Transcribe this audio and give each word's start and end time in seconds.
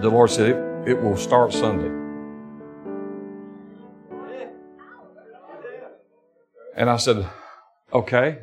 The 0.00 0.10
Lord 0.10 0.30
said 0.30 0.50
it, 0.50 0.88
it 0.88 1.02
will 1.02 1.16
start 1.16 1.52
Sunday. 1.52 1.90
And 6.76 6.90
I 6.90 6.98
said, 6.98 7.26
okay. 7.92 8.40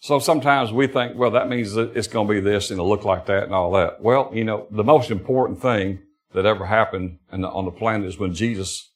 So 0.00 0.18
sometimes 0.18 0.72
we 0.72 0.86
think, 0.86 1.16
well, 1.16 1.30
that 1.30 1.48
means 1.48 1.72
that 1.72 1.96
it's 1.96 2.06
going 2.06 2.26
to 2.28 2.32
be 2.32 2.40
this 2.40 2.70
and 2.70 2.78
it'll 2.78 2.88
look 2.88 3.04
like 3.04 3.26
that 3.26 3.44
and 3.44 3.54
all 3.54 3.72
that. 3.72 4.02
Well, 4.02 4.30
you 4.34 4.44
know, 4.44 4.66
the 4.70 4.84
most 4.84 5.10
important 5.10 5.60
thing 5.60 6.00
that 6.32 6.46
ever 6.46 6.66
happened 6.66 7.18
on 7.32 7.64
the 7.64 7.70
planet 7.70 8.06
is 8.06 8.18
when 8.18 8.34
Jesus 8.34 8.92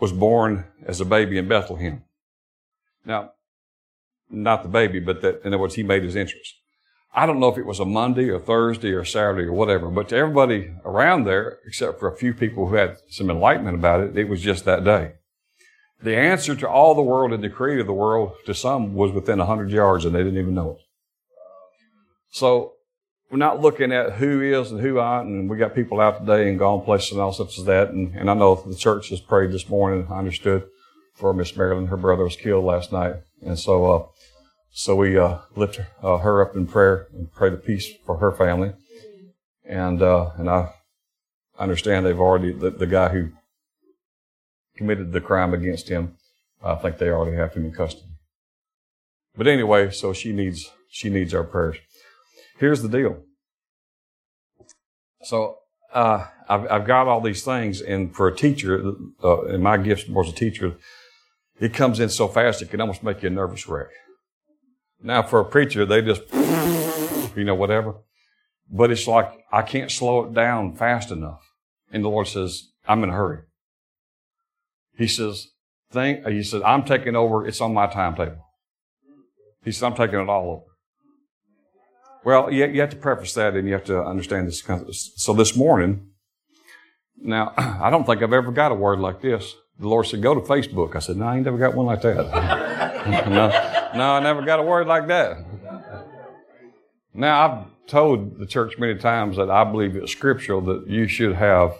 was 0.00 0.12
born 0.12 0.66
as 0.84 1.00
a 1.00 1.04
baby 1.04 1.38
in 1.38 1.48
Bethlehem. 1.48 2.02
Now, 3.04 3.32
not 4.28 4.62
the 4.62 4.68
baby, 4.68 4.98
but 4.98 5.20
that, 5.22 5.42
in 5.42 5.48
other 5.48 5.58
words, 5.58 5.74
he 5.74 5.82
made 5.84 6.02
his 6.02 6.16
entrance. 6.16 6.54
I 7.14 7.26
don't 7.26 7.38
know 7.38 7.48
if 7.48 7.58
it 7.58 7.66
was 7.66 7.78
a 7.78 7.84
Monday 7.84 8.28
or 8.28 8.40
Thursday 8.40 8.90
or 8.90 9.04
Saturday 9.04 9.44
or 9.44 9.52
whatever, 9.52 9.88
but 9.88 10.08
to 10.08 10.16
everybody 10.16 10.72
around 10.84 11.24
there, 11.24 11.60
except 11.64 12.00
for 12.00 12.08
a 12.08 12.16
few 12.16 12.34
people 12.34 12.66
who 12.66 12.74
had 12.74 12.96
some 13.08 13.30
enlightenment 13.30 13.76
about 13.76 14.00
it, 14.00 14.18
it 14.18 14.28
was 14.28 14.42
just 14.42 14.64
that 14.64 14.82
day. 14.84 15.12
The 16.02 16.16
answer 16.16 16.56
to 16.56 16.68
all 16.68 16.94
the 16.94 17.02
world 17.02 17.32
and 17.32 17.42
the 17.42 17.48
creator 17.48 17.82
of 17.82 17.86
the 17.86 17.92
world 17.92 18.32
to 18.46 18.54
some 18.54 18.94
was 18.94 19.12
within 19.12 19.40
a 19.40 19.46
hundred 19.46 19.70
yards 19.70 20.04
and 20.04 20.14
they 20.14 20.24
didn't 20.24 20.40
even 20.40 20.54
know 20.54 20.72
it. 20.72 20.78
So 22.30 22.72
we're 23.30 23.38
not 23.38 23.60
looking 23.60 23.92
at 23.92 24.14
who 24.14 24.42
is 24.42 24.72
and 24.72 24.80
who 24.80 24.98
aren't, 24.98 25.28
and 25.28 25.48
we 25.48 25.56
got 25.56 25.74
people 25.74 26.00
out 26.00 26.20
today 26.20 26.48
and 26.48 26.58
gone 26.58 26.82
places 26.82 27.12
and 27.12 27.20
all 27.20 27.32
such 27.32 27.58
as 27.58 27.64
that. 27.64 27.90
And, 27.90 28.14
and 28.16 28.28
I 28.28 28.34
know 28.34 28.56
the 28.56 28.74
church 28.74 29.10
has 29.10 29.20
prayed 29.20 29.52
this 29.52 29.68
morning. 29.68 30.06
I 30.10 30.18
understood 30.18 30.64
for 31.14 31.32
Miss 31.32 31.56
Marilyn, 31.56 31.86
her 31.86 31.96
brother 31.96 32.24
was 32.24 32.36
killed 32.36 32.64
last 32.64 32.92
night, 32.92 33.14
and 33.40 33.56
so 33.58 33.92
uh, 33.92 34.06
so 34.76 34.96
we 34.96 35.16
uh, 35.16 35.38
lift 35.54 35.76
her, 35.76 35.86
uh, 36.02 36.18
her, 36.18 36.42
up 36.42 36.56
in 36.56 36.66
prayer 36.66 37.06
and 37.14 37.32
pray 37.32 37.48
the 37.48 37.56
peace 37.56 37.88
for 38.04 38.16
her 38.18 38.32
family. 38.32 38.72
And 39.64 40.02
uh, 40.02 40.32
and 40.36 40.50
I 40.50 40.74
understand 41.58 42.04
they've 42.04 42.18
already 42.18 42.50
the, 42.50 42.70
the, 42.70 42.88
guy 42.88 43.10
who 43.10 43.30
committed 44.76 45.12
the 45.12 45.20
crime 45.20 45.54
against 45.54 45.88
him. 45.88 46.16
I 46.62 46.74
think 46.74 46.98
they 46.98 47.08
already 47.08 47.36
have 47.36 47.54
him 47.54 47.66
in 47.66 47.72
custody. 47.72 48.08
But 49.36 49.46
anyway, 49.46 49.92
so 49.92 50.12
she 50.12 50.32
needs 50.32 50.68
she 50.90 51.08
needs 51.08 51.32
our 51.32 51.44
prayers. 51.44 51.76
Here's 52.58 52.82
the 52.82 52.88
deal. 52.88 53.22
So 55.22 55.58
uh, 55.92 56.26
I've, 56.48 56.70
I've 56.70 56.86
got 56.86 57.06
all 57.06 57.20
these 57.20 57.44
things, 57.44 57.80
and 57.80 58.14
for 58.14 58.26
a 58.26 58.34
teacher, 58.34 58.92
uh, 59.22 59.44
and 59.44 59.62
my 59.62 59.76
gift 59.76 60.10
was 60.10 60.28
a 60.28 60.34
teacher, 60.34 60.74
it 61.60 61.72
comes 61.72 62.00
in 62.00 62.08
so 62.08 62.26
fast 62.26 62.60
it 62.60 62.70
can 62.70 62.80
almost 62.80 63.04
make 63.04 63.22
you 63.22 63.28
a 63.28 63.32
nervous 63.32 63.68
wreck. 63.68 63.86
Now, 65.04 65.22
for 65.22 65.38
a 65.38 65.44
preacher, 65.44 65.84
they 65.84 66.00
just, 66.00 66.22
you 67.36 67.44
know, 67.44 67.54
whatever. 67.54 67.96
But 68.70 68.90
it's 68.90 69.06
like, 69.06 69.30
I 69.52 69.60
can't 69.60 69.90
slow 69.90 70.24
it 70.24 70.32
down 70.32 70.74
fast 70.74 71.10
enough. 71.10 71.42
And 71.92 72.02
the 72.02 72.08
Lord 72.08 72.26
says, 72.26 72.70
I'm 72.88 73.04
in 73.04 73.10
a 73.10 73.12
hurry. 73.12 73.40
He 74.96 75.06
says, 75.06 75.48
think, 75.92 76.26
he 76.26 76.42
says, 76.42 76.62
I'm 76.64 76.84
taking 76.84 77.16
over. 77.16 77.46
It's 77.46 77.60
on 77.60 77.74
my 77.74 77.86
timetable. 77.86 78.46
He 79.62 79.72
said, 79.72 79.86
I'm 79.86 79.94
taking 79.94 80.18
it 80.20 80.28
all 80.30 80.50
over. 80.50 80.62
Well, 82.24 82.50
you, 82.50 82.64
you 82.64 82.80
have 82.80 82.90
to 82.90 82.96
preface 82.96 83.34
that 83.34 83.54
and 83.54 83.68
you 83.68 83.74
have 83.74 83.84
to 83.84 84.02
understand 84.02 84.48
this. 84.48 84.62
So 85.16 85.34
this 85.34 85.54
morning, 85.54 86.06
now, 87.18 87.52
I 87.58 87.90
don't 87.90 88.06
think 88.06 88.22
I've 88.22 88.32
ever 88.32 88.52
got 88.52 88.72
a 88.72 88.74
word 88.74 89.00
like 89.00 89.20
this. 89.20 89.54
The 89.78 89.86
Lord 89.88 90.06
said, 90.06 90.22
go 90.22 90.34
to 90.34 90.40
Facebook. 90.40 90.96
I 90.96 91.00
said, 91.00 91.18
no, 91.18 91.26
I 91.26 91.36
ain't 91.36 91.44
never 91.44 91.58
got 91.58 91.74
one 91.74 91.84
like 91.84 92.00
that. 92.00 92.16
no. 93.28 93.73
No, 93.94 94.12
I 94.12 94.20
never 94.20 94.42
got 94.42 94.58
a 94.58 94.62
word 94.62 94.86
like 94.86 95.06
that. 95.06 95.38
Now, 97.12 97.46
I've 97.46 97.86
told 97.86 98.38
the 98.38 98.46
church 98.46 98.76
many 98.78 98.96
times 98.96 99.36
that 99.36 99.50
I 99.50 99.64
believe 99.64 99.94
it's 99.94 100.10
scriptural 100.10 100.60
that 100.62 100.88
you 100.88 101.06
should 101.06 101.36
have 101.36 101.74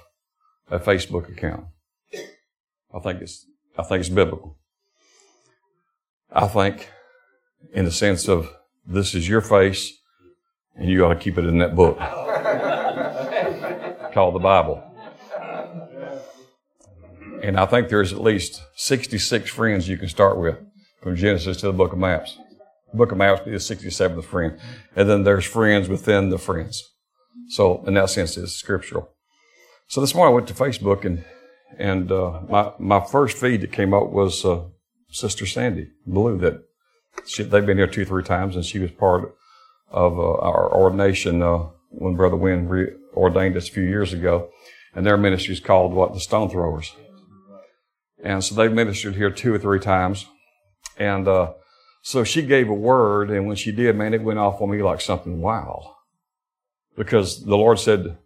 a 0.71 0.79
Facebook 0.79 1.29
account. 1.29 1.67
I 2.95 3.01
think 3.01 3.21
it's, 3.21 3.45
I 3.77 3.83
think 3.83 4.01
it's 4.01 4.09
biblical. 4.09 4.57
I 6.31 6.47
think 6.47 6.89
in 7.73 7.85
the 7.85 7.91
sense 7.91 8.29
of 8.29 8.55
this 8.87 9.15
is 9.15 9.29
your 9.29 9.41
face 9.41 9.93
and 10.77 10.89
you 10.89 11.05
ought 11.05 11.15
to 11.15 11.19
keep 11.19 11.39
it 11.39 11.45
in 11.45 11.59
that 11.59 11.75
book 11.75 11.99
called 14.15 14.35
the 14.35 14.41
Bible. 14.41 14.83
And 17.43 17.59
I 17.59 17.67
think 17.67 17.89
there's 17.89 18.13
at 18.13 18.23
least 18.23 18.63
66 18.77 19.51
friends 19.51 19.89
you 19.89 19.99
can 19.99 20.09
start 20.09 20.39
with 20.39 20.57
from 21.05 21.17
Genesis 21.17 21.59
to 21.59 21.67
the 21.67 21.73
book 21.75 21.93
of 21.93 21.99
maps. 21.99 22.39
The 22.91 22.97
book 22.97 23.13
of 23.13 23.19
maps 23.19 23.43
be 23.45 23.51
the 23.51 23.59
67th 23.59 24.25
friend. 24.25 24.59
And 24.97 25.09
then 25.09 25.23
there's 25.23 25.45
friends 25.45 25.87
within 25.87 26.31
the 26.31 26.39
friends. 26.39 26.83
So 27.51 27.85
in 27.87 27.93
that 27.95 28.09
sense, 28.09 28.39
it's 28.39 28.53
scriptural. 28.53 29.11
So 29.87 30.01
this 30.01 30.15
morning 30.15 30.33
I 30.33 30.35
went 30.35 30.49
to 30.49 30.55
Facebook 30.55 31.05
and, 31.05 31.23
and, 31.79 32.11
uh, 32.11 32.41
my, 32.49 32.73
my 32.79 33.05
first 33.05 33.37
feed 33.37 33.61
that 33.61 33.71
came 33.71 33.93
up 33.93 34.09
was, 34.11 34.47
uh, 34.47 34.65
Sister 35.11 35.45
Sandy 35.45 35.91
Blue 36.07 36.39
that 36.39 36.65
she, 37.27 37.43
they've 37.43 37.67
been 37.67 37.77
here 37.77 37.87
two, 37.87 38.07
three 38.07 38.25
times 38.25 38.57
and 38.57 38.65
she 38.65 38.79
was 38.79 38.91
part 38.91 39.37
of, 39.91 40.19
uh, 40.19 40.33
our 40.39 40.75
ordination, 40.75 41.43
uh, 41.43 41.67
when 41.91 42.17
Brother 42.17 42.37
Wynn 42.37 42.67
re- 42.67 42.95
ordained 43.13 43.59
us 43.59 43.69
a 43.69 43.73
few 43.73 43.85
years 43.85 44.15
ago. 44.15 44.49
And 44.95 45.05
their 45.05 45.19
ministry 45.19 45.53
is 45.53 45.61
called 45.61 45.93
what? 45.93 46.15
The 46.15 46.21
Stone 46.21 46.49
Throwers. 46.49 46.97
And 48.23 48.43
so 48.43 48.55
they've 48.55 48.73
ministered 48.73 49.17
here 49.17 49.31
two 49.31 49.53
or 49.53 49.59
three 49.59 49.81
times. 49.81 50.25
And 50.97 51.27
uh, 51.27 51.53
so 52.03 52.25
she 52.25 52.43
gave 52.43 52.69
a 52.69 52.75
word, 52.75 53.31
and 53.31 53.47
when 53.47 53.57
she 53.57 53.73
did, 53.73 53.97
man, 53.97 54.15
it 54.15 54.23
went 54.23 54.39
off 54.39 54.61
on 54.61 54.71
me 54.71 54.83
like 54.83 55.01
something 55.01 55.41
wild. 55.41 55.87
Because 56.97 57.45
the 57.45 57.57
Lord 57.57 57.79
said, 57.79 58.19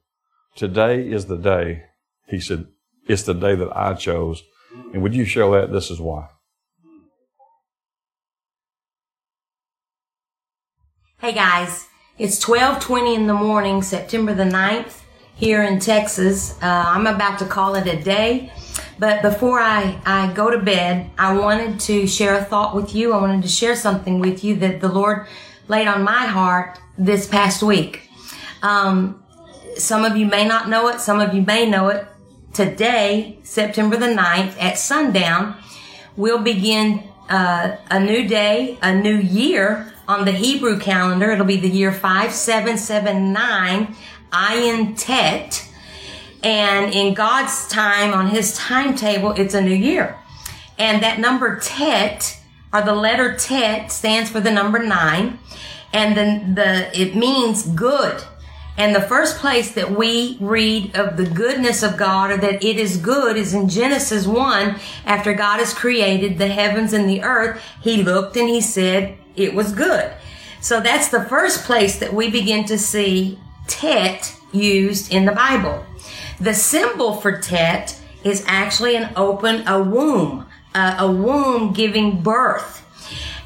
Today 0.56 1.08
is 1.08 1.26
the 1.26 1.36
day. 1.36 1.84
He 2.26 2.40
said, 2.40 2.66
It's 3.06 3.22
the 3.22 3.34
day 3.34 3.54
that 3.54 3.74
I 3.76 3.94
chose. 3.94 4.42
And 4.92 5.02
would 5.02 5.14
you 5.14 5.24
show 5.24 5.52
that? 5.52 5.72
This 5.72 5.90
is 5.90 6.00
why. 6.00 6.28
Hey 11.20 11.32
guys, 11.32 11.86
it's 12.16 12.38
12:20 12.44 13.14
in 13.14 13.26
the 13.26 13.34
morning, 13.34 13.82
September 13.82 14.34
the 14.34 14.44
9th, 14.44 15.00
here 15.34 15.62
in 15.64 15.80
Texas. 15.80 16.56
Uh, 16.62 16.84
I'm 16.86 17.08
about 17.08 17.40
to 17.40 17.44
call 17.44 17.74
it 17.74 17.86
a 17.86 18.00
day. 18.00 18.52
But 18.98 19.22
before 19.22 19.60
I, 19.60 20.00
I 20.04 20.32
go 20.32 20.50
to 20.50 20.58
bed, 20.58 21.10
I 21.18 21.36
wanted 21.36 21.80
to 21.80 22.06
share 22.06 22.36
a 22.36 22.44
thought 22.44 22.74
with 22.74 22.94
you. 22.94 23.12
I 23.12 23.20
wanted 23.20 23.42
to 23.42 23.48
share 23.48 23.76
something 23.76 24.20
with 24.20 24.42
you 24.42 24.56
that 24.56 24.80
the 24.80 24.88
Lord 24.88 25.26
laid 25.68 25.86
on 25.86 26.02
my 26.02 26.26
heart 26.26 26.78
this 26.96 27.26
past 27.26 27.62
week. 27.62 28.02
Um, 28.62 29.22
some 29.76 30.04
of 30.04 30.16
you 30.16 30.26
may 30.26 30.46
not 30.46 30.68
know 30.68 30.88
it. 30.88 31.00
Some 31.00 31.20
of 31.20 31.34
you 31.34 31.42
may 31.42 31.68
know 31.68 31.88
it. 31.88 32.06
Today, 32.52 33.38
September 33.42 33.96
the 33.96 34.06
9th 34.06 34.60
at 34.60 34.78
sundown, 34.78 35.56
we'll 36.16 36.42
begin 36.42 37.04
uh, 37.28 37.76
a 37.90 38.00
new 38.00 38.26
day, 38.26 38.78
a 38.82 38.94
new 38.94 39.16
year 39.16 39.92
on 40.08 40.24
the 40.24 40.32
Hebrew 40.32 40.80
calendar. 40.80 41.30
It'll 41.30 41.44
be 41.44 41.60
the 41.60 41.68
year 41.68 41.92
5779 41.92 43.94
Ayin 44.32 44.94
Tet. 44.96 45.67
And 46.42 46.92
in 46.94 47.14
God's 47.14 47.68
time, 47.68 48.12
on 48.12 48.28
His 48.28 48.56
timetable, 48.56 49.32
it's 49.32 49.54
a 49.54 49.60
new 49.60 49.74
year. 49.74 50.16
And 50.78 51.02
that 51.02 51.18
number 51.18 51.58
Tet, 51.58 52.38
or 52.72 52.82
the 52.82 52.94
letter 52.94 53.36
Tet, 53.36 53.90
stands 53.90 54.30
for 54.30 54.40
the 54.40 54.50
number 54.50 54.78
nine. 54.78 55.38
And 55.92 56.16
then 56.16 56.54
the, 56.54 56.90
it 56.98 57.16
means 57.16 57.66
good. 57.66 58.22
And 58.76 58.94
the 58.94 59.00
first 59.00 59.38
place 59.38 59.72
that 59.72 59.90
we 59.90 60.38
read 60.40 60.94
of 60.94 61.16
the 61.16 61.26
goodness 61.26 61.82
of 61.82 61.96
God 61.96 62.30
or 62.30 62.36
that 62.36 62.62
it 62.62 62.76
is 62.76 62.96
good 62.96 63.36
is 63.36 63.52
in 63.52 63.68
Genesis 63.68 64.24
1. 64.24 64.78
After 65.04 65.34
God 65.34 65.58
has 65.58 65.74
created 65.74 66.38
the 66.38 66.46
heavens 66.46 66.92
and 66.92 67.08
the 67.08 67.24
earth, 67.24 67.60
He 67.82 68.04
looked 68.04 68.36
and 68.36 68.48
He 68.48 68.60
said 68.60 69.18
it 69.34 69.52
was 69.52 69.72
good. 69.72 70.12
So 70.60 70.80
that's 70.80 71.08
the 71.08 71.24
first 71.24 71.64
place 71.64 71.98
that 71.98 72.14
we 72.14 72.30
begin 72.30 72.64
to 72.66 72.78
see 72.78 73.40
Tet 73.66 74.36
used 74.52 75.12
in 75.12 75.24
the 75.24 75.32
Bible. 75.32 75.84
The 76.40 76.54
symbol 76.54 77.14
for 77.14 77.40
Tet 77.40 78.00
is 78.22 78.44
actually 78.46 78.96
an 78.96 79.12
open, 79.16 79.66
a 79.66 79.82
womb, 79.82 80.46
a 80.74 81.10
womb 81.10 81.72
giving 81.72 82.22
birth. 82.22 82.84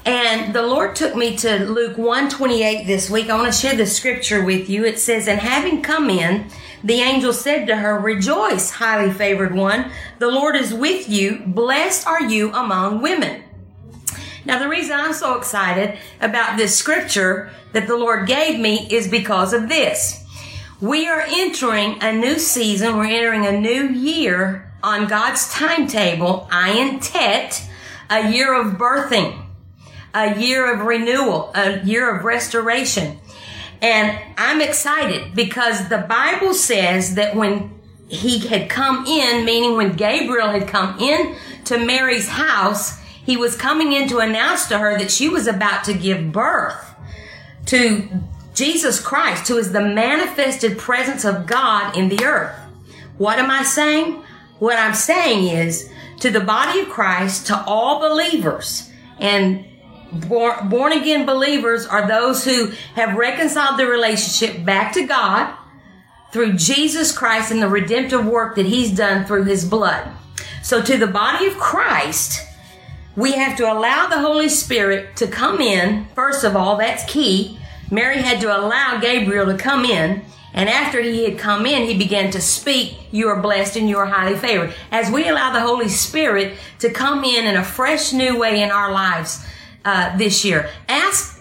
And 0.05 0.53
the 0.55 0.63
Lord 0.63 0.97
took 0.97 1.15
me 1.15 1.37
to 1.39 1.65
Luke 1.65 1.97
128 1.97 2.87
this 2.87 3.09
week. 3.09 3.31
I 3.31 3.37
want 3.37 3.53
to 3.53 3.59
share 3.59 3.77
the 3.77 3.87
scripture 3.87 4.45
with 4.45 4.69
you. 4.69 4.85
It 4.85 4.99
says, 4.99 5.29
And 5.29 5.39
having 5.39 5.81
come 5.81 6.11
in, 6.11 6.49
the 6.83 7.01
angel 7.01 7.33
said 7.33 7.67
to 7.69 7.77
her, 7.77 7.99
Rejoice, 7.99 8.73
highly 8.73 9.13
favored 9.13 9.55
one. 9.55 9.91
The 10.19 10.29
Lord 10.29 10.57
is 10.57 10.75
with 10.75 11.09
you. 11.09 11.43
Blessed 11.47 12.07
are 12.07 12.23
you 12.23 12.53
among 12.53 13.01
women. 13.01 13.45
Now, 14.45 14.59
the 14.59 14.69
reason 14.69 14.99
I'm 14.99 15.13
so 15.13 15.39
excited 15.39 15.99
about 16.21 16.57
this 16.57 16.77
scripture 16.77 17.51
that 17.73 17.87
the 17.87 17.97
Lord 17.97 18.27
gave 18.27 18.59
me 18.59 18.89
is 18.91 19.07
because 19.07 19.53
of 19.53 19.69
this. 19.69 20.22
We 20.83 21.07
are 21.07 21.21
entering 21.21 21.99
a 22.03 22.13
new 22.13 22.41
season. 22.41 22.97
We're 22.97 23.05
entering 23.05 23.47
a 23.47 23.53
new 23.53 23.91
year 23.91 24.69
on 24.83 25.07
God's 25.07 25.49
timetable, 25.53 26.49
Ayin 26.51 26.99
Tet, 27.01 27.65
a 28.11 28.33
year 28.33 28.53
of 28.53 28.79
birthing, 28.79 29.45
a 30.13 30.37
year 30.41 30.75
of 30.75 30.85
renewal, 30.85 31.53
a 31.55 31.79
year 31.85 32.13
of 32.13 32.25
restoration. 32.25 33.21
And 33.81 34.19
I'm 34.37 34.61
excited 34.61 35.37
because 35.37 35.89
the 35.89 35.99
Bible 35.99 36.53
says 36.53 37.15
that 37.15 37.37
when 37.37 37.71
he 38.09 38.41
had 38.41 38.69
come 38.69 39.07
in, 39.07 39.45
meaning 39.45 39.77
when 39.77 39.93
Gabriel 39.93 40.49
had 40.49 40.67
come 40.67 40.99
in 40.99 41.37
to 41.67 41.79
Mary's 41.79 42.27
house, 42.27 42.99
he 43.25 43.37
was 43.37 43.55
coming 43.55 43.93
in 43.93 44.09
to 44.09 44.19
announce 44.19 44.67
to 44.67 44.79
her 44.79 44.99
that 44.99 45.13
she 45.13 45.29
was 45.29 45.47
about 45.47 45.85
to 45.85 45.95
give 45.95 46.33
birth 46.33 46.93
to 47.67 48.09
Jesus 48.55 49.01
Christ, 49.01 49.49
who 49.49 49.57
is 49.57 49.73
the 49.73 49.81
manifested 49.81 50.79
presence 50.79 51.25
of 51.25 51.47
God 51.47 51.97
in 51.97 52.09
the 52.09 52.25
earth. 52.25 52.55
What 53.19 53.39
am 53.39 53.51
I 53.51 53.63
saying? 53.63 54.23
What 54.59 54.79
I'm 54.79 54.95
saying 54.95 55.49
is 55.49 55.91
to 56.21 56.31
the 56.31 56.41
body 56.41 56.81
of 56.81 56.89
Christ, 56.89 57.47
to 57.49 57.65
all 57.65 58.01
believers, 58.01 58.91
and 59.19 59.65
born, 60.13 60.69
born 60.69 60.93
again 60.93 61.27
believers 61.27 61.87
are 61.87 62.07
those 62.07 62.45
who 62.45 62.67
have 62.95 63.17
reconciled 63.17 63.79
their 63.79 63.89
relationship 63.89 64.65
back 64.65 64.93
to 64.95 65.07
God 65.07 65.55
through 66.33 66.55
Jesus 66.55 67.17
Christ 67.17 67.51
and 67.51 67.63
the 67.63 67.69
redemptive 67.69 68.25
work 68.25 68.57
that 68.57 68.67
he's 68.67 68.91
done 68.91 69.25
through 69.25 69.45
his 69.45 69.65
blood. 69.65 70.09
So 70.63 70.81
to 70.81 70.97
the 70.97 71.07
body 71.07 71.47
of 71.47 71.57
Christ, 71.59 72.47
we 73.17 73.33
have 73.33 73.57
to 73.59 73.71
allow 73.71 74.07
the 74.07 74.21
Holy 74.21 74.49
Spirit 74.49 75.17
to 75.17 75.27
come 75.27 75.61
in. 75.61 76.07
First 76.15 76.45
of 76.45 76.57
all, 76.57 76.77
that's 76.77 77.05
key. 77.05 77.59
Mary 77.91 78.19
had 78.19 78.41
to 78.41 78.57
allow 78.57 78.99
Gabriel 79.01 79.47
to 79.47 79.57
come 79.57 79.85
in. 79.85 80.23
And 80.55 80.69
after 80.69 81.01
he 81.01 81.25
had 81.25 81.39
come 81.39 81.65
in, 81.65 81.87
he 81.87 81.97
began 81.97 82.31
to 82.33 82.41
speak, 82.41 82.99
you 83.11 83.29
are 83.29 83.41
blessed 83.41 83.77
and 83.77 83.89
you 83.89 83.97
are 83.97 84.07
highly 84.07 84.37
favored. 84.37 84.75
As 84.91 85.11
we 85.11 85.29
allow 85.29 85.51
the 85.53 85.61
Holy 85.61 85.89
Spirit 85.89 86.59
to 86.81 86.91
come 86.91 87.25
in 87.25 87.47
in 87.47 87.57
a 87.57 87.65
fresh 87.65 88.13
new 88.13 88.39
way 88.39 88.61
in 88.61 88.71
our 88.71 88.93
lives, 88.93 89.47
uh, 89.85 90.17
this 90.17 90.45
year. 90.45 90.71
Ask, 90.89 91.32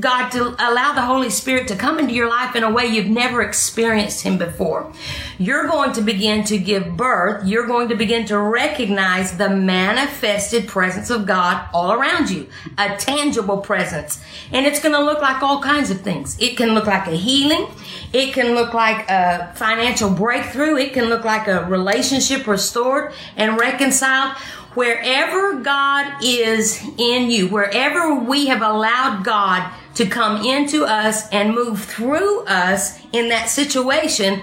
God 0.00 0.30
to 0.30 0.48
allow 0.58 0.92
the 0.92 1.02
Holy 1.02 1.30
Spirit 1.30 1.68
to 1.68 1.76
come 1.76 1.98
into 1.98 2.12
your 2.12 2.28
life 2.28 2.54
in 2.54 2.62
a 2.62 2.70
way 2.70 2.86
you've 2.86 3.06
never 3.06 3.42
experienced 3.42 4.22
Him 4.22 4.38
before. 4.38 4.92
You're 5.38 5.66
going 5.66 5.92
to 5.92 6.00
begin 6.00 6.44
to 6.44 6.58
give 6.58 6.96
birth. 6.96 7.46
You're 7.46 7.66
going 7.66 7.88
to 7.88 7.94
begin 7.94 8.26
to 8.26 8.38
recognize 8.38 9.36
the 9.36 9.50
manifested 9.50 10.68
presence 10.68 11.10
of 11.10 11.26
God 11.26 11.68
all 11.72 11.92
around 11.92 12.30
you. 12.30 12.48
A 12.76 12.96
tangible 12.96 13.58
presence. 13.58 14.22
And 14.52 14.66
it's 14.66 14.80
going 14.80 14.94
to 14.94 15.02
look 15.02 15.20
like 15.20 15.42
all 15.42 15.62
kinds 15.62 15.90
of 15.90 16.00
things. 16.00 16.36
It 16.40 16.56
can 16.56 16.74
look 16.74 16.86
like 16.86 17.06
a 17.06 17.16
healing. 17.16 17.66
It 18.12 18.32
can 18.32 18.54
look 18.54 18.74
like 18.74 19.08
a 19.08 19.52
financial 19.54 20.10
breakthrough. 20.10 20.76
It 20.76 20.92
can 20.92 21.06
look 21.06 21.24
like 21.24 21.46
a 21.46 21.64
relationship 21.66 22.46
restored 22.46 23.12
and 23.36 23.58
reconciled 23.58 24.36
wherever 24.78 25.54
God 25.58 26.22
is 26.22 26.80
in 26.98 27.32
you, 27.32 27.48
wherever 27.48 28.14
we 28.14 28.46
have 28.46 28.62
allowed 28.62 29.24
God 29.24 29.68
to 29.96 30.06
come 30.06 30.46
into 30.46 30.84
us 30.84 31.28
and 31.30 31.52
move 31.52 31.84
through 31.84 32.44
us 32.44 33.04
in 33.12 33.28
that 33.28 33.46
situation, 33.46 34.40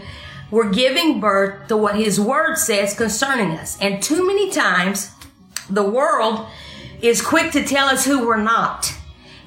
we're 0.51 0.69
giving 0.69 1.21
birth 1.21 1.69
to 1.69 1.77
what 1.77 1.95
His 1.95 2.19
Word 2.19 2.57
says 2.57 2.93
concerning 2.93 3.51
us. 3.51 3.79
And 3.79 4.03
too 4.03 4.27
many 4.27 4.51
times, 4.51 5.09
the 5.69 5.89
world 5.89 6.45
is 7.01 7.21
quick 7.21 7.53
to 7.53 7.63
tell 7.63 7.87
us 7.87 8.03
who 8.03 8.27
we're 8.27 8.35
not. 8.35 8.93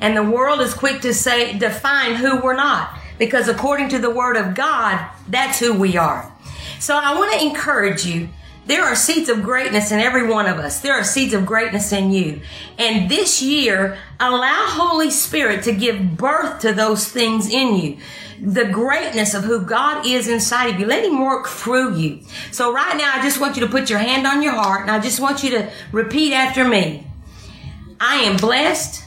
And 0.00 0.16
the 0.16 0.24
world 0.24 0.62
is 0.62 0.72
quick 0.72 1.02
to 1.02 1.12
say, 1.12 1.58
define 1.58 2.14
who 2.14 2.40
we're 2.40 2.56
not. 2.56 2.98
Because 3.18 3.46
according 3.46 3.90
to 3.90 3.98
the 3.98 4.08
Word 4.08 4.38
of 4.38 4.54
God, 4.54 5.06
that's 5.28 5.60
who 5.60 5.78
we 5.78 5.98
are. 5.98 6.32
So 6.80 6.96
I 6.96 7.14
want 7.14 7.38
to 7.38 7.44
encourage 7.44 8.06
you 8.06 8.30
there 8.68 8.84
are 8.84 8.94
seeds 8.94 9.30
of 9.30 9.42
greatness 9.42 9.90
in 9.92 9.98
every 9.98 10.28
one 10.28 10.44
of 10.44 10.58
us. 10.58 10.80
There 10.80 10.92
are 10.92 11.02
seeds 11.02 11.32
of 11.32 11.46
greatness 11.46 11.90
in 11.90 12.12
you. 12.12 12.42
And 12.76 13.10
this 13.10 13.40
year, 13.40 13.96
allow 14.20 14.66
Holy 14.68 15.10
Spirit 15.10 15.64
to 15.64 15.72
give 15.72 16.18
birth 16.18 16.60
to 16.60 16.74
those 16.74 17.08
things 17.08 17.50
in 17.50 17.76
you. 17.76 17.96
The 18.38 18.66
greatness 18.66 19.32
of 19.32 19.44
who 19.44 19.62
God 19.62 20.04
is 20.06 20.28
inside 20.28 20.74
of 20.74 20.78
you. 20.78 20.84
Let 20.84 21.02
Him 21.02 21.18
work 21.18 21.48
through 21.48 21.96
you. 21.96 22.20
So 22.52 22.70
right 22.70 22.94
now, 22.94 23.14
I 23.14 23.22
just 23.22 23.40
want 23.40 23.56
you 23.56 23.64
to 23.64 23.72
put 23.72 23.88
your 23.88 24.00
hand 24.00 24.26
on 24.26 24.42
your 24.42 24.52
heart 24.52 24.82
and 24.82 24.90
I 24.90 25.00
just 25.00 25.18
want 25.18 25.42
you 25.42 25.48
to 25.52 25.70
repeat 25.90 26.34
after 26.34 26.68
me. 26.68 27.06
I 27.98 28.16
am 28.16 28.36
blessed 28.36 29.02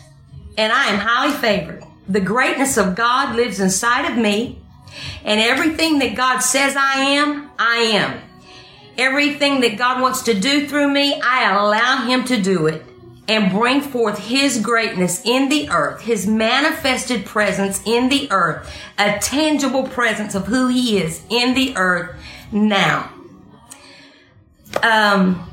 and 0.57 0.73
I 0.73 0.87
am 0.87 0.99
highly 0.99 1.33
favored. 1.33 1.83
The 2.09 2.19
greatness 2.19 2.77
of 2.77 2.95
God 2.95 3.35
lives 3.35 3.59
inside 3.59 4.11
of 4.11 4.17
me 4.17 4.59
and 5.23 5.39
everything 5.39 5.99
that 5.99 6.15
God 6.15 6.39
says 6.39 6.75
I 6.75 6.95
am, 7.01 7.51
I 7.59 7.75
am. 7.75 8.31
Everything 8.97 9.61
that 9.61 9.77
God 9.77 10.01
wants 10.01 10.23
to 10.23 10.33
do 10.33 10.67
through 10.67 10.89
me, 10.89 11.19
I 11.23 11.51
allow 11.51 12.05
Him 12.05 12.23
to 12.25 12.41
do 12.41 12.67
it 12.67 12.83
and 13.27 13.51
bring 13.51 13.81
forth 13.81 14.19
His 14.19 14.59
greatness 14.59 15.25
in 15.25 15.49
the 15.49 15.69
earth, 15.69 16.01
His 16.01 16.27
manifested 16.27 17.25
presence 17.25 17.81
in 17.85 18.09
the 18.09 18.29
earth, 18.31 18.69
a 18.97 19.17
tangible 19.19 19.88
presence 19.88 20.35
of 20.35 20.47
who 20.47 20.67
He 20.67 20.97
is 20.97 21.23
in 21.29 21.53
the 21.53 21.75
earth 21.77 22.15
now. 22.51 23.11
Um, 24.83 25.49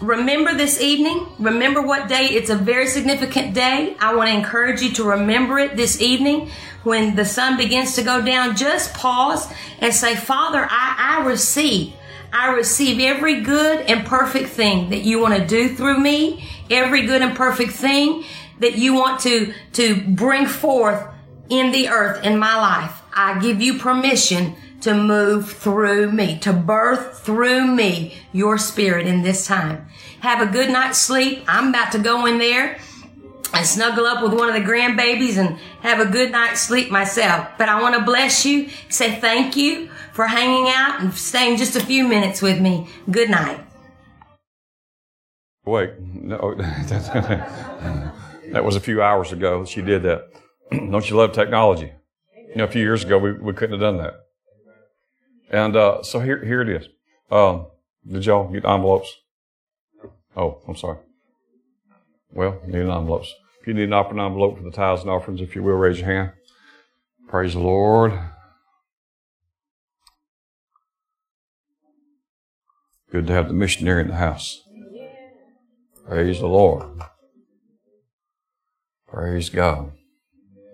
remember 0.00 0.54
this 0.54 0.80
evening. 0.80 1.26
Remember 1.38 1.82
what 1.82 2.08
day. 2.08 2.26
It's 2.26 2.50
a 2.50 2.56
very 2.56 2.86
significant 2.86 3.54
day. 3.54 3.96
I 4.00 4.14
want 4.14 4.30
to 4.30 4.36
encourage 4.36 4.82
you 4.82 4.92
to 4.92 5.04
remember 5.04 5.58
it 5.58 5.76
this 5.76 6.00
evening 6.00 6.50
when 6.82 7.14
the 7.14 7.24
sun 7.24 7.56
begins 7.56 7.94
to 7.94 8.02
go 8.02 8.20
down. 8.22 8.56
Just 8.56 8.94
pause 8.94 9.52
and 9.80 9.94
say, 9.94 10.16
Father, 10.16 10.66
I, 10.68 11.18
I 11.20 11.26
receive 11.26 11.94
I 12.32 12.52
receive 12.54 12.98
every 13.00 13.42
good 13.42 13.80
and 13.82 14.06
perfect 14.06 14.48
thing 14.48 14.90
that 14.90 15.02
you 15.02 15.20
want 15.20 15.34
to 15.36 15.46
do 15.46 15.74
through 15.74 16.00
me, 16.00 16.48
every 16.70 17.06
good 17.06 17.20
and 17.20 17.36
perfect 17.36 17.72
thing 17.72 18.24
that 18.60 18.76
you 18.76 18.94
want 18.94 19.20
to, 19.20 19.52
to 19.74 20.00
bring 20.02 20.46
forth 20.46 21.06
in 21.50 21.72
the 21.72 21.88
earth 21.88 22.24
in 22.24 22.38
my 22.38 22.56
life. 22.56 23.02
I 23.12 23.38
give 23.38 23.60
you 23.60 23.78
permission 23.78 24.54
to 24.80 24.94
move 24.94 25.52
through 25.52 26.10
me, 26.10 26.38
to 26.40 26.52
birth 26.52 27.20
through 27.20 27.66
me 27.66 28.16
your 28.32 28.56
spirit 28.56 29.06
in 29.06 29.22
this 29.22 29.46
time. 29.46 29.86
Have 30.20 30.40
a 30.40 30.50
good 30.50 30.70
night's 30.70 30.98
sleep. 30.98 31.44
I'm 31.46 31.68
about 31.68 31.92
to 31.92 31.98
go 31.98 32.26
in 32.26 32.38
there 32.38 32.78
and 33.54 33.66
snuggle 33.66 34.06
up 34.06 34.22
with 34.22 34.32
one 34.32 34.48
of 34.48 34.54
the 34.54 34.60
grandbabies 34.60 35.36
and 35.36 35.58
have 35.80 36.00
a 36.00 36.10
good 36.10 36.30
night's 36.32 36.60
sleep 36.60 36.90
myself. 36.90 37.48
But 37.58 37.68
I 37.68 37.80
want 37.80 37.94
to 37.96 38.02
bless 38.02 38.46
you, 38.46 38.68
say 38.88 39.20
thank 39.20 39.56
you 39.56 39.90
for 40.12 40.26
hanging 40.26 40.68
out 40.68 41.00
and 41.00 41.12
staying 41.14 41.56
just 41.56 41.76
a 41.76 41.80
few 41.80 42.06
minutes 42.06 42.40
with 42.42 42.60
me. 42.60 42.88
Good 43.10 43.30
night. 43.30 43.60
Wait, 45.64 45.98
no, 46.00 46.54
that 48.52 48.64
was 48.64 48.76
a 48.76 48.80
few 48.80 49.00
hours 49.02 49.32
ago. 49.32 49.64
She 49.64 49.80
did 49.80 50.02
that. 50.02 50.28
Don't 50.70 51.08
you 51.08 51.16
love 51.16 51.32
technology? 51.32 51.92
You 52.48 52.56
know, 52.56 52.64
a 52.64 52.68
few 52.68 52.82
years 52.82 53.04
ago, 53.04 53.18
we, 53.18 53.32
we 53.32 53.52
couldn't 53.52 53.72
have 53.72 53.80
done 53.80 53.98
that. 53.98 54.14
And 55.50 55.76
uh, 55.76 56.02
so 56.02 56.20
here, 56.20 56.44
here 56.44 56.62
it 56.62 56.68
is. 56.68 56.88
Um, 57.30 57.66
did 58.10 58.26
y'all 58.26 58.50
get 58.50 58.64
envelopes? 58.64 59.14
Oh, 60.36 60.60
I'm 60.66 60.76
sorry. 60.76 60.98
Well, 62.32 62.60
need 62.66 62.80
envelopes. 62.80 63.32
If 63.62 63.68
you 63.68 63.74
need 63.74 63.84
an 63.84 63.92
offering 63.92 64.18
envelope 64.18 64.58
for 64.58 64.64
the 64.64 64.72
tithes 64.72 65.02
and 65.02 65.10
offerings, 65.10 65.40
if 65.40 65.54
you 65.54 65.62
will, 65.62 65.74
raise 65.74 66.00
your 66.00 66.08
hand. 66.08 66.32
Praise 67.28 67.52
the 67.52 67.60
Lord. 67.60 68.12
Good 73.12 73.28
to 73.28 73.32
have 73.32 73.46
the 73.46 73.54
missionary 73.54 74.02
in 74.02 74.08
the 74.08 74.16
house. 74.16 74.60
Praise 76.04 76.40
the 76.40 76.48
Lord. 76.48 77.02
Praise 79.06 79.48
God. 79.48 79.92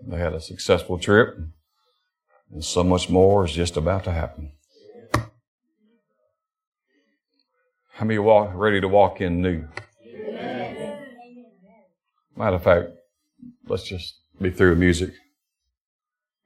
They 0.06 0.16
had 0.16 0.32
a 0.32 0.40
successful 0.40 0.98
trip, 0.98 1.36
and 2.50 2.64
so 2.64 2.82
much 2.82 3.10
more 3.10 3.44
is 3.44 3.52
just 3.52 3.76
about 3.76 4.04
to 4.04 4.12
happen. 4.12 4.52
How 7.92 8.06
many 8.06 8.18
walk 8.18 8.52
ready 8.54 8.80
to 8.80 8.88
walk 8.88 9.20
in 9.20 9.42
new? 9.42 9.68
Matter 12.38 12.54
of 12.54 12.62
fact, 12.62 12.90
let's 13.66 13.82
just 13.82 14.20
be 14.40 14.52
through 14.52 14.76
music, 14.76 15.10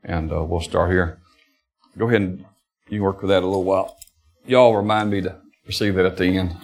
and 0.03 0.33
uh, 0.33 0.43
we'll 0.43 0.63
start 0.63 0.91
here. 0.91 1.21
Go 1.99 2.09
ahead 2.09 2.23
and 2.23 2.47
you 2.89 3.03
work 3.03 3.21
with 3.21 3.29
that 3.29 3.43
a 3.43 3.47
little 3.47 3.65
while. 3.65 3.99
Y'all 4.47 4.75
remind 4.75 5.11
me 5.11 5.21
to 5.21 5.37
receive 5.67 5.95
that 5.97 6.07
at 6.07 6.17
the 6.17 6.25
end. 6.25 6.57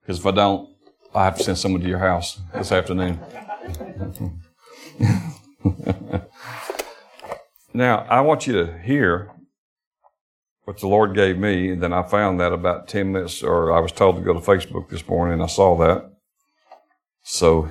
Because 0.00 0.18
if 0.18 0.24
I 0.24 0.30
don't, 0.30 0.70
I 1.14 1.26
have 1.26 1.36
to 1.36 1.42
send 1.42 1.58
someone 1.58 1.82
to 1.82 1.88
your 1.88 1.98
house 1.98 2.40
this 2.54 2.72
afternoon. 2.72 3.20
now, 7.74 7.98
I 8.08 8.22
want 8.22 8.46
you 8.46 8.54
to 8.54 8.78
hear 8.78 9.30
what 10.64 10.80
the 10.80 10.88
Lord 10.88 11.14
gave 11.14 11.36
me, 11.36 11.72
and 11.72 11.82
then 11.82 11.92
I 11.92 12.02
found 12.02 12.40
that 12.40 12.54
about 12.54 12.88
10 12.88 13.12
minutes, 13.12 13.42
or 13.42 13.72
I 13.72 13.80
was 13.80 13.92
told 13.92 14.16
to 14.16 14.22
go 14.22 14.32
to 14.32 14.40
Facebook 14.40 14.88
this 14.88 15.06
morning, 15.06 15.34
and 15.34 15.42
I 15.42 15.48
saw 15.48 15.76
that. 15.76 16.12
So, 17.22 17.70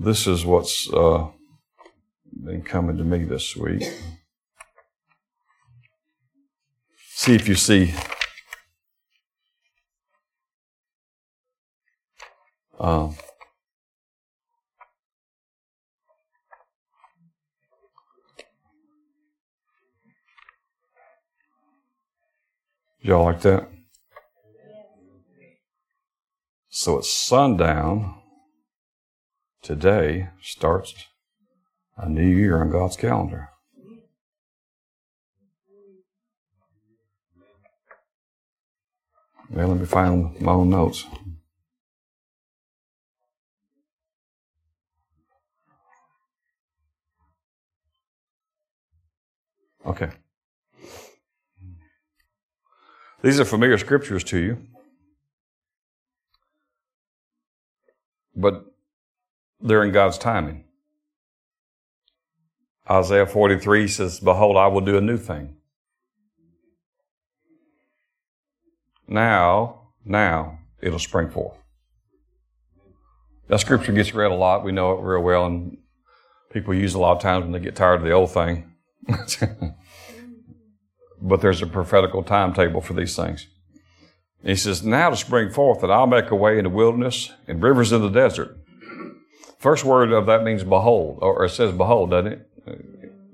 this 0.00 0.26
is 0.26 0.44
what's 0.44 0.92
uh, 0.92 1.28
been 2.44 2.62
coming 2.62 2.96
to 2.96 3.04
me 3.04 3.24
this 3.24 3.54
week. 3.56 3.82
See 7.12 7.34
if 7.34 7.46
you 7.46 7.54
see. 7.54 7.94
Um, 12.78 13.14
Y'all 23.02 23.24
like 23.24 23.40
that? 23.40 23.66
So 26.68 26.98
it's 26.98 27.10
sundown. 27.10 28.19
Today 29.70 30.30
starts 30.42 30.92
a 31.96 32.08
new 32.08 32.26
year 32.26 32.60
on 32.60 32.72
God's 32.72 32.96
calendar. 32.96 33.50
Well, 39.48 39.68
let 39.68 39.78
me 39.78 39.86
find 39.86 40.40
my 40.40 40.50
own 40.50 40.70
notes. 40.70 41.06
Okay. 49.86 50.10
These 53.22 53.38
are 53.38 53.44
familiar 53.44 53.78
scriptures 53.78 54.24
to 54.24 54.38
you. 54.38 54.66
But 58.34 58.64
they're 59.60 59.84
in 59.84 59.92
God's 59.92 60.18
timing. 60.18 60.64
Isaiah 62.90 63.26
43 63.26 63.86
says, 63.88 64.20
Behold, 64.20 64.56
I 64.56 64.66
will 64.66 64.80
do 64.80 64.96
a 64.96 65.00
new 65.00 65.16
thing. 65.16 65.56
Now, 69.06 69.80
now, 70.04 70.58
it'll 70.80 70.98
spring 70.98 71.30
forth. 71.30 71.56
That 73.48 73.60
scripture 73.60 73.92
gets 73.92 74.14
read 74.14 74.30
a 74.30 74.34
lot. 74.34 74.64
We 74.64 74.72
know 74.72 74.92
it 74.92 75.02
real 75.02 75.22
well, 75.22 75.46
and 75.46 75.76
people 76.52 76.72
use 76.74 76.94
it 76.94 76.98
a 76.98 77.00
lot 77.00 77.16
of 77.16 77.22
times 77.22 77.42
when 77.42 77.52
they 77.52 77.58
get 77.58 77.76
tired 77.76 77.96
of 77.96 78.02
the 78.02 78.12
old 78.12 78.30
thing. 78.30 78.72
but 81.20 81.40
there's 81.40 81.62
a 81.62 81.66
prophetical 81.66 82.22
timetable 82.22 82.80
for 82.80 82.94
these 82.94 83.16
things. 83.16 83.48
And 84.42 84.50
he 84.50 84.56
says, 84.56 84.84
Now 84.84 85.10
to 85.10 85.16
spring 85.16 85.50
forth, 85.50 85.80
that 85.80 85.90
I'll 85.90 86.06
make 86.06 86.30
a 86.30 86.36
way 86.36 86.58
in 86.58 86.64
the 86.64 86.70
wilderness 86.70 87.32
and 87.48 87.62
rivers 87.62 87.92
in 87.92 88.02
the 88.02 88.08
desert. 88.08 88.56
First 89.60 89.84
word 89.84 90.10
of 90.10 90.24
that 90.24 90.42
means 90.42 90.64
behold, 90.64 91.18
or 91.20 91.44
it 91.44 91.50
says 91.50 91.72
behold, 91.72 92.10
doesn't 92.10 92.32
it? 92.32 92.48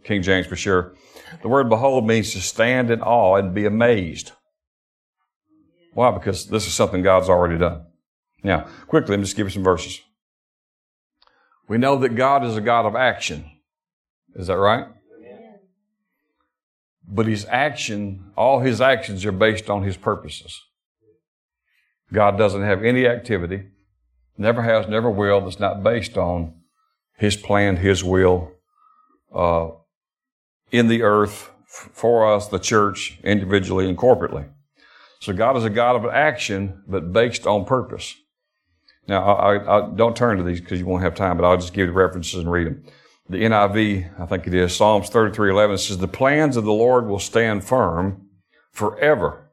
King 0.03 0.23
James 0.23 0.49
for 0.49 0.57
sure. 0.57 0.95
The 1.41 1.49
word 1.49 1.69
behold 1.69 2.05
means 2.05 2.33
to 2.33 2.41
stand 2.41 2.91
in 2.91 3.01
awe 3.01 3.37
and 3.37 3.55
be 3.55 3.65
amazed. 3.65 4.33
Why? 5.95 6.11
Because 6.11 6.47
this 6.47 6.67
is 6.67 6.75
something 6.75 7.03
God's 7.03 7.29
already 7.29 7.59
done. 7.59 7.87
Now, 8.43 8.67
quickly, 8.89 9.13
let 9.13 9.19
me 9.19 9.25
just 9.25 9.37
give 9.37 9.47
you 9.47 9.53
some 9.53 9.63
verses. 9.63 10.01
We 11.69 11.79
know 11.79 11.97
that 11.97 12.17
God 12.17 12.45
is 12.45 12.57
a 12.57 12.61
God 12.61 12.87
of 12.87 12.97
action. 12.97 13.49
Is 14.35 14.49
that 14.49 14.59
right? 14.59 14.87
But 17.09 17.27
his 17.27 17.47
action, 17.49 18.33
all 18.37 18.61
his 18.61 18.81
actions 18.81 19.25
are 19.25 19.33
based 19.33 19.71
on 19.71 19.85
his 19.85 19.97
purposes. 19.97 20.61
God 22.13 22.37
doesn't 22.37 22.63
have 22.63 22.83
any 22.83 23.07
activity, 23.07 23.69
never 24.39 24.63
has, 24.63 24.89
never 24.89 25.11
will, 25.11 25.41
that's 25.41 25.61
not 25.61 25.83
based 25.83 26.17
on 26.17 26.55
his 27.17 27.37
plan, 27.37 27.77
his 27.77 28.05
will, 28.05 28.53
uh, 29.35 29.69
in 30.71 30.89
the 30.89 31.03
earth 31.03 31.51
for 31.67 32.33
us, 32.33 32.49
the 32.49 32.59
church, 32.59 33.19
individually 33.23 33.89
and 33.89 33.97
corporately. 33.97 34.49
So 35.21 35.33
God 35.33 35.57
is 35.57 35.65
a 35.65 35.71
God 35.71 35.97
of 35.97 36.05
action, 36.07 36.83
but 36.87 37.13
based 37.13 37.47
on 37.47 37.65
purpose. 37.65 38.15
Now, 39.09 39.25
I, 39.25 39.57
I, 39.57 39.79
I 39.79 39.91
don't 39.95 40.17
turn 40.17 40.39
to 40.39 40.43
these 40.43 40.61
because 40.61 40.79
you 40.79 40.87
won't 40.87 41.03
have 41.03 41.15
time, 41.15 41.37
but 41.37 41.47
I'll 41.47 41.57
just 41.57 41.73
give 41.73 41.87
you 41.87 41.93
the 41.93 41.99
references 41.99 42.41
and 42.41 42.51
read 42.51 42.67
them 42.67 42.85
the 43.29 43.39
NIV, 43.39 44.21
I 44.21 44.27
think 44.27 44.47
it 44.47 44.55
is, 44.55 44.75
Psalms 44.77 45.09
33 45.09 45.51
11 45.51 45.79
says, 45.79 45.99
The 45.99 46.09
plans 46.09 46.57
of 46.57 46.65
the 46.65 46.73
Lord 46.73 47.07
will 47.07 47.19
stand 47.19 47.65
firm 47.65 48.29
forever, 48.71 49.51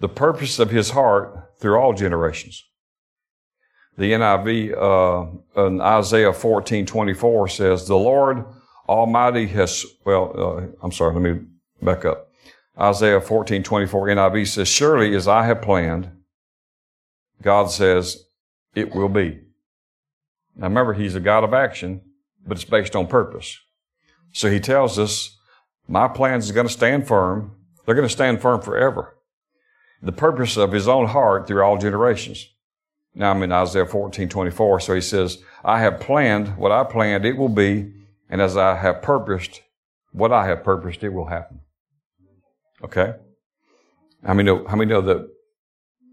the 0.00 0.08
purpose 0.08 0.58
of 0.58 0.70
his 0.70 0.90
heart 0.90 1.52
through 1.58 1.76
all 1.76 1.94
generations. 1.94 2.64
The 3.98 4.12
NIV 4.12 5.36
uh, 5.56 5.66
in 5.66 5.80
Isaiah 5.80 6.32
14 6.32 6.86
24 6.86 7.48
says, 7.48 7.86
The 7.86 7.96
Lord 7.96 8.44
Almighty 8.88 9.46
has, 9.48 9.84
well, 10.04 10.32
uh, 10.36 10.66
I'm 10.82 10.92
sorry, 10.92 11.14
let 11.14 11.22
me 11.22 11.46
back 11.82 12.04
up. 12.04 12.28
Isaiah 12.78 13.20
14 13.20 13.62
24 13.62 14.06
NIV 14.08 14.46
says, 14.48 14.68
Surely 14.68 15.14
as 15.14 15.28
I 15.28 15.44
have 15.44 15.62
planned, 15.62 16.10
God 17.42 17.70
says, 17.70 18.24
it 18.74 18.94
will 18.94 19.10
be. 19.10 19.40
Now 20.56 20.68
remember, 20.68 20.94
He's 20.94 21.14
a 21.14 21.20
God 21.20 21.44
of 21.44 21.52
action 21.52 22.00
but 22.46 22.56
it's 22.56 22.68
based 22.68 22.96
on 22.96 23.06
purpose. 23.06 23.58
So 24.32 24.50
he 24.50 24.60
tells 24.60 24.98
us, 24.98 25.36
my 25.88 26.08
plans 26.08 26.46
is 26.46 26.52
going 26.52 26.66
to 26.66 26.72
stand 26.72 27.06
firm. 27.06 27.52
They're 27.84 27.94
going 27.94 28.08
to 28.08 28.12
stand 28.12 28.40
firm 28.40 28.60
forever. 28.60 29.16
The 30.02 30.12
purpose 30.12 30.56
of 30.56 30.72
his 30.72 30.88
own 30.88 31.06
heart 31.06 31.46
through 31.46 31.62
all 31.62 31.78
generations. 31.78 32.48
Now 33.14 33.30
I'm 33.30 33.42
in 33.42 33.52
Isaiah 33.52 33.86
14, 33.86 34.28
24. 34.28 34.80
So 34.80 34.94
he 34.94 35.00
says, 35.00 35.38
I 35.64 35.80
have 35.80 36.00
planned 36.00 36.56
what 36.56 36.72
I 36.72 36.84
planned, 36.84 37.24
it 37.24 37.36
will 37.36 37.48
be. 37.48 37.92
And 38.28 38.40
as 38.40 38.56
I 38.56 38.76
have 38.76 39.02
purposed 39.02 39.60
what 40.12 40.32
I 40.32 40.46
have 40.46 40.62
purposed, 40.62 41.02
it 41.02 41.10
will 41.10 41.26
happen. 41.26 41.60
Okay? 42.82 43.14
How 44.24 44.34
many 44.34 44.46
know, 44.46 44.66
how 44.66 44.76
many 44.76 44.90
know 44.90 45.00
that 45.00 45.28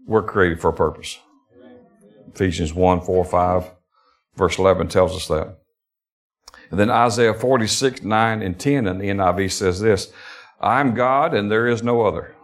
we're 0.06 0.22
created 0.22 0.60
for 0.60 0.70
a 0.70 0.74
purpose? 0.74 1.18
Ephesians 2.34 2.72
1, 2.74 3.00
4, 3.00 3.24
5, 3.24 3.70
verse 4.36 4.58
11 4.58 4.88
tells 4.88 5.14
us 5.14 5.28
that. 5.28 5.58
And 6.70 6.78
then 6.78 6.90
Isaiah 6.90 7.34
46, 7.34 8.02
9 8.02 8.42
and 8.42 8.58
10 8.58 8.86
in 8.86 8.98
the 8.98 9.08
NIV 9.08 9.50
says 9.52 9.80
this, 9.80 10.12
I'm 10.60 10.94
God 10.94 11.34
and 11.34 11.50
there 11.50 11.66
is 11.66 11.82
no 11.82 12.02
other. 12.02 12.34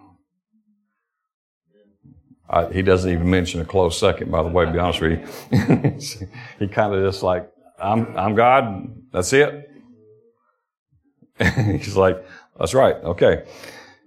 I, 2.49 2.67
he 2.67 2.83
doesn't 2.83 3.11
even 3.11 3.29
mention 3.29 3.61
a 3.61 3.65
close 3.65 3.99
second, 3.99 4.31
by 4.31 4.43
the 4.43 4.49
way, 4.49 4.65
to 4.65 4.73
be 4.73 4.79
honest 4.79 5.01
with 5.01 5.21
you. 5.51 6.29
he 6.59 6.69
kind 6.69 6.95
of 6.95 7.05
just 7.05 7.23
like, 7.23 7.51
I'm, 7.79 8.17
I'm 8.17 8.35
God. 8.35 8.95
That's 9.13 9.33
it. 9.33 9.71
He's 11.39 11.97
like, 11.97 12.25
that's 12.59 12.75
right. 12.75 12.97
Okay. 12.97 13.45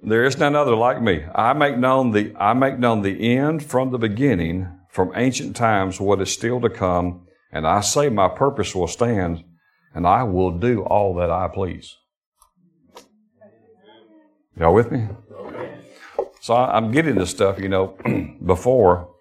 There 0.02 0.24
is 0.24 0.38
none 0.38 0.56
other 0.56 0.76
like 0.76 1.02
me. 1.02 1.26
I 1.36 1.54
make 1.54 1.78
known 1.78 2.12
the, 2.12 2.34
I 2.38 2.54
make 2.54 2.80
known 2.80 3.02
the 3.02 3.36
end 3.36 3.64
from 3.64 3.92
the 3.92 3.98
beginning, 3.98 4.68
from 4.90 5.12
ancient 5.16 5.56
times, 5.56 6.00
what 6.00 6.22
is 6.22 6.32
still 6.32 6.62
to 6.62 6.70
come. 6.70 7.28
And 7.52 7.68
I 7.68 7.82
say 7.82 8.10
my 8.10 8.30
purpose 8.30 8.74
will 8.74 8.88
stand 8.88 9.44
and 9.94 10.08
I 10.08 10.24
will 10.24 10.52
do 10.52 10.84
all 10.84 11.16
that 11.16 11.30
I 11.30 11.50
please. 11.54 11.96
Y'all 14.58 14.74
with 14.74 14.92
me? 14.92 15.08
So 16.42 16.56
I'm 16.56 16.92
getting 16.92 17.16
this 17.16 17.30
stuff, 17.30 17.60
you 17.60 17.68
know, 17.68 17.98
before 18.46 19.14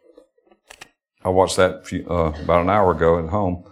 I 1.25 1.31
watched 1.31 1.57
that 1.57 1.87
few, 1.87 2.07
uh, 2.09 2.33
about 2.43 2.63
an 2.63 2.71
hour 2.71 2.93
ago 2.93 3.19
at 3.19 3.31
home. 3.31 3.65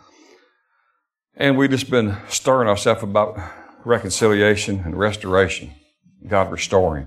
And 1.36 1.56
we've 1.56 1.70
just 1.70 1.88
been 1.88 2.16
stirring 2.28 2.68
ourselves 2.68 3.04
about 3.04 3.38
reconciliation 3.84 4.82
and 4.84 4.98
restoration. 4.98 5.72
God 6.26 6.50
restoring. 6.50 7.06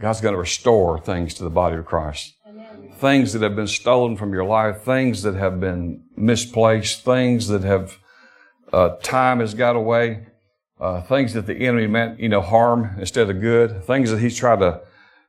God's 0.00 0.20
going 0.20 0.34
to 0.34 0.40
restore 0.40 0.98
things 0.98 1.34
to 1.34 1.44
the 1.44 1.50
body 1.50 1.76
of 1.76 1.86
Christ. 1.86 2.34
Amen. 2.48 2.92
Things 2.96 3.32
that 3.32 3.42
have 3.42 3.54
been 3.54 3.68
stolen 3.68 4.16
from 4.16 4.32
your 4.32 4.44
life, 4.44 4.82
things 4.82 5.22
that 5.22 5.34
have 5.34 5.60
been 5.60 6.02
misplaced, 6.16 7.04
things 7.04 7.46
that 7.48 7.62
have 7.62 7.98
uh, 8.72 8.96
time 9.02 9.38
has 9.38 9.54
got 9.54 9.76
away. 9.76 10.26
Uh, 10.80 11.02
things 11.02 11.32
that 11.34 11.46
the 11.46 11.66
enemy 11.66 11.86
meant, 11.86 12.20
you 12.20 12.28
know, 12.28 12.40
harm 12.40 12.96
instead 12.98 13.28
of 13.28 13.40
good. 13.40 13.84
Things 13.84 14.10
that 14.10 14.20
he's 14.20 14.36
tried 14.36 14.60
to 14.60 14.80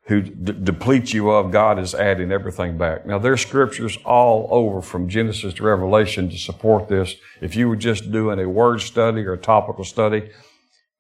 who 0.10 0.22
d- 0.24 0.54
deplete 0.64 1.14
you 1.14 1.30
of, 1.30 1.52
God 1.52 1.78
is 1.78 1.94
adding 1.94 2.32
everything 2.32 2.80
back. 2.80 3.06
Now, 3.06 3.20
there's 3.20 3.42
scriptures 3.42 3.96
all 4.04 4.48
over 4.50 4.82
from 4.82 5.08
Genesis 5.08 5.54
to 5.54 5.64
Revelation 5.64 6.32
to 6.32 6.38
support 6.38 6.88
this. 6.88 7.16
If 7.42 7.56
you 7.56 7.70
were 7.70 7.76
just 7.76 8.12
doing 8.12 8.40
a 8.40 8.50
word 8.50 8.82
study 8.82 9.24
or 9.24 9.34
a 9.34 9.38
topical 9.38 9.84
study, 9.84 10.32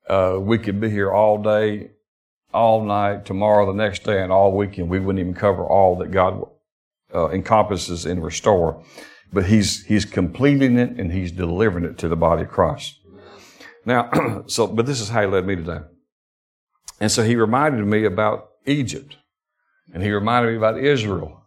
uh, 0.07 0.37
we 0.39 0.59
could 0.59 0.79
be 0.79 0.91
here 0.91 1.11
all 1.11 1.41
day, 1.41 1.89
all 2.53 2.85
night, 2.85 3.25
tomorrow, 3.25 3.65
the 3.65 3.73
next 3.73 4.03
day, 4.03 4.21
and 4.21 4.31
all 4.31 4.55
weekend. 4.55 4.89
We 4.89 4.99
wouldn't 4.99 5.19
even 5.19 5.33
cover 5.33 5.65
all 5.65 5.95
that 5.97 6.11
God 6.11 6.47
uh, 7.11 7.29
encompasses 7.29 8.05
and 8.05 8.23
restore. 8.23 8.83
But 9.33 9.47
he's, 9.47 9.85
he's 9.87 10.05
completing 10.05 10.77
it 10.77 10.99
and 10.99 11.11
he's 11.11 11.31
delivering 11.31 11.85
it 11.85 11.97
to 11.97 12.07
the 12.07 12.15
body 12.15 12.43
of 12.43 12.49
Christ. 12.49 12.99
Now, 13.85 14.43
so, 14.45 14.67
but 14.67 14.85
this 14.85 15.01
is 15.01 15.09
how 15.09 15.21
he 15.21 15.27
led 15.27 15.47
me 15.47 15.55
today. 15.55 15.79
And 16.99 17.11
so 17.11 17.23
he 17.23 17.35
reminded 17.35 17.83
me 17.87 18.05
about 18.05 18.48
Egypt. 18.65 19.17
And 19.93 20.03
he 20.03 20.11
reminded 20.11 20.51
me 20.51 20.57
about 20.57 20.77
Israel. 20.79 21.43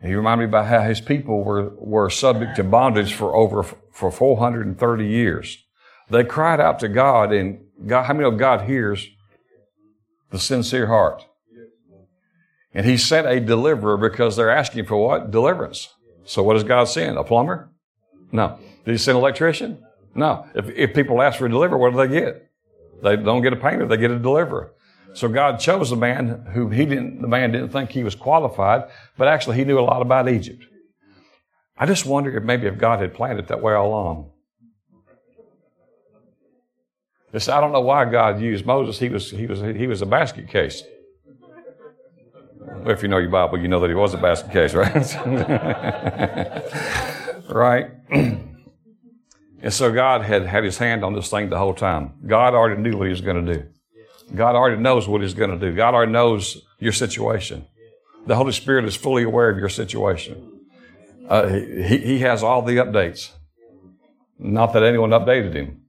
And 0.00 0.10
he 0.10 0.14
reminded 0.14 0.44
me 0.44 0.48
about 0.48 0.66
how 0.66 0.82
his 0.82 1.00
people 1.00 1.42
were, 1.42 1.70
were 1.76 2.10
subject 2.10 2.56
to 2.56 2.64
bondage 2.64 3.14
for 3.14 3.34
over, 3.34 3.62
for 3.62 4.10
430 4.10 5.06
years. 5.06 5.64
They 6.10 6.24
cried 6.24 6.60
out 6.60 6.78
to 6.80 6.88
God 6.88 7.32
and 7.32 7.60
God, 7.86 8.04
how 8.04 8.14
many 8.14 8.26
of 8.26 8.38
God 8.38 8.62
hears 8.62 9.06
the 10.30 10.38
sincere 10.38 10.86
heart? 10.86 11.24
And 12.72 12.84
he 12.84 12.98
sent 12.98 13.26
a 13.26 13.40
deliverer 13.40 13.96
because 13.96 14.36
they're 14.36 14.50
asking 14.50 14.84
for 14.84 14.96
what? 14.96 15.30
Deliverance. 15.30 15.88
So 16.24 16.42
what 16.42 16.54
does 16.54 16.64
God 16.64 16.84
send? 16.84 17.16
A 17.16 17.24
plumber? 17.24 17.70
No. 18.32 18.58
Did 18.84 18.92
he 18.92 18.98
send 18.98 19.16
an 19.16 19.22
electrician? 19.22 19.82
No. 20.14 20.46
If, 20.54 20.68
if 20.70 20.94
people 20.94 21.22
ask 21.22 21.38
for 21.38 21.46
a 21.46 21.50
deliverer, 21.50 21.78
what 21.78 21.92
do 21.92 21.96
they 21.96 22.20
get? 22.20 22.50
They 23.02 23.16
don't 23.16 23.42
get 23.42 23.52
a 23.52 23.56
painter, 23.56 23.86
they 23.86 23.96
get 23.96 24.10
a 24.10 24.18
deliverer. 24.18 24.72
So 25.16 25.28
God 25.28 25.58
chose 25.58 25.90
a 25.92 25.96
man 25.96 26.46
who 26.52 26.68
he 26.68 26.84
didn't, 26.84 27.22
the 27.22 27.26
man 27.26 27.50
didn't 27.50 27.70
think 27.70 27.90
he 27.90 28.04
was 28.04 28.14
qualified, 28.14 28.84
but 29.16 29.28
actually 29.28 29.56
he 29.56 29.64
knew 29.64 29.78
a 29.78 29.80
lot 29.80 30.02
about 30.02 30.28
Egypt. 30.28 30.62
I 31.78 31.86
just 31.86 32.04
wonder 32.04 32.36
if 32.36 32.44
maybe 32.44 32.66
if 32.66 32.76
God 32.76 33.00
had 33.00 33.14
planned 33.14 33.38
it 33.38 33.48
that 33.48 33.62
way 33.62 33.72
all 33.72 33.88
along. 33.88 34.30
This, 37.32 37.48
I 37.48 37.62
don't 37.62 37.72
know 37.72 37.80
why 37.80 38.04
God 38.04 38.42
used 38.42 38.66
Moses. 38.66 38.98
He 38.98 39.08
was, 39.08 39.30
he 39.30 39.46
was, 39.46 39.62
he 39.62 39.86
was 39.86 40.02
a 40.02 40.06
basket 40.06 40.48
case. 40.48 40.82
If 42.84 43.02
you 43.02 43.08
know 43.08 43.16
your 43.16 43.30
Bible, 43.30 43.58
you 43.58 43.68
know 43.68 43.80
that 43.80 43.88
he 43.88 43.94
was 43.94 44.12
a 44.12 44.18
basket 44.18 44.52
case, 44.52 44.74
right? 44.74 44.94
right? 47.48 47.90
and 48.10 48.58
so 49.70 49.90
God 49.90 50.20
had 50.22 50.44
had 50.44 50.62
his 50.62 50.76
hand 50.76 51.02
on 51.02 51.14
this 51.14 51.30
thing 51.30 51.48
the 51.48 51.56
whole 51.56 51.72
time. 51.72 52.12
God 52.26 52.52
already 52.52 52.82
knew 52.82 52.98
what 52.98 53.04
he 53.04 53.10
was 53.10 53.22
going 53.22 53.46
to 53.46 53.54
do. 53.54 53.66
God 54.34 54.56
already 54.56 54.80
knows 54.80 55.06
what 55.08 55.22
he's 55.22 55.34
going 55.34 55.50
to 55.50 55.58
do. 55.58 55.74
God 55.74 55.94
already 55.94 56.12
knows 56.12 56.62
your 56.78 56.92
situation. 56.92 57.66
The 58.26 58.34
Holy 58.34 58.52
Spirit 58.52 58.84
is 58.84 58.96
fully 58.96 59.22
aware 59.22 59.48
of 59.50 59.58
your 59.58 59.68
situation. 59.68 60.60
Uh, 61.28 61.48
he, 61.48 61.98
he 61.98 62.18
has 62.20 62.42
all 62.42 62.62
the 62.62 62.76
updates. 62.76 63.30
Not 64.38 64.72
that 64.72 64.82
anyone 64.82 65.10
updated 65.10 65.54
him. 65.54 65.82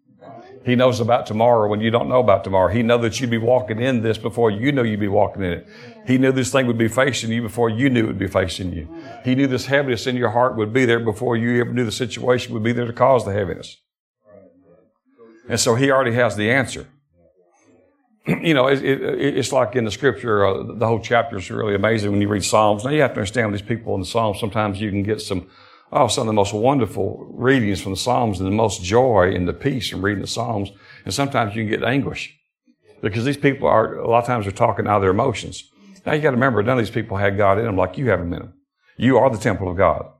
He 0.66 0.76
knows 0.76 1.00
about 1.00 1.26
tomorrow 1.26 1.70
when 1.70 1.80
you 1.80 1.92
don't 1.92 2.10
know 2.10 2.20
about 2.20 2.44
tomorrow. 2.44 2.68
He 2.68 2.84
knew 2.84 2.98
that 2.98 3.20
you'd 3.20 3.30
be 3.30 3.38
walking 3.38 3.80
in 3.80 4.02
this 4.02 4.18
before 4.18 4.52
you 4.52 4.72
knew 4.72 4.84
you'd 4.84 5.00
be 5.00 5.08
walking 5.08 5.44
in 5.44 5.54
it. 5.54 5.68
He 6.06 6.18
knew 6.18 6.34
this 6.34 6.52
thing 6.52 6.68
would 6.68 6.78
be 6.78 6.90
facing 6.90 7.32
you 7.32 7.42
before 7.42 7.70
you 7.70 7.90
knew 7.90 8.04
it 8.04 8.08
would 8.08 8.20
be 8.20 8.28
facing 8.28 8.74
you. 8.74 8.88
He 9.24 9.34
knew 9.34 9.48
this 9.48 9.68
heaviness 9.68 10.08
in 10.08 10.18
your 10.18 10.32
heart 10.32 10.58
would 10.58 10.74
be 10.74 10.86
there 10.86 11.00
before 11.00 11.38
you 11.38 11.62
ever 11.62 11.72
knew 11.72 11.86
the 11.86 11.92
situation 11.92 12.54
would 12.54 12.64
be 12.64 12.74
there 12.74 12.86
to 12.86 12.94
cause 12.94 13.24
the 13.24 13.32
heaviness. 13.32 13.78
And 15.48 15.60
so 15.60 15.76
he 15.76 15.90
already 15.90 16.14
has 16.16 16.36
the 16.36 16.52
answer. 16.52 16.88
you 18.42 18.54
know, 18.54 18.68
it, 18.68 18.84
it, 18.84 19.38
it's 19.38 19.52
like 19.52 19.76
in 19.76 19.86
the 19.86 19.92
scripture, 19.92 20.46
uh, 20.46 20.64
the 20.64 20.86
whole 20.86 21.00
chapter 21.00 21.38
is 21.38 21.50
really 21.50 21.76
amazing 21.76 22.12
when 22.12 22.22
you 22.22 22.28
read 22.28 22.44
Psalms. 22.44 22.84
Now 22.84 22.92
you 22.92 23.02
have 23.02 23.14
to 23.14 23.20
understand 23.20 23.54
these 23.54 23.62
people 23.62 23.94
in 23.96 24.02
the 24.02 24.08
Psalms, 24.08 24.40
sometimes 24.40 24.82
you 24.82 24.90
can 24.90 25.04
get 25.04 25.22
some 25.22 25.48
Oh, 25.92 26.08
some 26.10 26.24
of 26.24 26.28
the 26.28 26.34
most 26.34 26.54
wonderful 26.54 27.26
readings 27.30 27.82
from 27.82 27.94
the 27.94 27.98
Psalms 27.98 28.40
and 28.40 28.48
the 28.48 28.56
most 28.56 28.84
joy 28.84 29.32
and 29.34 29.48
the 29.48 29.54
peace 29.54 29.94
in 29.94 30.02
reading 30.02 30.22
the 30.22 30.28
Psalms. 30.28 30.70
And 31.06 31.14
sometimes 31.14 31.56
you 31.56 31.64
can 31.64 31.80
get 31.80 31.88
anguish 31.88 32.38
because 33.02 33.24
these 33.24 33.38
people 33.38 33.70
are, 33.70 33.96
a 33.96 34.10
lot 34.10 34.20
of 34.20 34.26
times 34.26 34.46
they're 34.46 34.52
talking 34.52 34.86
out 34.86 34.98
of 34.98 35.02
their 35.02 35.12
emotions. 35.12 35.64
Now 36.06 36.14
you 36.14 36.22
got 36.22 36.32
to 36.32 36.36
remember, 36.36 36.62
none 36.62 36.78
of 36.78 36.84
these 36.84 36.94
people 36.94 37.16
had 37.16 37.38
God 37.38 37.58
in 37.58 37.66
them 37.66 37.78
like 37.78 37.98
you 37.98 38.10
have 38.10 38.20
in 38.20 38.32
them. 38.32 38.54
You 38.98 39.18
are 39.18 39.30
the 39.30 39.38
temple 39.38 39.72
of 39.72 39.78
God. 39.78 40.12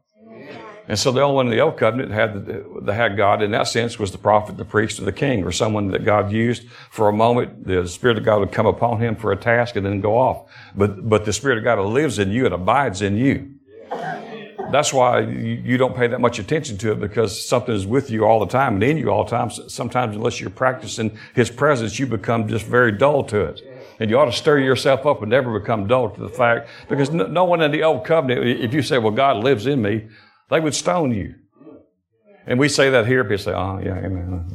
And 0.88 0.98
so 0.98 1.12
the 1.12 1.22
only 1.22 1.36
one 1.36 1.46
in 1.48 1.52
the 1.52 1.60
old 1.60 1.78
covenant 1.78 2.12
had 2.12 2.46
that 2.86 2.94
had 2.94 3.18
God 3.18 3.42
in 3.42 3.52
that 3.52 3.68
sense 3.68 4.00
was 4.00 4.12
the 4.12 4.18
prophet, 4.18 4.58
the 4.58 4.66
priest, 4.66 5.00
or 5.00 5.06
the 5.06 5.12
king, 5.12 5.44
or 5.44 5.52
someone 5.52 5.92
that 5.92 6.06
God 6.06 6.32
used 6.32 6.68
for 6.92 7.10
a 7.10 7.14
moment. 7.14 7.66
The 7.68 7.88
Spirit 7.88 8.18
of 8.18 8.24
God 8.24 8.40
would 8.40 8.52
come 8.52 8.66
upon 8.66 9.00
him 9.00 9.16
for 9.16 9.32
a 9.32 9.36
task 9.36 9.76
and 9.76 9.86
then 9.86 10.00
go 10.00 10.18
off. 10.18 10.50
But 10.76 11.10
but 11.10 11.26
the 11.26 11.34
Spirit 11.34 11.58
of 11.58 11.64
God 11.64 11.80
lives 11.80 12.20
in 12.20 12.32
you 12.32 12.46
and 12.46 12.54
abides 12.54 13.02
in 13.02 13.18
you 13.18 13.58
that's 14.72 14.94
why 14.94 15.22
you 15.22 15.78
don't 15.78 15.96
pay 15.96 16.08
that 16.08 16.20
much 16.20 16.40
attention 16.40 16.78
to 16.80 16.92
it 16.92 17.00
because 17.00 17.46
something 17.46 17.74
is 17.74 17.88
with 17.88 18.10
you 18.10 18.26
all 18.26 18.40
the 18.40 18.48
time 18.48 18.76
and 18.76 18.84
in 18.84 18.98
you 18.98 19.10
all 19.10 19.24
the 19.24 19.30
time. 19.30 19.50
Sometimes, 19.50 20.16
unless 20.16 20.40
you're 20.40 20.50
practicing 20.50 21.18
His 21.34 21.50
presence, 21.50 22.00
you 22.00 22.06
become 22.06 22.48
just 22.48 22.66
very 22.66 22.92
dull 22.92 23.24
to 23.26 23.42
it. 23.42 23.62
And 24.00 24.10
you 24.10 24.20
ought 24.20 24.26
to 24.26 24.32
stir 24.32 24.60
yourself 24.60 25.06
up 25.06 25.22
and 25.22 25.32
never 25.32 25.58
become 25.60 25.88
dull 25.88 26.10
to 26.10 26.22
the 26.22 26.30
fact 26.30 26.70
because 26.88 27.10
no 27.12 27.46
one 27.46 27.62
in 27.62 27.72
the 27.72 27.84
old 27.84 28.06
covenant, 28.06 28.46
if 28.46 28.74
you 28.74 28.82
say, 28.82 28.98
well, 28.98 29.12
God 29.12 29.38
lives 29.38 29.66
in 29.66 29.82
me, 29.82 30.08
they 30.50 30.60
would 30.60 30.76
stone 30.76 31.12
you. 31.12 31.36
And 32.46 32.60
we 32.60 32.70
say 32.70 32.90
that 32.90 33.06
here, 33.06 33.24
people 33.24 33.44
say, 33.44 33.52
oh, 33.52 33.80
yeah, 33.84 33.98
amen. 33.98 34.46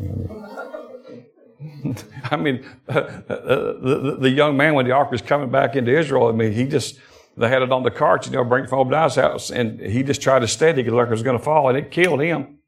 I 2.31 2.37
mean, 2.37 2.65
uh, 2.89 2.93
uh, 2.93 3.27
the, 3.29 4.17
the, 4.21 4.31
young 4.31 4.57
man, 4.57 4.75
when 4.75 4.87
the 4.87 4.93
ark 4.93 5.11
was 5.11 5.21
coming 5.21 5.51
back 5.51 5.77
into 5.77 5.97
Israel, 5.97 6.29
I 6.29 6.33
mean, 6.33 6.53
he 6.53 6.65
just, 6.65 6.99
they 7.37 7.49
had 7.49 7.63
it 7.63 7.71
on 7.71 7.83
the 7.83 7.91
cart, 7.91 8.27
you 8.27 8.33
know, 8.33 8.45
bring 8.45 8.65
it 8.65 8.71
from 8.71 8.79
Obadiah's 8.81 9.17
house, 9.17 9.51
and 9.51 9.81
he 9.81 10.03
just 10.03 10.23
tried 10.23 10.41
to 10.41 10.49
steady 10.49 10.83
it 10.83 10.93
like 10.93 11.09
it 11.09 11.11
was 11.11 11.23
going 11.23 11.37
to 11.37 11.45
fall, 11.45 11.69
and 11.69 11.77
it 11.77 11.91
killed 11.91 12.21
him. 12.21 12.59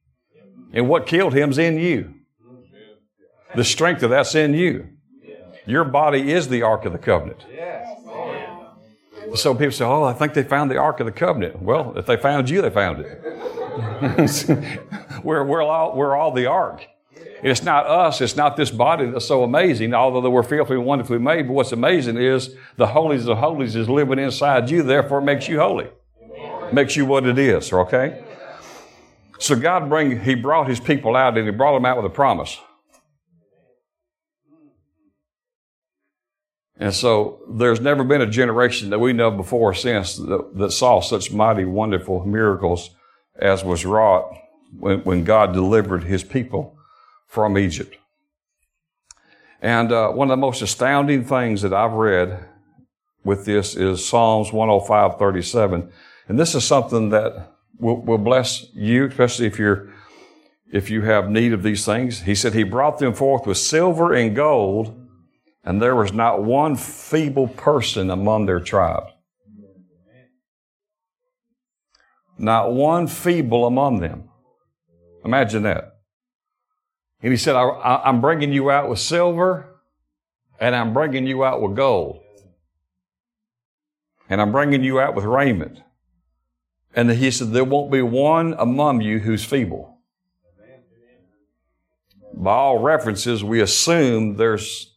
And 0.73 0.89
what 0.89 1.07
killed 1.07 1.33
him's 1.33 1.59
in 1.59 1.79
you. 1.79 2.15
The 3.55 3.65
strength 3.65 4.03
of 4.03 4.11
that's 4.11 4.35
in 4.35 4.55
you. 4.55 4.89
Your 5.67 5.85
body 5.85 6.33
is 6.33 6.49
the 6.49 6.63
Ark 6.63 6.85
of 6.85 6.93
the 6.93 6.99
Covenant. 6.99 7.45
So 9.35 9.55
people 9.55 9.73
say, 9.73 9.85
"Oh, 9.85 10.05
I 10.05 10.13
think 10.13 10.35
they 10.35 10.43
found 10.43 10.71
the 10.71 10.77
Ark 10.77 11.01
of 11.01 11.07
the 11.07 11.13
Covenant." 11.13 11.63
Well, 11.63 11.95
if 11.97 12.07
they 12.07 12.17
found 12.17 12.49
you, 12.51 12.63
they 12.63 12.71
found 12.71 13.01
it. 13.01 13.21
we're, 15.25 15.45
we're 15.45 15.63
all 15.63 15.97
we're 15.97 16.17
all 16.17 16.33
the 16.33 16.47
Ark. 16.47 16.87
It's 17.43 17.63
not 17.63 17.87
us, 17.87 18.23
it's 18.23 18.37
not 18.37 18.57
this 18.57 18.71
body 18.71 19.11
that's 19.11 19.27
so 19.27 19.45
amazing, 19.45 19.93
although 19.93 20.31
we're 20.31 20.43
fearfully 20.43 20.79
and 20.79 20.87
wonderfully 20.87 21.19
made. 21.19 21.47
But 21.47 21.53
what's 21.53 21.73
amazing 21.73 22.17
is 22.17 22.57
the 22.77 22.87
holies 22.87 23.29
of 23.29 23.37
holies 23.37 23.77
is 23.77 23.87
living 23.87 24.19
inside 24.19 24.71
you, 24.71 24.83
therefore 24.83 25.19
it 25.19 25.25
makes 25.25 25.47
you 25.47 25.61
holy. 25.61 25.91
Makes 26.73 26.97
you 26.97 27.05
what 27.05 27.27
it 27.27 27.39
is, 27.39 27.71
okay? 27.71 28.25
So 29.39 29.57
God 29.57 29.91
bring, 29.91 30.21
He 30.21 30.35
brought 30.35 30.69
His 30.69 30.81
people 30.81 31.17
out 31.17 31.37
and 31.37 31.47
He 31.47 31.53
brought 31.53 31.75
them 31.75 31.85
out 31.85 31.99
with 31.99 32.07
a 32.07 32.15
promise. 32.15 32.59
And 36.77 36.93
so 36.93 37.41
there's 37.49 37.81
never 37.81 38.03
been 38.03 38.21
a 38.21 38.27
generation 38.27 38.91
that 38.91 38.99
we 38.99 39.13
know 39.13 39.31
before 39.31 39.71
or 39.71 39.75
since 39.75 40.17
that, 40.17 40.51
that, 40.57 40.73
saw 40.73 41.01
such 41.01 41.33
mighty, 41.33 41.65
wonderful 41.65 42.25
miracles 42.27 42.91
as 43.37 43.63
was 43.63 43.87
wrought 43.87 44.37
when, 44.77 45.01
when 45.05 45.25
God 45.25 45.53
delivered 45.53 46.05
His 46.05 46.25
people 46.25 46.77
from 47.29 47.57
Egypt. 47.57 47.97
And 49.63 49.93
uh, 49.93 50.11
one 50.11 50.31
of 50.31 50.37
the 50.37 50.41
most 50.41 50.63
astounding 50.63 51.25
things 51.25 51.63
that 51.63 51.73
I've 51.73 51.93
read 51.93 52.45
with 53.25 53.45
this 53.45 53.77
is 53.77 54.07
Psalms 54.07 54.53
105, 54.53 55.19
37. 55.19 55.91
And 56.29 56.39
this 56.39 56.55
is 56.55 56.65
something 56.65 57.11
that 57.11 57.53
will, 57.79 58.01
will 58.01 58.19
bless 58.19 58.67
you, 58.75 59.07
especially 59.07 59.47
if 59.47 59.59
you're 59.59 59.93
if 60.73 60.91
you 60.91 61.03
have 61.03 61.31
need 61.31 61.53
of 61.53 61.63
these 61.63 61.85
things. 61.85 62.23
He 62.23 62.35
said, 62.35 62.53
He 62.53 62.65
brought 62.65 62.99
them 62.99 63.15
forth 63.15 63.47
with 63.47 63.59
silver 63.59 64.13
and 64.13 64.35
gold, 64.35 65.04
and 65.65 65.81
there 65.81 65.97
was 65.97 66.13
not 66.13 66.43
one 66.43 66.77
feeble 66.77 67.49
person 67.49 68.11
among 68.11 68.47
their 68.47 68.61
tribe. 68.61 69.05
Not 72.37 72.73
one 72.73 73.07
feeble 73.07 73.67
among 73.67 74.01
them. 74.01 74.29
Imagine 75.25 75.63
that. 75.63 75.97
And 77.23 77.33
he 77.33 77.39
said, 77.39 77.57
I, 77.57 78.03
am 78.05 78.21
bringing 78.21 78.53
you 78.53 78.71
out 78.71 78.91
with 78.91 78.99
silver 78.99 79.81
and 80.61 80.77
I'm 80.77 80.93
bringing 80.93 81.27
you 81.27 81.45
out 81.45 81.63
with 81.63 81.77
gold. 81.77 82.21
And 84.29 84.41
I'm 84.41 84.53
bringing 84.53 84.83
you 84.83 85.01
out 85.01 85.15
with 85.15 85.25
raiment. 85.25 85.81
And 86.95 87.11
he 87.11 87.31
said, 87.31 87.53
there 87.53 87.65
won't 87.65 87.91
be 87.91 88.03
one 88.03 88.55
among 88.59 89.01
you 89.01 89.21
who's 89.21 89.45
feeble. 89.45 89.99
By 92.35 92.53
all 92.53 92.79
references, 92.81 93.45
we 93.45 93.61
assume 93.61 94.37
there's 94.37 94.94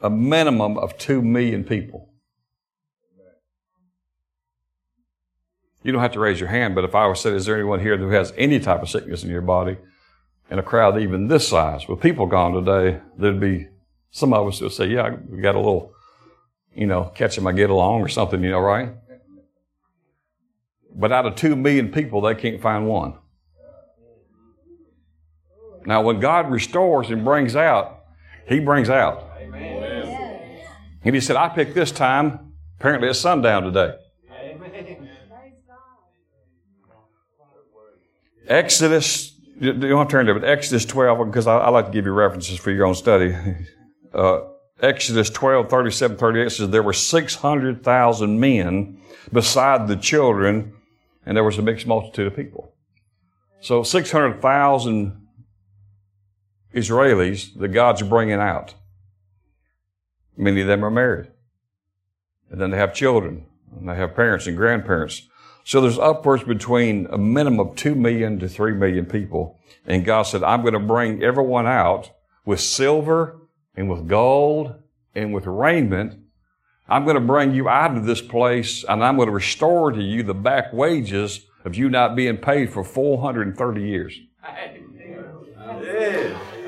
a 0.00 0.10
minimum 0.10 0.78
of 0.78 0.96
two 0.98 1.22
million 1.22 1.64
people. 1.64 2.08
You 5.82 5.92
don't 5.92 6.02
have 6.02 6.12
to 6.12 6.20
raise 6.20 6.40
your 6.40 6.48
hand, 6.48 6.74
but 6.74 6.84
if 6.84 6.94
I 6.94 7.06
were 7.06 7.14
to 7.14 7.20
say, 7.20 7.30
is 7.30 7.46
there 7.46 7.54
anyone 7.54 7.80
here 7.80 7.96
who 7.96 8.10
has 8.10 8.32
any 8.36 8.60
type 8.60 8.82
of 8.82 8.90
sickness 8.90 9.22
in 9.22 9.30
your 9.30 9.42
body? 9.42 9.78
in 10.50 10.58
a 10.58 10.62
crowd 10.62 10.98
even 11.00 11.28
this 11.28 11.46
size, 11.48 11.88
with 11.88 12.00
people 12.00 12.26
gone 12.26 12.52
today, 12.52 13.00
there'd 13.18 13.40
be 13.40 13.68
some 14.10 14.32
of 14.32 14.46
us 14.46 14.60
would 14.60 14.72
say, 14.72 14.86
"Yeah, 14.86 15.16
we 15.28 15.40
got 15.40 15.54
a 15.54 15.58
little, 15.58 15.92
you 16.74 16.86
know, 16.86 17.04
catch 17.14 17.36
them 17.36 17.46
I 17.46 17.52
get 17.52 17.70
along 17.70 18.00
or 18.00 18.08
something," 18.08 18.42
you 18.42 18.50
know, 18.50 18.60
right? 18.60 18.90
But 20.94 21.12
out 21.12 21.26
of 21.26 21.36
two 21.36 21.54
million 21.54 21.92
people, 21.92 22.22
they 22.22 22.34
can't 22.34 22.60
find 22.60 22.88
one. 22.88 23.14
Now, 25.84 26.02
when 26.02 26.18
God 26.18 26.50
restores 26.50 27.10
and 27.10 27.24
brings 27.24 27.54
out, 27.54 28.04
He 28.46 28.60
brings 28.60 28.88
out. 28.88 29.27
Amen. 29.38 29.82
Amen. 29.82 30.60
And 31.04 31.14
he 31.14 31.20
said, 31.20 31.36
I 31.36 31.48
picked 31.48 31.74
this 31.74 31.92
time. 31.92 32.52
Apparently 32.78 33.08
it's 33.08 33.18
sundown 33.18 33.62
today. 33.64 33.94
Amen. 34.30 35.08
Exodus, 38.48 39.38
you 39.60 39.74
don't 39.74 39.98
have 39.98 40.08
to 40.08 40.10
turn 40.10 40.24
there, 40.24 40.34
but 40.34 40.48
Exodus 40.48 40.86
12, 40.86 41.26
because 41.26 41.46
I, 41.46 41.58
I 41.58 41.68
like 41.68 41.86
to 41.86 41.92
give 41.92 42.06
you 42.06 42.12
references 42.12 42.58
for 42.58 42.70
your 42.70 42.86
own 42.86 42.94
study. 42.94 43.36
Uh, 44.14 44.40
Exodus 44.80 45.28
12, 45.28 45.68
37, 45.68 46.16
38 46.16 46.50
says, 46.50 46.70
There 46.70 46.82
were 46.82 46.94
600,000 46.94 48.40
men 48.40 49.02
beside 49.30 49.86
the 49.86 49.96
children, 49.96 50.72
and 51.26 51.36
there 51.36 51.44
was 51.44 51.58
a 51.58 51.62
mixed 51.62 51.86
multitude 51.86 52.28
of 52.28 52.34
people. 52.34 52.72
So 53.60 53.82
600,000 53.82 55.28
Israelis 56.74 57.58
that 57.58 57.68
God's 57.68 58.02
bringing 58.02 58.40
out. 58.40 58.74
Many 60.38 60.60
of 60.60 60.68
them 60.68 60.84
are 60.84 60.90
married. 60.90 61.30
And 62.48 62.60
then 62.60 62.70
they 62.70 62.78
have 62.78 62.94
children, 62.94 63.44
and 63.76 63.88
they 63.88 63.96
have 63.96 64.14
parents 64.14 64.46
and 64.46 64.56
grandparents. 64.56 65.28
So 65.64 65.80
there's 65.80 65.98
upwards 65.98 66.44
between 66.44 67.06
a 67.10 67.18
minimum 67.18 67.60
of 67.60 67.76
2 67.76 67.94
million 67.94 68.38
to 68.38 68.48
3 68.48 68.72
million 68.72 69.04
people. 69.04 69.60
And 69.84 70.04
God 70.04 70.22
said, 70.22 70.42
I'm 70.42 70.62
going 70.62 70.74
to 70.74 70.80
bring 70.80 71.22
everyone 71.22 71.66
out 71.66 72.10
with 72.46 72.60
silver 72.60 73.40
and 73.74 73.90
with 73.90 74.08
gold 74.08 74.74
and 75.14 75.34
with 75.34 75.46
raiment. 75.46 76.20
I'm 76.88 77.04
going 77.04 77.16
to 77.16 77.20
bring 77.20 77.52
you 77.52 77.68
out 77.68 77.96
of 77.96 78.06
this 78.06 78.22
place 78.22 78.82
and 78.84 79.04
I'm 79.04 79.16
going 79.16 79.28
to 79.28 79.34
restore 79.34 79.90
to 79.90 80.00
you 80.00 80.22
the 80.22 80.32
back 80.32 80.72
wages 80.72 81.44
of 81.66 81.74
you 81.74 81.90
not 81.90 82.16
being 82.16 82.38
paid 82.38 82.72
for 82.72 82.82
430 82.82 83.82
years. 83.82 84.18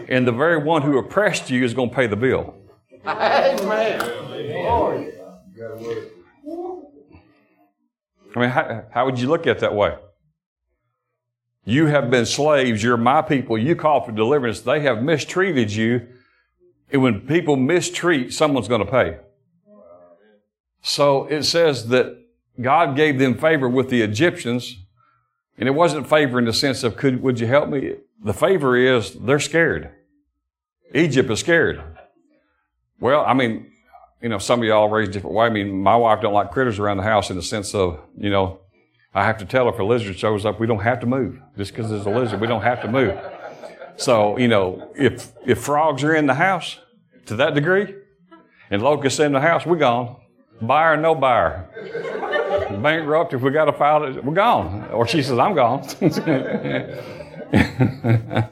And 0.08 0.26
the 0.26 0.32
very 0.32 0.58
one 0.58 0.82
who 0.82 0.98
oppressed 0.98 1.48
you 1.48 1.64
is 1.64 1.72
going 1.72 1.88
to 1.88 1.96
pay 1.96 2.06
the 2.06 2.16
bill. 2.16 2.59
Amen. 3.06 4.00
I 8.34 8.38
mean, 8.38 8.50
how, 8.50 8.84
how 8.90 9.04
would 9.06 9.18
you 9.18 9.28
look 9.28 9.46
at 9.46 9.56
it 9.56 9.60
that 9.60 9.74
way? 9.74 9.96
You 11.64 11.86
have 11.86 12.10
been 12.10 12.26
slaves. 12.26 12.82
You're 12.82 12.96
my 12.96 13.22
people. 13.22 13.58
You 13.58 13.76
call 13.76 14.02
for 14.02 14.12
deliverance. 14.12 14.60
They 14.60 14.80
have 14.80 15.02
mistreated 15.02 15.72
you. 15.72 16.06
And 16.92 17.02
when 17.02 17.20
people 17.20 17.56
mistreat, 17.56 18.32
someone's 18.32 18.68
going 18.68 18.84
to 18.84 18.90
pay. 18.90 19.18
So 20.82 21.26
it 21.26 21.44
says 21.44 21.88
that 21.88 22.16
God 22.60 22.96
gave 22.96 23.18
them 23.18 23.36
favor 23.36 23.68
with 23.68 23.90
the 23.90 24.02
Egyptians. 24.02 24.76
And 25.58 25.68
it 25.68 25.72
wasn't 25.72 26.08
favor 26.08 26.38
in 26.38 26.46
the 26.46 26.52
sense 26.52 26.82
of, 26.82 26.96
could, 26.96 27.22
would 27.22 27.38
you 27.38 27.46
help 27.46 27.68
me? 27.68 27.96
The 28.24 28.32
favor 28.32 28.76
is 28.76 29.14
they're 29.14 29.38
scared. 29.38 29.90
Egypt 30.94 31.30
is 31.30 31.40
scared. 31.40 31.82
Well, 33.00 33.24
I 33.26 33.32
mean, 33.32 33.70
you 34.20 34.28
know, 34.28 34.38
some 34.38 34.60
of 34.60 34.66
y'all 34.66 34.88
raised 34.88 35.12
different 35.12 35.34
way. 35.34 35.46
I 35.46 35.50
mean, 35.50 35.82
my 35.82 35.96
wife 35.96 36.20
don't 36.20 36.34
like 36.34 36.50
critters 36.50 36.78
around 36.78 36.98
the 36.98 37.02
house 37.02 37.30
in 37.30 37.36
the 37.36 37.42
sense 37.42 37.74
of, 37.74 37.98
you 38.16 38.30
know, 38.30 38.60
I 39.14 39.24
have 39.24 39.38
to 39.38 39.44
tell 39.44 39.64
her 39.64 39.72
if 39.72 39.78
a 39.78 39.82
lizard 39.82 40.18
shows 40.18 40.44
up, 40.44 40.60
we 40.60 40.66
don't 40.66 40.82
have 40.82 41.00
to 41.00 41.06
move. 41.06 41.40
Just 41.56 41.72
because 41.72 41.90
there's 41.90 42.06
a 42.06 42.10
lizard, 42.10 42.40
we 42.40 42.46
don't 42.46 42.62
have 42.62 42.82
to 42.82 42.88
move. 42.88 43.18
So, 43.96 44.36
you 44.36 44.48
know, 44.48 44.92
if, 44.94 45.32
if 45.46 45.58
frogs 45.58 46.04
are 46.04 46.14
in 46.14 46.26
the 46.26 46.34
house 46.34 46.78
to 47.26 47.36
that 47.36 47.54
degree 47.54 47.94
and 48.70 48.82
locusts 48.82 49.18
in 49.18 49.32
the 49.32 49.40
house, 49.40 49.66
we're 49.66 49.76
gone. 49.76 50.16
Buyer, 50.60 50.96
no 50.96 51.14
buyer. 51.14 51.68
Bankrupt, 52.82 53.32
if 53.32 53.40
we 53.40 53.50
got 53.50 53.64
to 53.64 53.72
file 53.72 54.04
it, 54.04 54.22
we're 54.22 54.34
gone. 54.34 54.88
Or 54.90 55.06
she 55.06 55.22
says, 55.22 55.38
I'm 55.38 55.54
gone. 55.54 55.88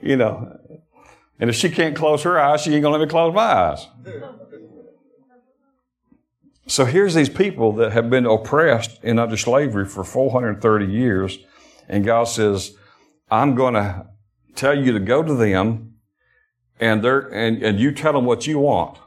you 0.00 0.16
know, 0.16 0.59
and 1.40 1.48
if 1.48 1.56
she 1.56 1.70
can't 1.70 1.96
close 1.96 2.22
her 2.22 2.38
eyes, 2.38 2.60
she 2.60 2.74
ain't 2.74 2.82
going 2.82 2.92
to 2.92 2.98
let 2.98 3.04
me 3.04 3.10
close 3.10 3.34
my 3.34 3.42
eyes. 3.42 3.86
So 6.66 6.84
here's 6.84 7.14
these 7.14 7.30
people 7.30 7.72
that 7.72 7.92
have 7.92 8.10
been 8.10 8.26
oppressed 8.26 9.00
and 9.02 9.18
under 9.18 9.36
slavery 9.36 9.86
for 9.86 10.04
430 10.04 10.86
years. 10.86 11.38
And 11.88 12.04
God 12.04 12.24
says, 12.24 12.76
I'm 13.30 13.56
going 13.56 13.74
to 13.74 14.06
tell 14.54 14.78
you 14.78 14.92
to 14.92 15.00
go 15.00 15.22
to 15.22 15.34
them 15.34 15.94
and 16.78 17.02
they're, 17.02 17.20
and, 17.20 17.62
and 17.62 17.80
you 17.80 17.90
tell 17.90 18.12
them 18.12 18.24
what 18.24 18.46
you 18.46 18.58
want. 18.58 18.98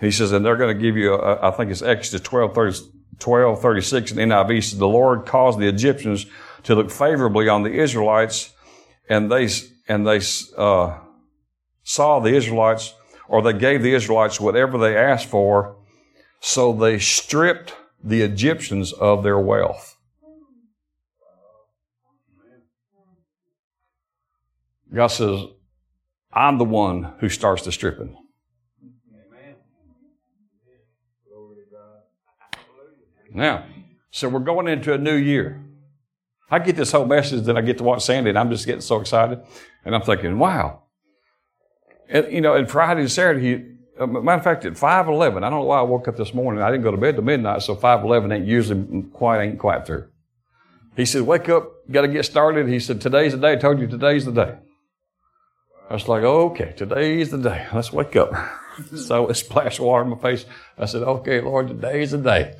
He 0.00 0.10
says, 0.10 0.32
and 0.32 0.44
they're 0.44 0.56
going 0.56 0.76
to 0.76 0.80
give 0.80 0.96
you, 0.96 1.14
a, 1.14 1.48
I 1.48 1.50
think 1.50 1.70
it's 1.70 1.82
Exodus 1.82 2.20
12, 2.20 2.54
30, 2.54 2.78
12, 3.18 3.60
36 3.60 4.12
in 4.12 4.28
NIV 4.28 4.62
says, 4.62 4.78
the 4.78 4.86
Lord 4.86 5.26
caused 5.26 5.58
the 5.58 5.66
Egyptians 5.66 6.26
to 6.64 6.74
look 6.74 6.90
favorably 6.90 7.48
on 7.48 7.62
the 7.62 7.72
Israelites 7.72 8.52
and 9.08 9.32
they, 9.32 9.48
and 9.88 10.06
they, 10.06 10.20
uh, 10.56 10.98
saw 11.82 12.20
the 12.20 12.34
Israelites 12.34 12.94
or 13.28 13.42
they 13.42 13.52
gave 13.52 13.82
the 13.82 13.94
Israelites 13.94 14.40
whatever 14.40 14.78
they 14.78 14.96
asked 14.96 15.26
for 15.26 15.76
so 16.40 16.72
they 16.72 16.98
stripped 16.98 17.74
the 18.02 18.22
Egyptians 18.22 18.92
of 18.92 19.22
their 19.22 19.38
wealth. 19.38 19.96
God 24.92 25.06
says, 25.06 25.46
I'm 26.32 26.58
the 26.58 26.64
one 26.64 27.14
who 27.20 27.28
starts 27.28 27.64
the 27.64 27.72
stripping. 27.72 28.16
Now, 33.34 33.64
so 34.10 34.28
we're 34.28 34.40
going 34.40 34.68
into 34.68 34.92
a 34.92 34.98
new 34.98 35.14
year. 35.14 35.62
I 36.50 36.58
get 36.58 36.76
this 36.76 36.92
whole 36.92 37.06
message 37.06 37.44
that 37.44 37.56
I 37.56 37.62
get 37.62 37.78
to 37.78 37.84
watch 37.84 38.04
Sandy, 38.04 38.28
and 38.28 38.38
I'm 38.38 38.50
just 38.50 38.66
getting 38.66 38.82
so 38.82 39.00
excited. 39.00 39.40
And 39.86 39.94
I'm 39.94 40.02
thinking, 40.02 40.38
wow. 40.38 40.82
And, 42.08 42.32
you 42.32 42.40
know, 42.40 42.54
and 42.54 42.70
Friday 42.70 43.00
and 43.00 43.10
Saturday, 43.10 43.72
uh, 43.98 44.06
matter 44.06 44.38
of 44.38 44.44
fact, 44.44 44.64
at 44.64 44.76
5:11, 44.76 45.44
I 45.44 45.50
don't 45.50 45.60
know 45.60 45.66
why 45.66 45.78
I 45.78 45.82
woke 45.82 46.08
up 46.08 46.16
this 46.16 46.34
morning. 46.34 46.62
I 46.62 46.70
didn't 46.70 46.82
go 46.82 46.90
to 46.90 46.96
bed 46.96 47.14
till 47.14 47.24
midnight, 47.24 47.62
so 47.62 47.74
5:11 47.74 48.32
ain't 48.32 48.46
usually 48.46 49.04
quite 49.12 49.42
ain't 49.42 49.58
quite 49.58 49.86
through. 49.86 50.06
He 50.96 51.04
said, 51.04 51.22
"Wake 51.22 51.48
up, 51.48 51.70
got 51.90 52.02
to 52.02 52.08
get 52.08 52.24
started." 52.24 52.68
He 52.68 52.78
said, 52.78 53.00
"Today's 53.00 53.32
the 53.32 53.38
day." 53.38 53.52
I 53.52 53.56
told 53.56 53.80
you 53.80 53.86
today's 53.86 54.24
the 54.24 54.32
day. 54.32 54.56
I 55.88 55.94
was 55.94 56.08
like, 56.08 56.22
"Okay, 56.22 56.74
today's 56.76 57.30
the 57.30 57.38
day. 57.38 57.66
Let's 57.72 57.92
wake 57.92 58.16
up." 58.16 58.32
so 58.96 59.28
it 59.28 59.34
splashed 59.34 59.80
water 59.80 60.04
in 60.04 60.10
my 60.10 60.18
face. 60.18 60.44
I 60.78 60.86
said, 60.86 61.02
"Okay, 61.02 61.40
Lord, 61.40 61.68
today's 61.68 62.10
the 62.10 62.18
day." 62.18 62.54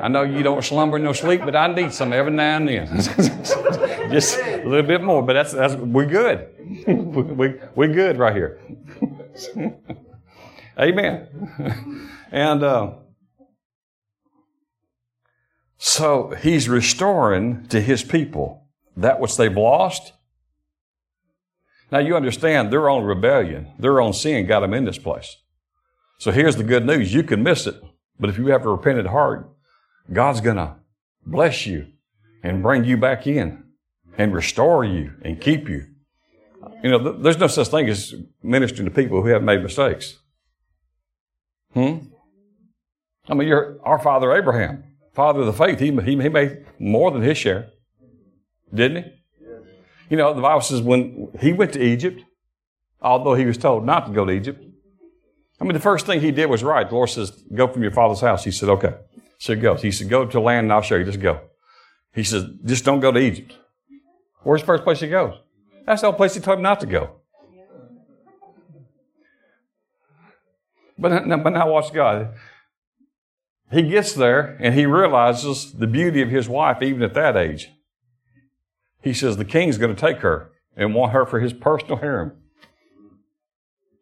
I 0.00 0.08
know 0.08 0.22
you 0.22 0.42
don't 0.42 0.64
slumber 0.64 0.98
no 0.98 1.12
sleep, 1.12 1.42
but 1.44 1.54
I 1.54 1.66
need 1.66 1.92
some 1.92 2.12
every 2.12 2.32
now 2.32 2.56
and 2.56 2.68
then. 2.68 2.86
Just 4.10 4.38
a 4.64 4.68
little 4.68 4.86
bit 4.86 5.02
more, 5.02 5.22
but 5.22 5.34
that's 5.34 5.52
that's 5.52 5.74
we're 5.74 6.06
good. 6.06 6.48
we, 6.86 7.22
we 7.22 7.54
we 7.74 7.88
good 7.88 8.18
right 8.18 8.34
here. 8.34 8.60
Amen. 10.78 12.08
and 12.32 12.62
uh, 12.62 12.94
so 15.76 16.34
he's 16.40 16.68
restoring 16.68 17.66
to 17.68 17.80
his 17.80 18.02
people 18.02 18.66
that 18.96 19.20
which 19.20 19.36
they've 19.36 19.56
lost. 19.56 20.12
Now 21.92 21.98
you 21.98 22.16
understand 22.16 22.72
their 22.72 22.88
own 22.88 23.04
rebellion, 23.04 23.72
their 23.78 24.00
own 24.00 24.12
sin 24.12 24.46
got 24.46 24.60
them 24.60 24.74
in 24.74 24.84
this 24.84 24.98
place. 24.98 25.36
So 26.18 26.32
here's 26.32 26.56
the 26.56 26.64
good 26.64 26.86
news. 26.86 27.12
You 27.12 27.22
can 27.22 27.42
miss 27.42 27.66
it, 27.66 27.80
but 28.18 28.30
if 28.30 28.38
you 28.38 28.46
have 28.46 28.64
a 28.64 28.70
repentant 28.70 29.08
heart, 29.08 29.50
God's 30.12 30.40
gonna 30.40 30.76
bless 31.26 31.66
you 31.66 31.88
and 32.42 32.62
bring 32.62 32.84
you 32.84 32.96
back 32.96 33.26
in 33.26 33.63
and 34.18 34.34
restore 34.34 34.84
you 34.84 35.12
and 35.22 35.40
keep 35.40 35.68
you. 35.68 35.86
You 36.82 36.90
know, 36.90 37.12
there's 37.12 37.38
no 37.38 37.46
such 37.46 37.68
thing 37.68 37.88
as 37.88 38.14
ministering 38.42 38.86
to 38.86 38.94
people 38.94 39.22
who 39.22 39.28
have 39.28 39.42
made 39.42 39.62
mistakes. 39.62 40.18
Hmm? 41.72 41.96
I 43.28 43.34
mean, 43.34 43.48
you're 43.48 43.78
our 43.82 43.98
father 43.98 44.34
Abraham, 44.34 44.84
father 45.12 45.40
of 45.40 45.46
the 45.46 45.52
faith. 45.52 45.80
He, 45.80 45.90
he, 45.90 46.22
he 46.22 46.28
made 46.28 46.64
more 46.78 47.10
than 47.10 47.22
his 47.22 47.38
share, 47.38 47.70
didn't 48.72 49.04
he? 49.04 49.10
You 50.10 50.16
know, 50.18 50.34
the 50.34 50.42
Bible 50.42 50.60
says 50.60 50.82
when 50.82 51.28
he 51.40 51.52
went 51.52 51.72
to 51.72 51.82
Egypt, 51.82 52.22
although 53.00 53.34
he 53.34 53.46
was 53.46 53.56
told 53.56 53.84
not 53.84 54.06
to 54.06 54.12
go 54.12 54.24
to 54.24 54.30
Egypt, 54.30 54.62
I 55.60 55.64
mean, 55.64 55.72
the 55.72 55.80
first 55.80 56.06
thing 56.06 56.20
he 56.20 56.30
did 56.30 56.46
was 56.46 56.62
right. 56.62 56.88
The 56.88 56.94
Lord 56.94 57.10
says, 57.10 57.30
Go 57.54 57.68
from 57.68 57.82
your 57.82 57.92
father's 57.92 58.20
house. 58.20 58.44
He 58.44 58.50
said, 58.50 58.68
Okay. 58.68 58.94
So 59.38 59.54
he 59.54 59.60
goes. 59.60 59.82
He 59.82 59.92
said, 59.92 60.08
Go 60.08 60.26
to 60.26 60.40
land 60.40 60.64
and 60.64 60.72
I'll 60.72 60.82
show 60.82 60.96
you. 60.96 61.04
Just 61.04 61.20
go. 61.20 61.40
He 62.12 62.24
says, 62.24 62.44
Just 62.64 62.84
don't 62.84 63.00
go 63.00 63.12
to 63.12 63.18
Egypt. 63.18 63.56
Where's 64.44 64.60
the 64.60 64.66
first 64.66 64.84
place 64.84 65.00
he 65.00 65.08
goes? 65.08 65.34
That's 65.86 66.02
the 66.02 66.08
only 66.08 66.16
place 66.16 66.34
he 66.34 66.40
told 66.40 66.58
him 66.58 66.62
not 66.62 66.80
to 66.80 66.86
go. 66.86 67.16
But, 70.96 71.26
but 71.28 71.50
now 71.50 71.70
watch 71.70 71.92
God. 71.92 72.34
He 73.72 73.82
gets 73.82 74.12
there 74.12 74.56
and 74.60 74.74
he 74.74 74.86
realizes 74.86 75.72
the 75.72 75.86
beauty 75.86 76.22
of 76.22 76.30
his 76.30 76.48
wife 76.48 76.80
even 76.82 77.02
at 77.02 77.14
that 77.14 77.36
age. 77.36 77.70
He 79.02 79.12
says 79.12 79.36
the 79.36 79.44
king's 79.44 79.78
going 79.78 79.94
to 79.94 80.00
take 80.00 80.18
her 80.18 80.52
and 80.76 80.94
want 80.94 81.12
her 81.12 81.26
for 81.26 81.40
his 81.40 81.52
personal 81.52 81.96
harem. 81.96 82.32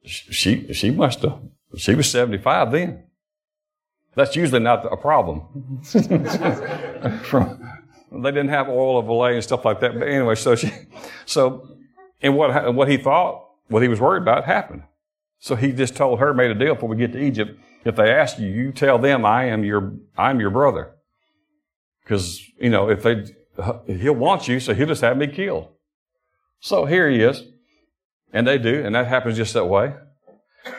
She, 0.05 0.73
she 0.73 0.91
must 0.91 1.23
have, 1.23 1.41
she 1.77 1.95
was 1.95 2.11
75 2.11 2.73
then. 2.73 3.05
That's 4.15 4.37
usually 4.37 4.61
not 4.61 4.85
a 4.93 4.97
problem. 4.97 5.81
From, 7.25 7.72
they 8.13 8.31
didn't 8.31 8.49
have 8.49 8.69
oil 8.69 8.99
of 8.99 9.07
Olay 9.07 9.35
and 9.35 9.43
stuff 9.43 9.65
like 9.65 9.81
that. 9.81 9.99
But 9.99 10.09
anyway, 10.09 10.35
so 10.35 10.55
she, 10.55 10.71
so, 11.27 11.69
and 12.21 12.37
what, 12.37 12.75
what 12.75 12.89
he 12.89 12.97
thought, 12.97 13.49
what 13.69 13.83
he 13.83 13.89
was 13.89 14.01
worried 14.01 14.23
about 14.23 14.45
happened. 14.45 14.83
So 15.39 15.57
he 15.57 15.73
just 15.73 15.97
told 15.97 16.21
her, 16.21 16.35
made 16.35 16.51
a 16.51 16.55
deal 16.55 16.75
before 16.75 16.89
we 16.89 16.97
get 16.97 17.13
to 17.13 17.19
Egypt. 17.19 17.59
If 17.85 17.97
they 17.97 18.11
ask 18.11 18.39
you, 18.39 18.49
you 18.49 18.73
tell 18.73 18.99
them 18.99 19.25
I 19.25 19.47
am 19.47 19.65
your, 19.65 19.95
I'm 20.17 20.39
your 20.39 20.51
brother. 20.51 20.95
Cause, 22.07 22.41
you 22.61 22.71
know, 22.71 22.89
if 22.89 23.03
they, 23.03 23.25
he'll 23.87 24.15
want 24.15 24.47
you, 24.47 24.61
so 24.61 24.75
he'll 24.75 24.87
just 24.87 25.03
have 25.03 25.17
me 25.17 25.27
killed. 25.27 25.69
So 26.61 26.85
here 26.85 27.11
he 27.11 27.23
is. 27.23 27.43
And 28.33 28.47
they 28.47 28.59
do, 28.59 28.83
and 28.85 28.95
that 28.95 29.09
happens 29.09 29.37
just 29.37 29.55
that 29.55 29.67
way. 29.67 29.95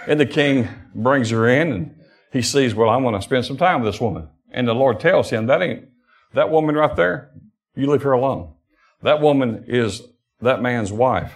And 0.08 0.19
the 0.19 0.26
king 0.26 0.69
brings 0.96 1.30
her 1.30 1.48
in 1.48 1.72
and 1.72 1.96
he 2.32 2.41
sees, 2.41 2.74
well, 2.74 2.89
I'm 2.89 3.04
going 3.04 3.15
to 3.15 3.22
spend 3.22 3.46
some 3.46 3.58
time 3.58 3.82
with 3.82 3.93
this 3.93 4.02
woman. 4.02 4.30
And 4.52 4.67
the 4.67 4.74
Lord 4.74 5.00
tells 5.00 5.30
him, 5.30 5.48
that 5.48 5.62
ain't, 5.62 5.89
that 6.34 6.50
woman 6.50 6.76
right 6.76 6.96
there, 6.96 7.32
you 7.76 7.89
leave 7.89 8.04
her 8.04 8.12
alone. 8.12 8.54
That 9.02 9.22
woman 9.22 9.65
is 9.67 10.04
that 10.41 10.62
man's 10.62 10.91
wife. 10.91 11.34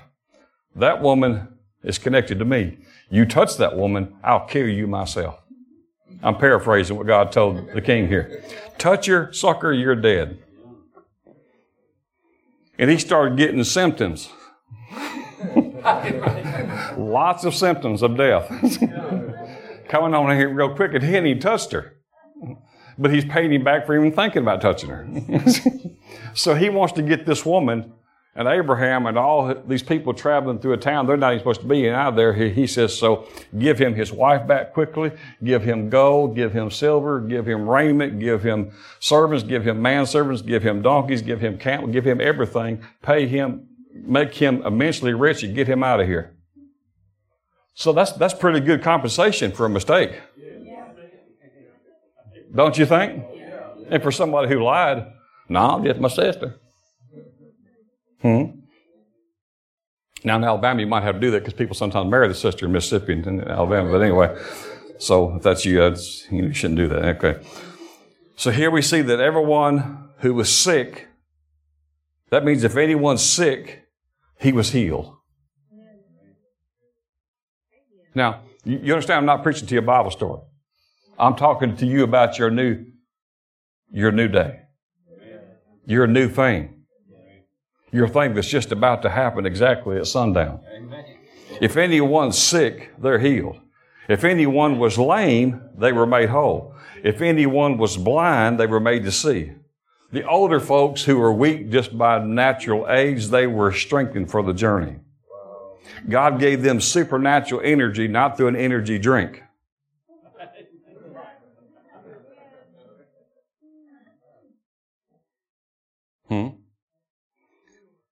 That 0.76 1.02
woman 1.02 1.48
is 1.84 1.98
connected 1.98 2.40
to 2.40 2.46
me. 2.46 2.78
You 3.10 3.26
touch 3.26 3.58
that 3.58 3.78
woman, 3.78 4.16
I'll 4.24 4.46
kill 4.46 4.68
you 4.68 4.88
myself. 4.88 5.40
I'm 6.22 6.38
paraphrasing 6.38 6.98
what 6.98 7.08
God 7.08 7.32
told 7.32 7.74
the 7.74 7.82
king 7.82 8.08
here. 8.08 8.44
Touch 8.78 9.06
her, 9.06 9.32
sucker, 9.34 9.72
you're 9.72 9.96
dead. 9.96 10.40
And 12.80 12.90
he 12.90 12.98
started 12.98 13.38
getting 13.38 13.64
symptoms. 13.64 14.30
Lots 16.98 17.44
of 17.44 17.56
symptoms 17.56 18.02
of 18.02 18.18
death. 18.18 18.50
Coming 19.90 20.14
on 20.14 20.36
here 20.36 20.50
real 20.54 20.76
quick, 20.76 20.94
and 20.94 21.26
he 21.26 21.36
touched 21.36 21.72
her. 21.72 21.98
But 22.98 23.14
he's 23.14 23.26
paying 23.26 23.54
him 23.54 23.64
back 23.64 23.86
for 23.86 23.96
even 23.96 24.12
thinking 24.12 24.42
about 24.42 24.62
touching 24.62 24.90
her. 24.90 25.08
so 26.34 26.56
he 26.56 26.70
wants 26.70 26.94
to 26.94 27.04
get 27.04 27.26
this 27.26 27.46
woman 27.46 27.94
and 28.38 28.48
Abraham 28.48 29.08
and 29.08 29.18
all 29.18 29.54
these 29.68 29.82
people 29.82 30.14
traveling 30.14 30.60
through 30.60 30.74
a 30.74 30.78
town 30.78 31.08
they're 31.08 31.18
not 31.18 31.34
even 31.34 31.40
supposed 31.40 31.62
to 31.62 31.68
be 31.68 31.88
in 31.88 31.96
out 31.96 32.16
there. 32.16 32.34
He, 32.34 32.50
he 32.52 32.68
says, 32.68 32.98
so 32.98 33.28
give 33.58 33.80
him 33.80 33.96
his 33.96 34.12
wife 34.12 34.48
back 34.48 34.74
quickly, 34.74 35.12
give 35.44 35.64
him 35.64 35.90
gold, 35.90 36.36
give 36.36 36.54
him 36.54 36.70
silver, 36.70 37.20
give 37.20 37.48
him 37.48 37.68
raiment, 37.68 38.20
give 38.20 38.44
him 38.44 38.72
servants, 39.00 39.44
give 39.44 39.66
him 39.66 39.82
manservants, 39.82 40.46
give 40.46 40.62
him 40.62 40.84
donkeys, 40.84 41.24
give 41.24 41.42
him 41.42 41.58
camel, 41.58 41.88
give 41.88 42.06
him 42.06 42.22
everything, 42.22 42.84
pay 43.02 43.26
him, 43.26 43.68
make 43.92 44.36
him 44.36 44.64
immensely 44.64 45.16
rich 45.16 45.42
and 45.42 45.56
get 45.56 45.68
him 45.68 45.84
out 45.84 46.00
of 46.00 46.06
here. 46.06 46.38
So 47.74 47.92
that's, 47.92 48.12
that's 48.12 48.36
pretty 48.36 48.60
good 48.60 48.84
compensation 48.84 49.52
for 49.52 49.66
a 49.66 49.70
mistake. 49.70 50.22
Don't 52.54 52.78
you 52.78 52.86
think? 52.86 53.24
And 53.90 54.04
for 54.04 54.12
somebody 54.12 54.50
who 54.50 54.64
lied, 54.64 55.06
no, 55.50 55.78
nah, 55.78 55.84
just 55.84 56.00
my 56.00 56.10
sister. 56.10 56.60
Hmm? 58.22 58.44
Now 60.24 60.38
in 60.38 60.44
Alabama, 60.44 60.82
you 60.82 60.88
might 60.88 61.04
have 61.04 61.16
to 61.16 61.22
do 61.22 61.32
that 61.32 61.40
because 61.40 61.54
people 61.54 61.76
sometimes 61.76 62.10
marry 62.10 62.28
the 62.28 62.34
sister 62.34 62.66
in 62.66 62.72
Mississippi 62.72 63.14
and 63.14 63.28
in 63.28 63.42
Alabama. 63.48 63.92
But 63.92 64.02
anyway, 64.02 64.38
so 64.98 65.36
if 65.36 65.44
that's 65.44 65.64
you, 65.66 65.80
that's, 65.80 66.30
you 66.32 66.54
shouldn't 66.54 66.78
do 66.78 66.88
that. 66.90 67.06
Okay. 67.18 67.46
So 68.36 68.52
here 68.52 68.70
we 68.70 68.82
see 68.82 69.02
that 69.02 69.20
everyone 69.20 70.10
who 70.18 70.34
was 70.34 70.54
sick, 70.54 71.08
that 72.30 72.44
means 72.44 72.64
if 72.64 72.76
anyone's 72.76 73.24
sick, 73.24 73.86
he 74.40 74.52
was 74.52 74.72
healed. 74.72 75.16
Now, 78.14 78.42
you 78.64 78.94
understand 78.94 79.20
I'm 79.20 79.26
not 79.26 79.44
preaching 79.44 79.68
to 79.68 79.74
you 79.76 79.80
a 79.80 79.84
Bible 79.84 80.12
story. 80.12 80.42
I'm 81.20 81.36
talking 81.36 81.76
to 81.78 81.86
you 81.86 82.04
about 82.04 82.38
your 82.38 82.52
new, 82.52 82.86
your 83.92 84.12
new 84.12 84.28
day. 84.28 84.62
Your 85.86 86.06
new 86.06 86.28
thing 86.30 86.78
your 87.92 88.08
thing 88.08 88.34
that's 88.34 88.48
just 88.48 88.72
about 88.72 89.02
to 89.02 89.10
happen 89.10 89.46
exactly 89.46 89.98
at 89.98 90.08
sundown. 90.08 90.60
If 91.62 91.78
anyone's 91.78 92.38
sick, 92.38 92.92
they're 93.00 93.20
healed. 93.20 93.60
If 94.08 94.24
anyone 94.24 94.80
was 94.80 94.98
lame, 94.98 95.62
they 95.78 95.92
were 95.92 96.06
made 96.06 96.30
whole. 96.30 96.76
If 97.04 97.22
anyone 97.22 97.78
was 97.78 97.98
blind, 97.98 98.60
they 98.60 98.68
were 98.68 98.80
made 98.80 99.04
to 99.04 99.12
see. 99.12 99.52
The 100.12 100.26
older 100.26 100.60
folks 100.60 101.04
who 101.04 101.18
were 101.18 101.34
weak 101.34 101.70
just 101.70 101.98
by 101.98 102.24
natural 102.24 102.88
age, 102.90 103.28
they 103.28 103.48
were 103.48 103.74
strengthened 103.74 104.32
for 104.32 104.42
the 104.42 104.54
journey. 104.54 105.00
God 106.08 106.40
gave 106.40 106.62
them 106.62 106.80
supernatural 106.80 107.62
energy, 107.64 108.08
not 108.08 108.38
through 108.38 108.48
an 108.48 108.56
energy 108.56 108.98
drink. 109.00 109.44
Hmm? 116.30 116.48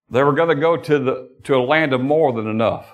They 0.10 0.24
were 0.24 0.34
going 0.34 0.50
to 0.50 0.56
go 0.56 0.78
to 0.78 1.00
the, 1.00 1.30
to 1.44 1.56
a 1.56 1.64
land 1.64 1.94
of 1.94 2.02
more 2.02 2.32
than 2.32 2.48
enough. 2.48 2.86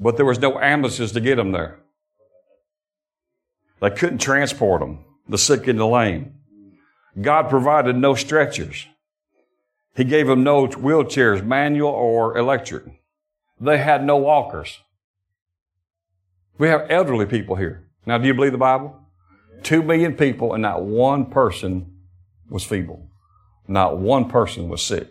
But 0.00 0.16
there 0.16 0.26
was 0.26 0.38
no 0.38 0.58
ambulances 0.58 1.12
to 1.12 1.20
get 1.20 1.36
them 1.36 1.52
there. 1.52 1.80
They 3.80 3.90
couldn't 3.90 4.18
transport 4.18 4.80
them, 4.80 5.04
the 5.28 5.38
sick 5.38 5.66
and 5.66 5.78
the 5.78 5.86
lame. 5.86 6.34
God 7.20 7.48
provided 7.48 7.96
no 7.96 8.14
stretchers. 8.14 8.86
He 9.96 10.04
gave 10.04 10.28
them 10.28 10.44
no 10.44 10.66
wheelchairs, 10.66 11.44
manual 11.44 11.90
or 11.90 12.36
electric. 12.38 12.84
They 13.60 13.78
had 13.78 14.04
no 14.04 14.16
walkers. 14.16 14.78
We 16.58 16.68
have 16.68 16.86
elderly 16.90 17.26
people 17.26 17.56
here. 17.56 17.88
Now, 18.06 18.18
do 18.18 18.26
you 18.26 18.34
believe 18.34 18.52
the 18.52 18.58
Bible? 18.58 19.00
Two 19.62 19.82
million 19.82 20.14
people 20.14 20.54
and 20.54 20.62
not 20.62 20.82
one 20.82 21.26
person 21.26 21.98
was 22.48 22.64
feeble. 22.64 23.07
Not 23.68 23.98
one 23.98 24.30
person 24.30 24.70
was 24.70 24.82
sick. 24.82 25.08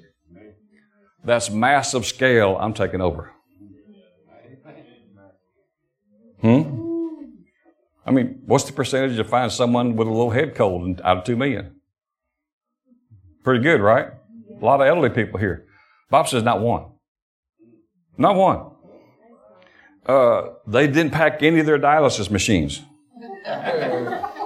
That's 1.24 1.50
massive 1.52 2.06
scale. 2.06 2.58
I'm 2.60 2.74
taking 2.74 3.02
over. 3.02 3.32
Hmm? 6.42 6.84
I 8.06 8.12
mean, 8.12 8.42
what's 8.46 8.64
the 8.64 8.74
percentage 8.74 9.18
to 9.18 9.24
find 9.24 9.52
someone 9.52 9.96
with 9.96 10.08
a 10.08 10.12
little 10.12 10.32
head 10.32 10.56
cold 10.56 11.02
out 11.04 11.18
of 11.18 11.24
two 11.24 11.36
million? 11.36 11.76
Pretty 13.44 13.62
good, 13.62 13.82
right? 13.82 14.08
A 14.60 14.66
lot 14.66 14.82
of 14.82 14.88
elderly 14.88 15.10
people 15.10 15.40
here. 15.40 15.66
Bob 16.10 16.28
says 16.28 16.42
not 16.44 16.62
one. 16.62 16.86
Not 18.18 18.36
one. 18.36 18.72
Uh, 20.06 20.54
they 20.66 20.88
didn't 20.88 21.12
pack 21.12 21.44
any 21.44 21.60
of 21.60 21.66
their 21.66 21.78
dialysis 21.78 22.32
machines. 22.32 22.82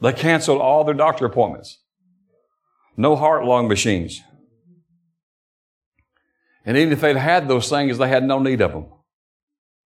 they 0.00 0.12
canceled 0.12 0.60
all 0.60 0.84
their 0.84 0.94
doctor 0.94 1.26
appointments. 1.26 1.82
No 2.96 3.16
heart 3.16 3.44
lung 3.44 3.68
machines. 3.68 4.22
And 6.64 6.76
even 6.76 6.92
if 6.92 7.00
they'd 7.00 7.16
had 7.16 7.48
those 7.48 7.68
things, 7.68 7.98
they 7.98 8.08
had 8.08 8.24
no 8.24 8.38
need 8.38 8.60
of 8.60 8.72
them. 8.72 8.86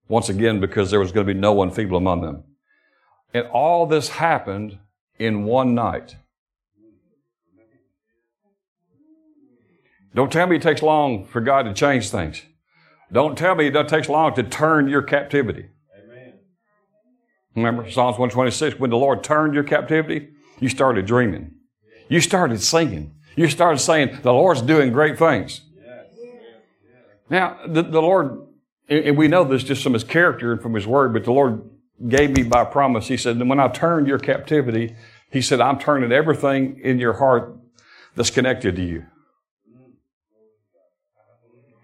Once 0.08 0.28
again, 0.28 0.60
because 0.60 0.90
there 0.90 1.00
was 1.00 1.12
going 1.12 1.26
to 1.26 1.34
be 1.34 1.38
no 1.38 1.52
one 1.52 1.70
feeble 1.70 1.96
among 1.96 2.22
them. 2.22 2.44
And 3.32 3.46
all 3.48 3.86
this 3.86 4.08
happened 4.08 4.78
in 5.18 5.44
one 5.44 5.74
night. 5.74 6.16
Don't 10.14 10.32
tell 10.32 10.46
me 10.46 10.56
it 10.56 10.62
takes 10.62 10.82
long 10.82 11.26
for 11.26 11.40
God 11.40 11.62
to 11.64 11.72
change 11.72 12.10
things. 12.10 12.42
Don't 13.12 13.38
tell 13.38 13.54
me 13.54 13.66
it 13.68 13.88
takes 13.88 14.08
long 14.08 14.34
to 14.34 14.42
turn 14.42 14.88
your 14.88 15.02
captivity. 15.02 15.66
Remember 17.62 17.90
Psalms 17.90 18.18
126, 18.18 18.78
when 18.78 18.90
the 18.90 18.96
Lord 18.96 19.22
turned 19.22 19.54
your 19.54 19.64
captivity, 19.64 20.28
you 20.58 20.68
started 20.68 21.06
dreaming. 21.06 21.54
You 22.08 22.20
started 22.20 22.60
singing. 22.60 23.14
You 23.36 23.48
started 23.48 23.78
saying, 23.78 24.20
the 24.22 24.32
Lord's 24.32 24.62
doing 24.62 24.92
great 24.92 25.18
things. 25.18 25.62
Now, 27.28 27.58
the, 27.66 27.82
the 27.82 28.02
Lord, 28.02 28.46
and 28.88 29.16
we 29.16 29.28
know 29.28 29.44
this 29.44 29.62
just 29.62 29.82
from 29.82 29.92
His 29.94 30.04
character 30.04 30.52
and 30.52 30.60
from 30.60 30.74
His 30.74 30.86
Word, 30.86 31.12
but 31.12 31.24
the 31.24 31.32
Lord 31.32 31.62
gave 32.08 32.30
me 32.30 32.42
by 32.42 32.64
promise. 32.64 33.06
He 33.06 33.16
said, 33.16 33.38
when 33.38 33.60
I 33.60 33.68
turned 33.68 34.08
your 34.08 34.18
captivity, 34.18 34.96
He 35.30 35.40
said, 35.40 35.60
I'm 35.60 35.78
turning 35.78 36.10
everything 36.10 36.80
in 36.82 36.98
your 36.98 37.14
heart 37.14 37.56
that's 38.16 38.30
connected 38.30 38.76
to 38.76 38.82
you. 38.82 39.06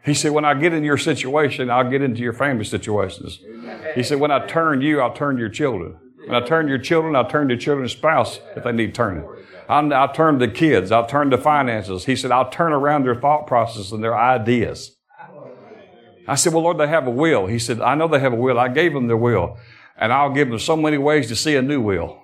He 0.07 0.15
said, 0.15 0.31
when 0.31 0.45
I 0.45 0.55
get 0.55 0.73
in 0.73 0.85
your 0.85 0.97
situation, 0.97 1.69
I'll 1.69 1.91
get 1.91 2.01
into 2.01 2.23
your 2.23 2.33
family 2.33 2.65
situations. 2.65 3.41
He 3.97 4.05
said, 4.05 4.21
when 4.21 4.31
I 4.31 4.47
turn 4.47 4.81
you, 4.81 5.01
I'll 5.01 5.13
turn 5.13 5.37
your 5.37 5.49
children. 5.49 5.99
When 6.27 6.41
I 6.41 6.47
turn 6.47 6.69
your 6.69 6.79
children, 6.79 7.17
I'll 7.17 7.29
turn 7.29 7.49
your 7.49 7.59
children's 7.59 7.93
spouse 7.93 8.39
if 8.55 8.63
they 8.63 8.73
need 8.73 8.95
turning. 8.95 9.29
I'll, 9.69 9.93
I'll 9.93 10.13
turn 10.13 10.39
the 10.39 10.47
kids. 10.47 10.93
I'll 10.93 11.07
turn 11.07 11.31
the 11.31 11.39
finances. 11.39 12.05
He 12.05 12.15
said, 12.15 12.31
I'll 12.31 12.51
turn 12.51 12.73
around 12.73 13.05
their 13.05 13.17
thought 13.17 13.49
process 13.49 13.91
and 13.91 14.03
their 14.03 14.17
ideas. 14.17 14.97
I 16.29 16.37
said, 16.37 16.53
well, 16.53 16.63
Lord, 16.63 16.79
they 16.79 16.89
have 16.89 17.07
a 17.09 17.11
will. 17.11 17.47
He 17.47 17.59
said, 17.59 17.81
I 17.81 17.97
know 17.97 18.07
they 18.07 18.21
have 18.21 18.33
a 18.33 18.37
will. 18.37 18.61
I 18.61 18.69
gave 18.69 18.93
them 18.93 19.09
their 19.09 19.17
will. 19.17 19.59
And 19.97 20.13
I'll 20.13 20.33
give 20.33 20.51
them 20.51 20.59
so 20.61 20.77
many 20.77 20.99
ways 20.99 21.29
to 21.29 21.37
see 21.37 21.57
a 21.57 21.63
new 21.63 21.81
will. 21.81 22.23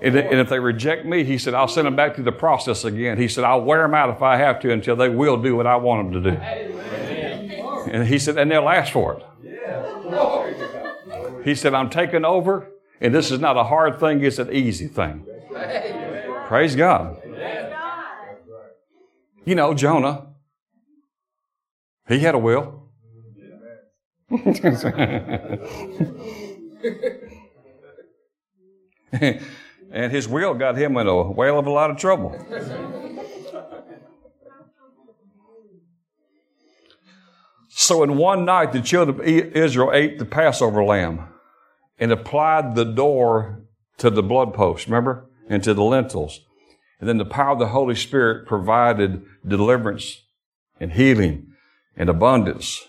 And, 0.00 0.16
and 0.16 0.40
if 0.40 0.48
they 0.48 0.60
reject 0.60 1.04
me, 1.04 1.24
he 1.24 1.38
said, 1.38 1.54
I'll 1.54 1.68
send 1.68 1.86
them 1.86 1.96
back 1.96 2.14
through 2.14 2.24
the 2.24 2.32
process 2.32 2.84
again. 2.84 3.18
He 3.18 3.26
said, 3.26 3.44
I'll 3.44 3.62
wear 3.62 3.82
them 3.82 3.94
out 3.94 4.10
if 4.10 4.22
I 4.22 4.36
have 4.36 4.60
to 4.60 4.72
until 4.72 4.94
they 4.94 5.08
will 5.08 5.36
do 5.36 5.56
what 5.56 5.66
I 5.66 5.76
want 5.76 6.12
them 6.12 6.22
to 6.22 6.30
do. 6.30 6.36
And 6.36 8.06
he 8.06 8.18
said, 8.18 8.38
and 8.38 8.50
they'll 8.50 8.68
ask 8.68 8.92
for 8.92 9.14
it. 9.14 9.24
He 11.44 11.54
said, 11.54 11.74
I'm 11.74 11.90
taking 11.90 12.24
over, 12.24 12.70
and 13.00 13.14
this 13.14 13.30
is 13.30 13.40
not 13.40 13.56
a 13.56 13.64
hard 13.64 13.98
thing, 13.98 14.22
it's 14.22 14.38
an 14.38 14.52
easy 14.52 14.86
thing. 14.86 15.26
Praise 16.46 16.76
God. 16.76 17.20
You 19.44 19.54
know, 19.54 19.74
Jonah, 19.74 20.26
he 22.06 22.20
had 22.20 22.34
a 22.34 22.38
will. 22.38 22.84
And 29.90 30.12
his 30.12 30.28
will 30.28 30.54
got 30.54 30.76
him 30.76 30.96
in 30.96 31.06
a 31.06 31.30
whale 31.30 31.58
of 31.58 31.66
a 31.66 31.70
lot 31.70 31.90
of 31.90 31.96
trouble. 31.96 32.38
So 37.68 38.02
in 38.02 38.16
one 38.16 38.44
night, 38.44 38.72
the 38.72 38.82
children 38.82 39.20
of 39.20 39.26
Israel 39.26 39.92
ate 39.92 40.18
the 40.18 40.24
Passover 40.24 40.84
lamb 40.84 41.28
and 41.98 42.12
applied 42.12 42.74
the 42.74 42.84
door 42.84 43.62
to 43.98 44.10
the 44.10 44.22
blood 44.22 44.52
post, 44.52 44.86
remember? 44.86 45.26
And 45.48 45.62
to 45.64 45.74
the 45.74 45.82
lintels. 45.82 46.40
And 47.00 47.08
then 47.08 47.18
the 47.18 47.24
power 47.24 47.52
of 47.52 47.58
the 47.58 47.68
Holy 47.68 47.94
Spirit 47.94 48.46
provided 48.46 49.22
deliverance 49.46 50.22
and 50.80 50.92
healing 50.92 51.52
and 51.96 52.08
abundance 52.08 52.88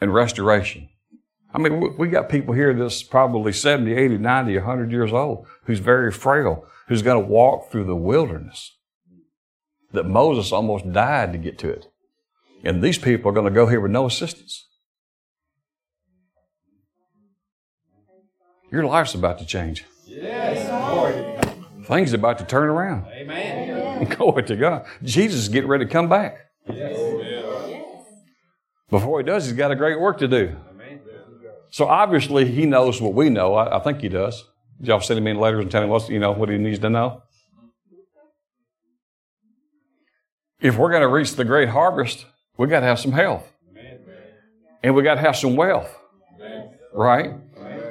and 0.00 0.12
restoration. 0.12 0.88
I 1.54 1.58
mean, 1.58 1.96
we 1.96 2.08
got 2.08 2.28
people 2.28 2.52
here 2.52 2.74
that's 2.74 3.04
probably 3.04 3.52
70, 3.52 3.94
80, 3.94 4.18
90, 4.18 4.56
100 4.56 4.90
years 4.90 5.12
old 5.12 5.46
who's 5.64 5.78
very 5.78 6.10
frail, 6.10 6.66
who's 6.88 7.00
going 7.00 7.22
to 7.22 7.28
walk 7.28 7.70
through 7.70 7.84
the 7.84 7.94
wilderness 7.94 8.76
that 9.92 10.04
Moses 10.04 10.50
almost 10.50 10.92
died 10.92 11.32
to 11.32 11.38
get 11.38 11.56
to 11.60 11.70
it. 11.70 11.86
And 12.64 12.82
these 12.82 12.98
people 12.98 13.30
are 13.30 13.34
going 13.34 13.46
to 13.46 13.52
go 13.52 13.68
here 13.68 13.80
with 13.80 13.92
no 13.92 14.06
assistance. 14.06 14.66
Your 18.72 18.84
life's 18.84 19.14
about 19.14 19.38
to 19.38 19.46
change. 19.46 19.84
Yes. 20.04 20.68
Lord. 20.68 21.86
Things 21.86 22.12
are 22.12 22.16
about 22.16 22.38
to 22.38 22.44
turn 22.44 22.68
around. 22.68 23.06
Amen. 23.12 24.04
Glory 24.16 24.42
to 24.42 24.56
God. 24.56 24.86
Jesus 25.04 25.42
is 25.42 25.48
getting 25.48 25.70
ready 25.70 25.84
to 25.84 25.90
come 25.90 26.08
back. 26.08 26.38
Yes. 26.68 27.14
Before 28.90 29.20
he 29.20 29.24
does, 29.24 29.44
he's 29.46 29.54
got 29.54 29.70
a 29.70 29.76
great 29.76 30.00
work 30.00 30.18
to 30.18 30.28
do. 30.28 30.56
So 31.74 31.88
obviously 31.88 32.44
he 32.44 32.66
knows 32.66 33.00
what 33.00 33.14
we 33.14 33.30
know. 33.30 33.54
I, 33.54 33.78
I 33.78 33.80
think 33.80 34.00
he 34.00 34.08
does. 34.08 34.44
Y'all 34.80 35.00
send 35.00 35.18
him 35.18 35.26
in 35.26 35.40
letters 35.40 35.60
and 35.60 35.68
tell 35.72 35.82
him 35.82 35.88
what 35.88 36.08
you 36.08 36.20
know 36.20 36.30
what 36.30 36.48
he 36.48 36.56
needs 36.56 36.78
to 36.78 36.88
know. 36.88 37.24
If 40.60 40.78
we're 40.78 40.90
going 40.90 41.02
to 41.02 41.08
reach 41.08 41.34
the 41.34 41.44
great 41.44 41.70
harvest, 41.70 42.26
we 42.56 42.68
got 42.68 42.80
to 42.80 42.86
have 42.86 43.00
some 43.00 43.10
health. 43.10 43.52
And 44.84 44.94
we 44.94 45.02
got 45.02 45.16
to 45.16 45.20
have 45.22 45.34
some 45.34 45.56
wealth. 45.56 45.92
Right? 46.92 47.32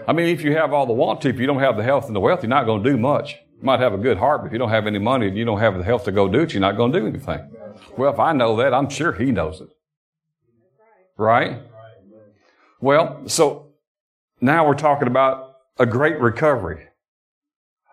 I 0.08 0.14
mean, 0.14 0.30
if 0.30 0.44
you 0.44 0.56
have 0.56 0.72
all 0.72 0.86
the 0.86 0.94
want 0.94 1.20
to, 1.24 1.28
if 1.28 1.38
you 1.38 1.46
don't 1.46 1.60
have 1.60 1.76
the 1.76 1.84
health 1.84 2.08
and 2.08 2.16
the 2.16 2.22
wealth, 2.22 2.42
you're 2.42 2.50
not 2.50 2.66
going 2.66 2.86
to 2.86 2.90
do 2.90 2.96
much. 2.96 3.36
You 3.58 3.64
might 3.64 3.82
have 3.82 3.94
a 3.94 3.98
good 3.98 4.18
heart, 4.18 4.44
but 4.44 4.48
if 4.48 4.54
you 4.54 4.60
don't 4.60 4.70
have 4.70 4.88
any 4.88 5.00
money 5.00 5.28
and 5.28 5.38
you 5.38 5.44
don't 5.44 5.60
have 5.60 5.78
the 5.78 5.84
health 5.84 6.06
to 6.06 6.14
go 6.14 6.30
do 6.30 6.44
it, 6.44 6.54
you're 6.54 6.62
not 6.62 6.78
going 6.78 6.94
to 6.94 7.02
do 7.02 7.06
anything. 7.06 7.52
Well, 7.98 8.14
if 8.14 8.20
I 8.20 8.32
know 8.32 8.56
that, 8.56 8.74
I'm 8.74 8.88
sure 8.88 9.12
he 9.12 9.34
knows 9.34 9.60
it. 9.60 9.68
Right? 11.18 11.64
Well, 12.80 13.28
so 13.28 13.73
now 14.44 14.68
we're 14.68 14.76
talking 14.76 15.08
about 15.08 15.56
a 15.78 15.86
great 15.86 16.20
recovery, 16.20 16.88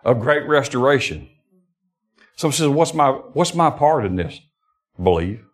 a 0.03 0.13
great 0.13 0.45
restoration. 0.47 1.29
Someone 2.35 2.53
says, 2.53 2.67
what's 2.67 2.93
my, 2.93 3.09
what's 3.09 3.55
my 3.55 3.69
part 3.69 4.05
in 4.05 4.17
this? 4.17 4.39
Believe. 5.01 5.45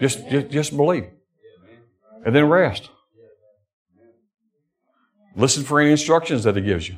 Just, 0.00 0.28
just, 0.28 0.50
just 0.50 0.76
believe. 0.76 1.06
And 2.26 2.34
then 2.34 2.48
rest. 2.48 2.90
Listen 5.36 5.62
for 5.62 5.80
any 5.80 5.92
instructions 5.92 6.44
that 6.44 6.56
He 6.56 6.62
gives 6.62 6.88
you. 6.88 6.96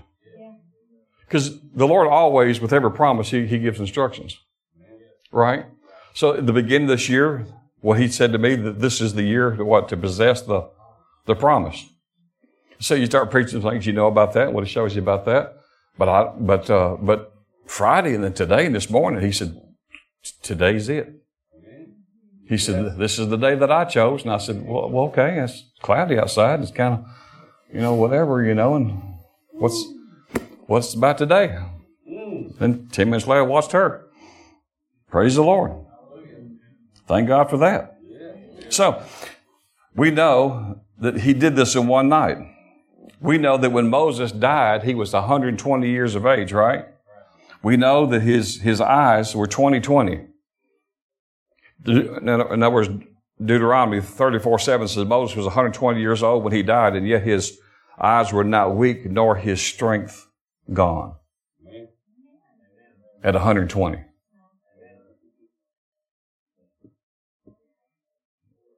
Because 1.26 1.60
the 1.74 1.86
Lord 1.86 2.06
always, 2.08 2.60
with 2.60 2.72
every 2.72 2.92
promise, 2.92 3.30
He, 3.30 3.46
he 3.46 3.58
gives 3.58 3.80
instructions. 3.80 4.38
Right? 5.30 5.66
So 6.14 6.34
at 6.34 6.46
the 6.46 6.52
beginning 6.52 6.88
of 6.88 6.96
this 6.96 7.08
year, 7.08 7.46
what 7.80 7.98
He 7.98 8.08
said 8.08 8.32
to 8.32 8.38
me, 8.38 8.54
that 8.56 8.80
this 8.80 9.00
is 9.00 9.14
the 9.14 9.24
year 9.24 9.56
to 9.56 9.64
what? 9.64 9.88
To 9.90 9.96
possess 9.96 10.40
the, 10.40 10.70
the 11.26 11.34
promise. 11.34 11.84
So 12.78 12.94
you 12.94 13.06
start 13.06 13.30
preaching 13.30 13.62
things 13.62 13.86
you 13.86 13.92
know 13.92 14.06
about 14.06 14.32
that, 14.34 14.52
what 14.52 14.64
He 14.64 14.70
shows 14.70 14.94
you 14.94 15.02
about 15.02 15.24
that. 15.24 15.54
But 15.98 16.08
I, 16.08 16.32
but, 16.38 16.68
uh, 16.70 16.96
but 17.00 17.32
Friday 17.66 18.14
and 18.14 18.22
then 18.22 18.34
today 18.34 18.66
and 18.66 18.74
this 18.74 18.90
morning, 18.90 19.22
He 19.22 19.32
said, 19.32 19.60
today's 20.42 20.88
it. 20.88 21.12
He 22.48 22.58
said, 22.58 22.96
This 22.96 23.18
is 23.18 23.28
the 23.28 23.36
day 23.36 23.56
that 23.56 23.72
I 23.72 23.84
chose. 23.84 24.22
And 24.22 24.30
I 24.30 24.38
said, 24.38 24.64
Well, 24.66 24.88
well 24.88 25.04
okay, 25.06 25.40
it's 25.40 25.64
cloudy 25.82 26.18
outside. 26.18 26.60
It's 26.60 26.70
kind 26.70 26.94
of, 26.94 27.04
you 27.72 27.80
know, 27.80 27.94
whatever, 27.94 28.44
you 28.44 28.54
know, 28.54 28.76
and 28.76 29.02
what's 29.52 29.84
what's 30.66 30.94
about 30.94 31.18
today? 31.18 31.58
And 32.60 32.92
10 32.92 33.10
minutes 33.10 33.26
later, 33.26 33.40
I 33.40 33.44
watched 33.44 33.72
her. 33.72 34.06
Praise 35.10 35.34
the 35.34 35.42
Lord. 35.42 35.72
Thank 37.06 37.28
God 37.28 37.50
for 37.50 37.58
that. 37.58 37.98
So, 38.68 39.02
we 39.94 40.10
know 40.10 40.80
that 40.98 41.18
he 41.20 41.34
did 41.34 41.56
this 41.56 41.74
in 41.74 41.86
one 41.86 42.08
night. 42.08 42.38
We 43.20 43.38
know 43.38 43.56
that 43.56 43.72
when 43.72 43.88
Moses 43.88 44.32
died, 44.32 44.84
he 44.84 44.94
was 44.94 45.12
120 45.12 45.88
years 45.88 46.14
of 46.14 46.26
age, 46.26 46.52
right? 46.52 46.86
We 47.62 47.76
know 47.76 48.06
that 48.06 48.20
his, 48.20 48.60
his 48.60 48.80
eyes 48.80 49.34
were 49.34 49.46
20 49.46 49.80
20. 49.80 50.26
In 51.86 52.28
other 52.28 52.70
words, 52.70 52.88
Deuteronomy 53.42 54.00
34 54.00 54.58
7 54.58 54.88
says 54.88 55.04
Moses 55.04 55.36
was 55.36 55.46
120 55.46 56.00
years 56.00 56.22
old 56.22 56.44
when 56.44 56.52
he 56.52 56.62
died, 56.62 56.96
and 56.96 57.06
yet 57.06 57.22
his 57.22 57.58
eyes 58.00 58.32
were 58.32 58.44
not 58.44 58.76
weak, 58.76 59.06
nor 59.06 59.36
his 59.36 59.60
strength 59.60 60.28
gone. 60.72 61.14
At 63.22 63.34
120. 63.34 63.98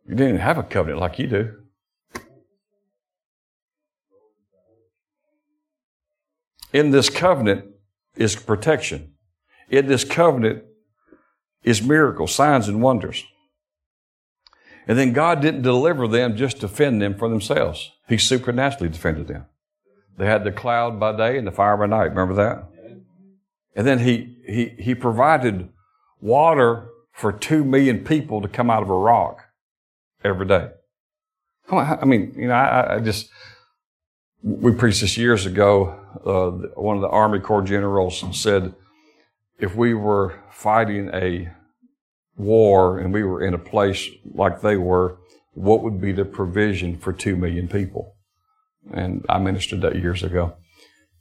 You 0.07 0.14
didn't 0.14 0.38
have 0.38 0.57
a 0.57 0.62
covenant 0.62 1.01
like 1.01 1.18
you 1.18 1.27
do. 1.27 1.55
In 6.72 6.90
this 6.90 7.11
covenant 7.11 7.66
is 8.16 8.37
protection. 8.37 9.14
In 9.70 9.87
this 9.87 10.04
covenant 10.04 10.64
is 11.62 11.83
miracles, 11.83 12.35
signs, 12.35 12.68
and 12.68 12.83
wonders. 12.83 13.24
And 14.87 14.98
then 14.98 15.12
God 15.12 15.42
didn't 15.42 15.62
deliver 15.62 16.09
them 16.09 16.37
just 16.37 16.57
to 16.57 16.62
defend 16.62 17.02
them 17.02 17.16
for 17.16 17.28
themselves. 17.28 17.92
He 18.09 18.16
supernaturally 18.16 18.88
defended 18.88 19.28
them. 19.28 19.46
They 20.16 20.26
had 20.26 20.44
the 20.44 20.52
cloud 20.52 20.98
by 20.98 21.16
day 21.16 21.38
and 21.38 21.46
the 21.46 21.52
fire 21.52 21.76
by 21.76 21.87
night. 21.87 22.07
Remember 22.07 22.35
that? 22.35 22.64
And 23.76 23.87
then 23.87 24.00
he, 24.00 24.37
he, 24.46 24.74
he 24.83 24.94
provided 24.94 25.68
water 26.20 26.88
for 27.12 27.33
two 27.33 27.64
million 27.64 28.04
people 28.04 28.40
to 28.40 28.48
come 28.48 28.70
out 28.70 28.83
of 28.83 28.90
a 28.90 28.96
rock 28.96 29.44
every 30.24 30.46
day. 30.46 30.70
I 31.70 32.04
mean, 32.04 32.33
you 32.37 32.48
know, 32.48 32.54
I, 32.54 32.96
I 32.96 32.98
just, 33.00 33.28
we 34.42 34.72
preached 34.72 35.02
this 35.02 35.18
years 35.18 35.44
ago. 35.44 36.00
Uh, 36.24 36.50
one 36.76 36.96
of 36.96 37.02
the 37.02 37.09
Army 37.09 37.40
Corps 37.40 37.62
generals 37.62 38.24
said, 38.40 38.74
if 39.59 39.74
we 39.74 39.94
were 39.94 40.40
fighting 40.50 41.11
a 41.12 41.50
war 42.37 42.98
and 42.98 43.12
we 43.12 43.24
were 43.24 43.42
in 43.42 43.54
a 43.54 43.59
place 43.59 44.09
like 44.35 44.61
they 44.61 44.76
were, 44.76 45.18
what 45.52 45.83
would 45.83 46.00
be 46.00 46.12
the 46.12 46.24
provision 46.24 46.96
for 46.96 47.12
two 47.12 47.37
million 47.37 47.68
people? 47.68 48.14
And 48.92 49.24
I 49.28 49.38
ministered 49.38 49.81
that 49.83 49.96
years 49.96 50.22
ago. 50.22 50.57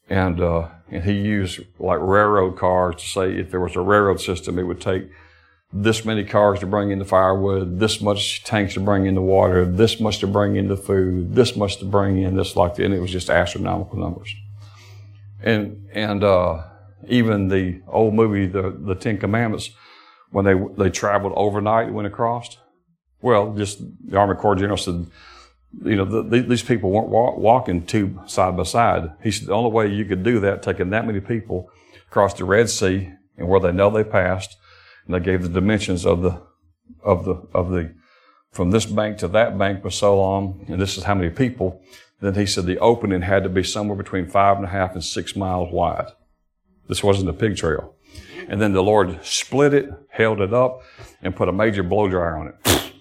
And, 0.09 0.39
uh, 0.39 0.69
and 0.89 1.03
he 1.03 1.13
used 1.13 1.59
like 1.79 1.99
railroad 1.99 2.57
cars 2.57 2.95
to 2.97 3.07
say 3.07 3.37
if 3.37 3.51
there 3.51 3.59
was 3.59 3.75
a 3.75 3.81
railroad 3.81 4.21
system, 4.21 4.57
it 4.57 4.63
would 4.63 4.79
take 4.79 5.09
this 5.73 6.05
many 6.05 6.23
cars 6.23 6.59
to 6.59 6.65
bring 6.65 6.91
in 6.91 6.99
the 6.99 7.05
firewood, 7.05 7.79
this 7.79 7.99
much 7.99 8.43
tanks 8.43 8.75
to 8.75 8.79
bring 8.79 9.05
in 9.05 9.15
the 9.15 9.21
water, 9.21 9.65
this 9.65 9.99
much 9.99 10.19
to 10.19 10.27
bring 10.27 10.55
in 10.55 10.69
the 10.69 10.77
food, 10.77 11.35
this 11.35 11.57
much 11.57 11.77
to 11.77 11.85
bring 11.85 12.21
in 12.21 12.37
this 12.37 12.55
like 12.55 12.75
that. 12.75 12.85
And 12.85 12.93
it 12.93 13.01
was 13.01 13.11
just 13.11 13.29
astronomical 13.29 13.99
numbers. 13.99 14.33
And, 15.43 15.87
and, 15.93 16.23
uh, 16.23 16.63
even 17.07 17.47
the 17.47 17.81
old 17.87 18.13
movie, 18.13 18.47
the, 18.47 18.75
the 18.77 18.95
Ten 18.95 19.17
Commandments, 19.17 19.69
when 20.31 20.45
they, 20.45 20.55
they 20.77 20.89
traveled 20.89 21.33
overnight, 21.35 21.87
and 21.87 21.95
went 21.95 22.07
across. 22.07 22.57
Well, 23.21 23.53
just 23.53 23.79
the 24.07 24.17
Army 24.17 24.35
Corps 24.35 24.55
General 24.55 24.77
said, 24.77 25.07
you 25.83 25.95
know, 25.95 26.05
the, 26.05 26.23
the, 26.23 26.41
these 26.41 26.63
people 26.63 26.91
weren't 26.91 27.09
walk, 27.09 27.37
walking 27.37 27.85
two 27.85 28.19
side 28.25 28.57
by 28.57 28.63
side. 28.63 29.11
He 29.23 29.31
said 29.31 29.47
the 29.47 29.53
only 29.53 29.71
way 29.71 29.87
you 29.87 30.05
could 30.05 30.23
do 30.23 30.39
that, 30.41 30.63
taking 30.63 30.89
that 30.89 31.05
many 31.05 31.19
people 31.19 31.69
across 32.07 32.33
the 32.33 32.45
Red 32.45 32.69
Sea 32.69 33.11
and 33.37 33.47
where 33.47 33.59
they 33.59 33.71
know 33.71 33.89
they 33.89 34.03
passed, 34.03 34.57
and 35.05 35.15
they 35.15 35.19
gave 35.19 35.43
the 35.43 35.49
dimensions 35.49 36.05
of 36.05 36.21
the, 36.21 36.41
of 37.03 37.25
the, 37.25 37.35
of 37.53 37.69
the, 37.69 37.93
from 38.51 38.71
this 38.71 38.85
bank 38.85 39.19
to 39.19 39.27
that 39.29 39.57
bank 39.57 39.83
was 39.83 39.95
so 39.95 40.17
long, 40.17 40.65
and 40.67 40.81
this 40.81 40.97
is 40.97 41.03
how 41.03 41.15
many 41.15 41.29
people. 41.29 41.81
Then 42.19 42.33
he 42.33 42.45
said 42.45 42.65
the 42.65 42.79
opening 42.79 43.21
had 43.21 43.43
to 43.43 43.49
be 43.49 43.63
somewhere 43.63 43.97
between 43.97 44.27
five 44.27 44.57
and 44.57 44.65
a 44.65 44.69
half 44.69 44.93
and 44.93 45.03
six 45.03 45.35
miles 45.35 45.71
wide. 45.71 46.07
This 46.87 47.03
wasn't 47.03 47.29
a 47.29 47.33
pig 47.33 47.57
trail. 47.57 47.95
And 48.47 48.61
then 48.61 48.73
the 48.73 48.81
Lord 48.81 49.23
split 49.23 49.73
it, 49.73 49.89
held 50.09 50.39
it 50.41 50.53
up, 50.53 50.81
and 51.21 51.35
put 51.35 51.49
a 51.49 51.51
major 51.51 51.83
blow 51.83 52.07
dryer 52.07 52.37
on 52.37 52.53
it. 52.53 52.93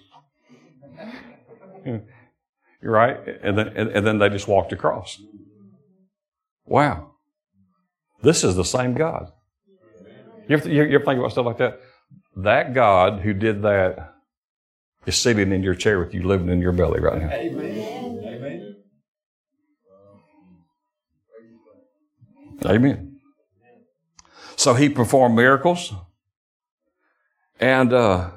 You're 2.81 2.91
right? 2.91 3.17
And 3.41 3.57
then, 3.57 3.69
and, 3.69 3.89
and 3.89 4.05
then 4.05 4.19
they 4.19 4.29
just 4.29 4.47
walked 4.47 4.71
across. 4.71 5.19
Wow. 6.65 7.11
This 8.21 8.43
is 8.43 8.55
the 8.55 8.65
same 8.65 8.93
God. 8.93 9.31
You 10.47 10.57
ever, 10.57 10.69
you 10.69 10.97
about 10.97 11.31
stuff 11.31 11.45
like 11.45 11.57
that? 11.57 11.79
That 12.35 12.73
God 12.73 13.21
who 13.21 13.33
did 13.33 13.63
that 13.63 14.15
is 15.05 15.15
sitting 15.15 15.51
in 15.51 15.63
your 15.63 15.75
chair 15.75 15.99
with 15.99 16.13
you, 16.13 16.23
living 16.23 16.49
in 16.49 16.61
your 16.61 16.71
belly 16.71 16.99
right 16.99 17.21
now. 17.21 17.31
Amen. 17.31 18.06
Amen. 22.65 23.19
So 24.55 24.73
he 24.73 24.89
performed 24.89 25.35
miracles 25.35 25.93
and 27.59 27.93
uh, 27.93 28.31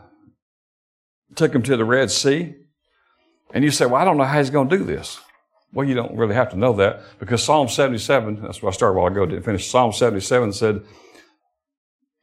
took 1.34 1.54
him 1.54 1.62
to 1.62 1.76
the 1.76 1.84
Red 1.84 2.10
Sea. 2.10 2.54
And 3.52 3.64
you 3.64 3.70
say, 3.70 3.86
well, 3.86 4.00
I 4.00 4.04
don't 4.04 4.16
know 4.16 4.24
how 4.24 4.38
he's 4.38 4.50
going 4.50 4.68
to 4.68 4.78
do 4.78 4.84
this. 4.84 5.18
Well, 5.72 5.86
you 5.86 5.94
don't 5.94 6.16
really 6.16 6.34
have 6.34 6.50
to 6.50 6.56
know 6.56 6.72
that 6.74 7.02
because 7.18 7.42
Psalm 7.42 7.68
77, 7.68 8.42
that's 8.42 8.60
where 8.60 8.70
I 8.70 8.72
started 8.72 8.98
a 8.98 9.00
while 9.00 9.10
ago, 9.10 9.26
didn't 9.26 9.44
finish. 9.44 9.68
Psalm 9.68 9.92
77 9.92 10.52
said, 10.52 10.82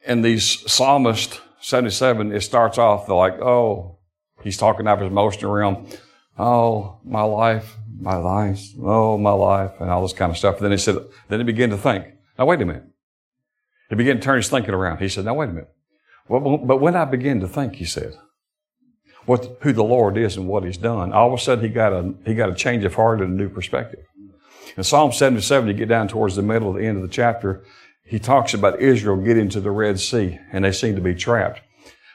in 0.05 0.21
these 0.21 0.69
psalmist 0.71 1.41
77, 1.61 2.33
it 2.33 2.41
starts 2.41 2.77
off 2.77 3.09
like, 3.09 3.39
oh, 3.41 3.99
he's 4.43 4.57
talking 4.57 4.87
out 4.87 4.97
of 4.97 4.99
his 5.01 5.11
emotional 5.11 5.51
realm. 5.51 5.87
Oh, 6.37 6.99
my 7.03 7.23
life, 7.23 7.77
my 7.99 8.15
life, 8.15 8.61
oh, 8.81 9.17
my 9.17 9.31
life, 9.31 9.71
and 9.79 9.89
all 9.89 10.01
this 10.01 10.13
kind 10.13 10.31
of 10.31 10.37
stuff. 10.37 10.57
And 10.57 10.65
then 10.65 10.71
he 10.71 10.77
said, 10.77 10.97
then 11.29 11.39
he 11.39 11.43
began 11.43 11.69
to 11.71 11.77
think, 11.77 12.05
now 12.37 12.45
wait 12.45 12.61
a 12.61 12.65
minute. 12.65 12.85
He 13.89 13.95
began 13.95 14.17
to 14.17 14.21
turn 14.21 14.37
his 14.37 14.49
thinking 14.49 14.73
around. 14.73 14.99
He 14.99 15.09
said, 15.09 15.25
now 15.25 15.33
wait 15.33 15.49
a 15.49 15.53
minute. 15.53 15.73
Well, 16.27 16.57
but 16.57 16.77
when 16.77 16.95
I 16.95 17.05
begin 17.05 17.39
to 17.39 17.47
think, 17.47 17.75
he 17.75 17.85
said, 17.85 18.17
what, 19.25 19.57
who 19.61 19.73
the 19.73 19.83
Lord 19.83 20.17
is 20.17 20.37
and 20.37 20.47
what 20.47 20.63
He's 20.63 20.77
done, 20.77 21.11
all 21.11 21.27
of 21.27 21.39
a 21.39 21.41
sudden 21.41 21.63
he 21.63 21.69
got 21.69 21.91
a, 21.91 22.13
he 22.25 22.33
got 22.33 22.49
a 22.49 22.55
change 22.55 22.83
of 22.85 22.95
heart 22.95 23.21
and 23.21 23.33
a 23.33 23.35
new 23.35 23.49
perspective. 23.49 24.05
In 24.75 24.83
Psalm 24.83 25.11
77, 25.11 25.67
you 25.67 25.73
get 25.73 25.89
down 25.89 26.07
towards 26.07 26.35
the 26.35 26.41
middle 26.41 26.69
of 26.69 26.75
the 26.75 26.85
end 26.85 26.97
of 26.97 27.03
the 27.03 27.09
chapter, 27.09 27.63
he 28.05 28.19
talks 28.19 28.53
about 28.53 28.79
Israel 28.79 29.17
getting 29.17 29.49
to 29.49 29.59
the 29.59 29.71
Red 29.71 29.99
Sea 29.99 30.39
and 30.53 30.63
they 30.63 30.71
seem 30.71 30.95
to 30.95 31.01
be 31.01 31.13
trapped. 31.13 31.61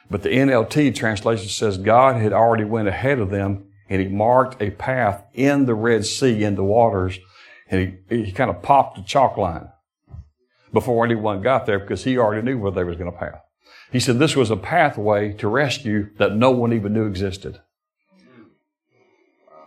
But 0.09 0.23
the 0.23 0.29
NLT 0.29 0.95
translation 0.95 1.49
says 1.49 1.77
God 1.77 2.15
had 2.15 2.33
already 2.33 2.63
went 2.63 2.87
ahead 2.87 3.19
of 3.19 3.29
them 3.29 3.67
and 3.93 4.01
he 4.01 4.07
marked 4.07 4.59
a 4.59 4.71
path 4.71 5.23
in 5.35 5.67
the 5.67 5.75
Red 5.75 6.03
Sea, 6.03 6.43
in 6.43 6.55
the 6.55 6.63
waters, 6.63 7.19
and 7.69 7.95
he, 8.09 8.23
he 8.23 8.31
kind 8.31 8.49
of 8.49 8.63
popped 8.63 8.97
the 8.97 9.03
chalk 9.03 9.37
line 9.37 9.69
before 10.73 11.05
anyone 11.05 11.43
got 11.43 11.67
there 11.67 11.77
because 11.77 12.03
he 12.03 12.17
already 12.17 12.41
knew 12.41 12.57
where 12.57 12.71
they 12.71 12.83
was 12.83 12.97
going 12.97 13.11
to 13.11 13.15
pass. 13.15 13.37
He 13.91 13.99
said 13.99 14.17
this 14.17 14.35
was 14.35 14.49
a 14.49 14.57
pathway 14.57 15.33
to 15.33 15.47
rescue 15.47 16.09
that 16.17 16.35
no 16.35 16.49
one 16.49 16.73
even 16.73 16.93
knew 16.93 17.05
existed. 17.05 17.61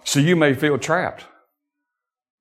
So 0.03 0.18
you 0.18 0.35
may 0.35 0.55
feel 0.55 0.77
trapped. 0.77 1.27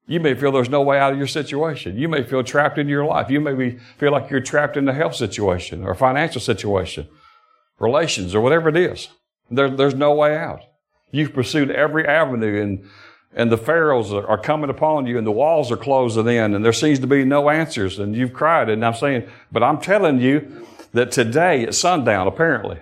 You 0.08 0.20
may 0.20 0.34
feel 0.34 0.52
there's 0.52 0.68
no 0.68 0.82
way 0.82 0.98
out 0.98 1.12
of 1.12 1.20
your 1.20 1.28
situation. 1.28 2.00
You 2.00 2.10
may 2.10 2.24
feel 2.24 2.44
trapped 2.44 2.80
in 2.80 2.90
your 2.90 3.06
life. 3.06 3.30
You 3.30 3.42
may 3.42 3.54
be, 3.54 3.78
feel 4.00 4.12
like 4.12 4.32
you're 4.32 4.40
trapped 4.40 4.76
in 4.76 4.90
a 4.90 4.94
health 4.94 5.14
situation 5.14 5.84
or 5.84 5.94
financial 5.94 6.42
situation, 6.42 7.08
relations 7.78 8.34
or 8.34 8.42
whatever 8.42 8.70
it 8.70 8.76
is. 8.76 9.10
There, 9.52 9.70
there's 9.70 9.94
no 9.94 10.16
way 10.16 10.36
out. 10.36 10.62
You've 11.12 11.34
pursued 11.34 11.72
every 11.72 12.06
avenue 12.08 12.62
and, 12.62 12.90
and 13.34 13.52
the 13.52 13.58
pharaohs 13.58 14.12
are, 14.12 14.38
coming 14.38 14.70
upon 14.70 15.08
you 15.08 15.18
and 15.18 15.26
the 15.26 15.32
walls 15.32 15.72
are 15.72 15.78
closing 15.78 16.28
in 16.28 16.54
and 16.54 16.64
there 16.66 16.74
seems 16.74 17.00
to 17.00 17.08
be 17.08 17.24
no 17.24 17.50
answers 17.50 18.00
and 18.00 18.16
you've 18.16 18.34
cried. 18.34 18.70
And 18.70 18.84
I'm 18.86 18.94
saying, 18.94 19.30
but 19.52 19.64
I'm 19.64 19.80
telling 19.80 20.20
you, 20.20 20.66
that 20.96 21.12
today 21.12 21.64
at 21.64 21.76
sundown, 21.76 22.26
apparently, 22.26 22.80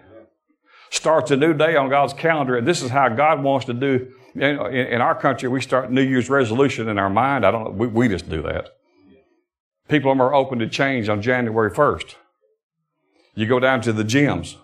starts 0.92 1.32
a 1.32 1.36
new 1.36 1.54
day 1.54 1.76
on 1.76 1.90
God's 1.90 2.14
calendar. 2.14 2.56
And 2.56 2.68
this 2.68 2.82
is 2.82 2.92
how 2.92 3.10
God 3.10 3.44
wants 3.44 3.66
to 3.66 3.74
do. 3.74 4.14
In 4.36 5.02
our 5.02 5.16
country, 5.20 5.50
we 5.50 5.62
start 5.62 5.92
New 5.92 6.02
Year's 6.02 6.30
resolution 6.30 6.88
in 6.88 6.98
our 6.98 7.10
mind. 7.10 7.46
I 7.46 7.52
don't 7.52 7.64
know. 7.64 7.70
We, 7.72 7.88
we 7.88 8.08
just 8.08 8.30
do 8.30 8.42
that. 8.44 8.70
People 9.90 10.12
are 10.12 10.16
more 10.16 10.34
open 10.34 10.60
to 10.60 10.70
change 10.70 11.10
on 11.10 11.22
January 11.22 11.72
1st. 11.72 12.16
You 13.36 13.48
go 13.48 13.60
down 13.60 13.82
to 13.82 13.94
the 13.94 14.04
gyms, 14.04 14.56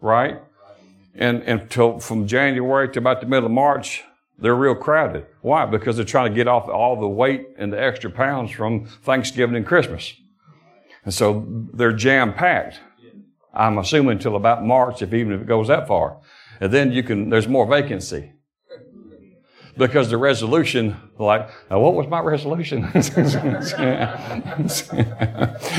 right? 0.00 0.40
And 1.14 1.42
until 1.42 2.00
from 2.00 2.26
January 2.26 2.88
to 2.90 2.98
about 2.98 3.20
the 3.20 3.26
middle 3.26 3.46
of 3.46 3.52
March, 3.52 4.02
they're 4.38 4.54
real 4.54 4.74
crowded. 4.74 5.26
Why? 5.42 5.64
Because 5.64 5.96
they're 5.96 6.04
trying 6.04 6.30
to 6.30 6.34
get 6.34 6.48
off 6.48 6.68
all 6.68 6.98
the 6.98 7.08
weight 7.08 7.48
and 7.56 7.72
the 7.72 7.80
extra 7.80 8.10
pounds 8.10 8.50
from 8.50 8.86
Thanksgiving 8.86 9.56
and 9.56 9.66
Christmas. 9.66 10.14
And 11.04 11.14
so 11.14 11.46
they're 11.72 11.92
jam 11.92 12.34
packed. 12.34 12.80
I'm 13.52 13.78
assuming 13.78 14.12
until 14.12 14.34
about 14.34 14.64
March, 14.64 15.02
if 15.02 15.14
even 15.14 15.32
if 15.32 15.42
it 15.42 15.46
goes 15.46 15.68
that 15.68 15.86
far. 15.86 16.18
And 16.60 16.72
then 16.72 16.90
you 16.90 17.04
can, 17.04 17.30
there's 17.30 17.46
more 17.46 17.66
vacancy. 17.66 18.32
Because 19.76 20.08
the 20.08 20.16
resolution, 20.16 20.96
like, 21.18 21.50
what 21.68 21.94
was 21.94 22.06
my 22.06 22.20
resolution? 22.20 22.84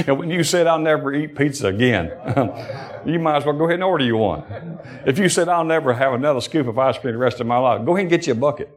and 0.05 0.19
when 0.19 0.29
you 0.29 0.43
said, 0.43 0.67
I'll 0.67 0.79
never 0.79 1.13
eat 1.13 1.35
pizza 1.35 1.67
again, 1.67 2.11
you 3.05 3.19
might 3.19 3.37
as 3.37 3.45
well 3.45 3.57
go 3.57 3.63
ahead 3.65 3.75
and 3.75 3.83
order 3.83 4.03
you 4.03 4.17
one. 4.17 4.43
If 5.05 5.17
you 5.17 5.29
said, 5.29 5.47
I'll 5.47 5.63
never 5.63 5.93
have 5.93 6.13
another 6.13 6.41
scoop 6.41 6.67
of 6.67 6.77
ice 6.77 6.97
cream 6.97 7.13
the 7.13 7.19
rest 7.19 7.39
of 7.39 7.47
my 7.47 7.57
life, 7.57 7.85
go 7.85 7.95
ahead 7.95 8.01
and 8.01 8.09
get 8.09 8.27
you 8.27 8.33
a 8.33 8.35
bucket. 8.35 8.69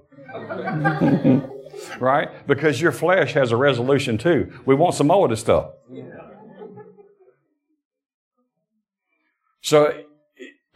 right? 2.00 2.46
Because 2.46 2.80
your 2.80 2.92
flesh 2.92 3.32
has 3.32 3.50
a 3.50 3.56
resolution 3.56 4.18
too. 4.18 4.52
We 4.66 4.74
want 4.74 4.94
some 4.94 5.08
more 5.08 5.24
of 5.24 5.30
this 5.30 5.40
stuff. 5.40 5.70
So, 9.60 10.04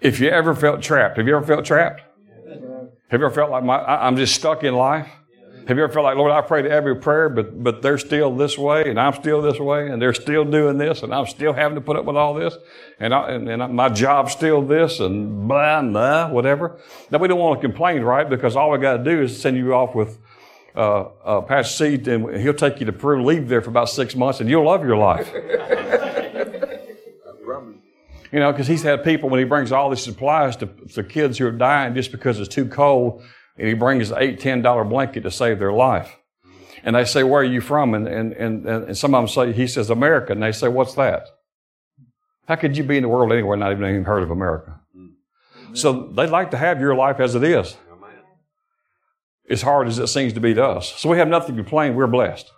if 0.00 0.18
you 0.18 0.28
ever 0.28 0.54
felt 0.54 0.82
trapped, 0.82 1.16
have 1.16 1.26
you 1.26 1.36
ever 1.36 1.46
felt 1.46 1.64
trapped? 1.64 2.02
Have 3.12 3.20
you 3.20 3.26
ever 3.26 3.34
felt 3.34 3.50
like 3.50 3.62
my, 3.62 3.76
I'm 3.84 4.16
just 4.16 4.34
stuck 4.34 4.64
in 4.64 4.74
life? 4.74 5.06
Have 5.68 5.76
you 5.76 5.84
ever 5.84 5.92
felt 5.92 6.04
like, 6.04 6.16
Lord, 6.16 6.32
I 6.32 6.40
prayed 6.40 6.64
every 6.64 6.96
prayer, 6.96 7.28
but, 7.28 7.62
but 7.62 7.82
they're 7.82 7.98
still 7.98 8.34
this 8.34 8.56
way, 8.56 8.88
and 8.88 8.98
I'm 8.98 9.12
still 9.12 9.42
this 9.42 9.60
way, 9.60 9.90
and 9.90 10.00
they're 10.00 10.14
still 10.14 10.46
doing 10.46 10.78
this, 10.78 11.02
and 11.02 11.14
I'm 11.14 11.26
still 11.26 11.52
having 11.52 11.74
to 11.74 11.82
put 11.82 11.98
up 11.98 12.06
with 12.06 12.16
all 12.16 12.32
this, 12.32 12.56
and, 12.98 13.12
I, 13.12 13.32
and, 13.32 13.50
and 13.50 13.74
my 13.74 13.90
job's 13.90 14.32
still 14.32 14.62
this, 14.62 14.98
and 14.98 15.46
blah, 15.46 15.82
blah, 15.82 16.30
whatever. 16.30 16.80
Now, 17.10 17.18
we 17.18 17.28
don't 17.28 17.38
want 17.38 17.60
to 17.60 17.68
complain, 17.68 18.00
right? 18.00 18.26
Because 18.26 18.56
all 18.56 18.70
we 18.70 18.78
got 18.78 18.96
to 18.96 19.04
do 19.04 19.20
is 19.20 19.38
send 19.38 19.58
you 19.58 19.74
off 19.74 19.94
with 19.94 20.18
uh, 20.74 21.08
uh, 21.22 21.42
Pastor 21.42 21.84
and 21.84 22.34
he'll 22.38 22.54
take 22.54 22.80
you 22.80 22.86
to 22.86 22.92
Peru, 22.94 23.22
leave 23.22 23.46
there 23.46 23.60
for 23.60 23.68
about 23.68 23.90
six 23.90 24.16
months, 24.16 24.40
and 24.40 24.48
you'll 24.48 24.64
love 24.64 24.86
your 24.86 24.96
life. 24.96 25.30
You 28.32 28.40
know, 28.40 28.50
because 28.50 28.66
he's 28.66 28.82
had 28.82 29.04
people 29.04 29.28
when 29.28 29.38
he 29.38 29.44
brings 29.44 29.72
all 29.72 29.90
these 29.90 30.02
supplies 30.02 30.56
to, 30.56 30.66
to 30.94 31.04
kids 31.04 31.36
who 31.36 31.46
are 31.46 31.52
dying 31.52 31.94
just 31.94 32.10
because 32.10 32.40
it's 32.40 32.52
too 32.52 32.66
cold, 32.66 33.22
and 33.58 33.68
he 33.68 33.74
brings 33.74 34.10
an 34.10 34.16
eight, 34.20 34.40
ten 34.40 34.62
dollar 34.62 34.84
blanket 34.84 35.20
to 35.24 35.30
save 35.30 35.58
their 35.58 35.72
life. 35.72 36.16
And 36.82 36.96
they 36.96 37.04
say, 37.04 37.22
Where 37.22 37.42
are 37.42 37.44
you 37.44 37.60
from? 37.60 37.94
And, 37.94 38.08
and, 38.08 38.32
and, 38.32 38.66
and 38.66 38.96
some 38.96 39.14
of 39.14 39.20
them 39.20 39.28
say, 39.28 39.52
He 39.52 39.66
says, 39.66 39.90
America. 39.90 40.32
And 40.32 40.42
they 40.42 40.52
say, 40.52 40.68
What's 40.68 40.94
that? 40.94 41.28
How 42.48 42.56
could 42.56 42.76
you 42.76 42.84
be 42.84 42.96
in 42.96 43.02
the 43.02 43.08
world 43.08 43.32
anywhere 43.32 43.56
not 43.56 43.72
even 43.72 44.04
heard 44.04 44.22
of 44.22 44.30
America? 44.30 44.80
Mm-hmm. 44.96 45.74
So 45.74 46.08
they'd 46.08 46.30
like 46.30 46.50
to 46.52 46.56
have 46.56 46.80
your 46.80 46.94
life 46.94 47.20
as 47.20 47.34
it 47.34 47.44
is. 47.44 47.76
As 49.50 49.62
hard 49.62 49.88
as 49.88 49.98
it 49.98 50.06
seems 50.06 50.32
to 50.32 50.40
be 50.40 50.54
to 50.54 50.64
us. 50.64 50.94
So 50.98 51.08
we 51.08 51.18
have 51.18 51.28
nothing 51.28 51.56
to 51.56 51.62
complain. 51.62 51.94
We're 51.94 52.06
blessed. 52.06 52.50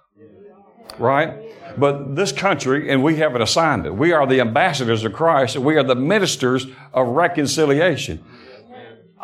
Right? 0.99 1.35
But 1.77 2.17
this 2.17 2.33
country, 2.33 2.91
and 2.91 3.03
we 3.03 3.17
have 3.17 3.35
an 3.35 3.43
assignment. 3.43 3.97
We 3.97 4.13
are 4.13 4.27
the 4.27 4.41
ambassadors 4.41 5.05
of 5.05 5.13
Christ, 5.13 5.57
and 5.57 5.65
we 5.65 5.77
are 5.77 5.83
the 5.83 5.95
ministers 5.95 6.67
of 6.93 7.09
reconciliation. 7.09 8.25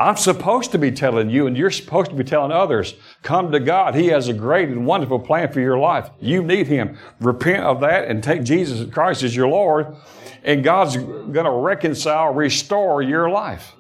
I'm 0.01 0.16
supposed 0.16 0.72
to 0.72 0.78
be 0.78 0.90
telling 0.90 1.28
you, 1.28 1.46
and 1.46 1.55
you're 1.55 1.70
supposed 1.70 2.09
to 2.09 2.16
be 2.16 2.24
telling 2.24 2.53
others, 2.53 2.94
come 3.22 3.53
to 3.53 3.61
God. 3.61 3.94
He 3.94 4.07
has 4.07 4.28
a 4.28 4.32
great 4.32 4.70
and 4.70 4.86
wonderful 4.86 5.18
plan 5.18 5.53
for 5.53 5.61
your 5.61 5.78
life. 5.78 6.09
You 6.18 6.42
need 6.42 6.68
Him. 6.68 6.96
Repent 7.20 7.64
of 7.64 7.80
that 7.80 8.09
and 8.09 8.24
take 8.24 8.42
Jesus 8.42 8.90
Christ 8.90 9.22
as 9.22 9.36
your 9.36 9.48
Lord, 9.48 9.94
and 10.42 10.64
God's 10.64 10.96
going 10.96 11.44
to 11.44 11.51
reconcile, 11.51 12.32
restore 12.32 13.03
your 13.03 13.28
life. 13.28 13.74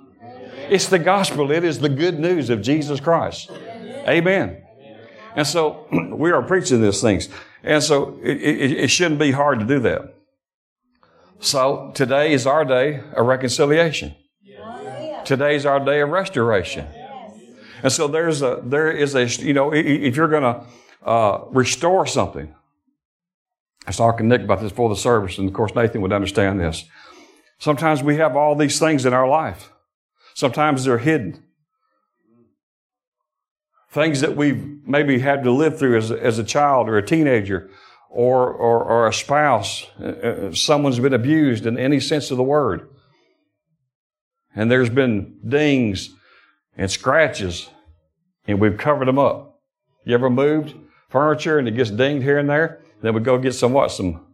It's 0.68 0.88
the 0.88 0.98
gospel. 0.98 1.50
It 1.50 1.64
is 1.64 1.78
the 1.78 1.88
good 1.88 2.20
news 2.20 2.50
of 2.50 2.60
Jesus 2.60 3.00
Christ. 3.00 3.50
Amen. 4.06 4.62
And 5.34 5.46
so 5.46 5.86
we 6.12 6.32
are 6.32 6.42
preaching 6.42 6.82
these 6.82 7.00
things. 7.00 7.30
And 7.62 7.82
so 7.82 8.18
it, 8.22 8.36
it, 8.38 8.72
it 8.72 8.88
shouldn't 8.88 9.20
be 9.20 9.32
hard 9.32 9.60
to 9.60 9.66
do 9.66 9.80
that. 9.80 10.14
So 11.40 11.90
today 11.94 12.32
is 12.32 12.46
our 12.46 12.64
day 12.64 13.02
of 13.14 13.26
reconciliation. 13.26 14.14
Today 15.24 15.54
is 15.56 15.66
our 15.66 15.80
day 15.80 16.00
of 16.00 16.10
restoration. 16.10 16.86
And 17.82 17.92
so 17.92 18.08
there's 18.08 18.42
a, 18.42 18.60
there 18.64 18.90
is 18.90 19.14
a, 19.14 19.26
you 19.26 19.52
know, 19.52 19.72
if 19.72 20.16
you're 20.16 20.28
going 20.28 20.42
to 20.42 20.64
uh, 21.06 21.44
restore 21.50 22.06
something, 22.06 22.54
I 23.86 23.88
was 23.88 23.96
talking 23.96 24.28
to 24.28 24.36
Nick 24.36 24.44
about 24.44 24.60
this 24.60 24.70
before 24.70 24.90
the 24.90 24.96
service, 24.96 25.38
and 25.38 25.48
of 25.48 25.54
course 25.54 25.74
Nathan 25.74 26.02
would 26.02 26.12
understand 26.12 26.60
this. 26.60 26.84
Sometimes 27.58 28.02
we 28.02 28.16
have 28.16 28.36
all 28.36 28.54
these 28.54 28.78
things 28.78 29.06
in 29.06 29.14
our 29.14 29.28
life. 29.28 29.70
Sometimes 30.34 30.84
they're 30.84 30.98
hidden 30.98 31.42
things 33.90 34.20
that 34.20 34.36
we've 34.36 34.86
maybe 34.86 35.18
had 35.18 35.42
to 35.44 35.50
live 35.50 35.78
through 35.78 35.96
as, 35.96 36.10
as 36.10 36.38
a 36.38 36.44
child 36.44 36.88
or 36.88 36.96
a 36.96 37.06
teenager 37.06 37.70
or, 38.08 38.48
or, 38.48 38.82
or 38.84 39.08
a 39.08 39.12
spouse. 39.12 39.86
Uh, 40.00 40.06
uh, 40.06 40.52
someone's 40.52 40.98
been 40.98 41.14
abused 41.14 41.66
in 41.66 41.78
any 41.78 42.00
sense 42.00 42.30
of 42.30 42.36
the 42.36 42.42
word. 42.42 42.88
And 44.54 44.70
there's 44.70 44.90
been 44.90 45.38
dings 45.46 46.10
and 46.76 46.90
scratches 46.90 47.68
and 48.46 48.60
we've 48.60 48.76
covered 48.76 49.06
them 49.06 49.18
up. 49.18 49.60
You 50.04 50.14
ever 50.14 50.30
moved 50.30 50.74
furniture 51.08 51.58
and 51.58 51.68
it 51.68 51.72
gets 51.72 51.90
dinged 51.90 52.24
here 52.24 52.38
and 52.38 52.48
there? 52.48 52.80
Then 53.02 53.14
we 53.14 53.20
go 53.20 53.38
get 53.38 53.54
some 53.54 53.72
what? 53.72 53.90
Some 53.90 54.26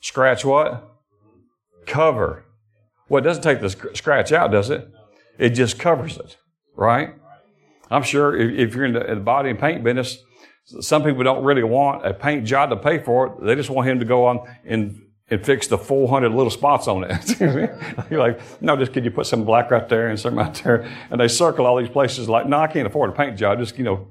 scratch 0.00 0.44
what? 0.44 0.88
Cover. 1.86 2.44
Well, 3.08 3.22
it 3.22 3.24
doesn't 3.24 3.42
take 3.42 3.60
the 3.60 3.70
scratch 3.94 4.32
out, 4.32 4.50
does 4.50 4.70
it? 4.70 4.88
It 5.38 5.50
just 5.50 5.78
covers 5.78 6.16
it, 6.16 6.36
right? 6.74 7.14
I'm 7.90 8.02
sure 8.02 8.36
if, 8.36 8.68
if 8.70 8.74
you're 8.74 8.84
in 8.84 8.94
the, 8.94 9.10
in 9.10 9.18
the, 9.18 9.24
body 9.24 9.50
and 9.50 9.58
paint 9.58 9.84
business, 9.84 10.18
some 10.80 11.04
people 11.04 11.22
don't 11.22 11.44
really 11.44 11.62
want 11.62 12.06
a 12.06 12.12
paint 12.12 12.44
job 12.44 12.70
to 12.70 12.76
pay 12.76 12.98
for 12.98 13.26
it. 13.26 13.44
They 13.44 13.54
just 13.54 13.70
want 13.70 13.88
him 13.88 14.00
to 14.00 14.04
go 14.04 14.26
on 14.26 14.40
and 14.64 15.02
and 15.28 15.44
fix 15.44 15.66
the 15.66 15.76
400 15.76 16.30
little 16.30 16.50
spots 16.50 16.86
on 16.86 17.04
it. 17.04 17.40
You're 18.10 18.20
like, 18.20 18.40
no, 18.62 18.76
just 18.76 18.92
could 18.92 19.04
you 19.04 19.10
put 19.10 19.26
some 19.26 19.44
black 19.44 19.70
right 19.70 19.88
there 19.88 20.08
and 20.08 20.18
some 20.18 20.34
right 20.38 20.54
there? 20.62 20.88
And 21.10 21.20
they 21.20 21.28
circle 21.28 21.66
all 21.66 21.76
these 21.76 21.88
places 21.88 22.28
like, 22.28 22.46
no, 22.46 22.58
I 22.58 22.68
can't 22.68 22.86
afford 22.86 23.10
a 23.10 23.12
paint 23.12 23.36
job. 23.36 23.58
Just, 23.58 23.76
you 23.76 23.84
know, 23.84 24.08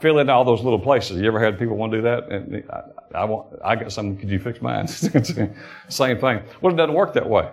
fill 0.00 0.18
in 0.18 0.30
all 0.30 0.44
those 0.44 0.62
little 0.62 0.78
places. 0.78 1.20
You 1.20 1.26
ever 1.26 1.40
had 1.40 1.58
people 1.58 1.76
want 1.76 1.92
to 1.92 1.98
do 1.98 2.02
that? 2.02 2.28
And 2.30 2.70
uh, 2.70 2.82
I, 3.14 3.18
I 3.18 3.24
want, 3.24 3.58
I 3.64 3.74
got 3.74 3.90
something. 3.90 4.16
Could 4.16 4.30
you 4.30 4.38
fix 4.38 4.62
mine? 4.62 4.86
Same 5.88 6.18
thing. 6.18 6.42
Well, 6.60 6.72
it 6.72 6.76
doesn't 6.76 6.94
work 6.94 7.14
that 7.14 7.28
way. 7.28 7.50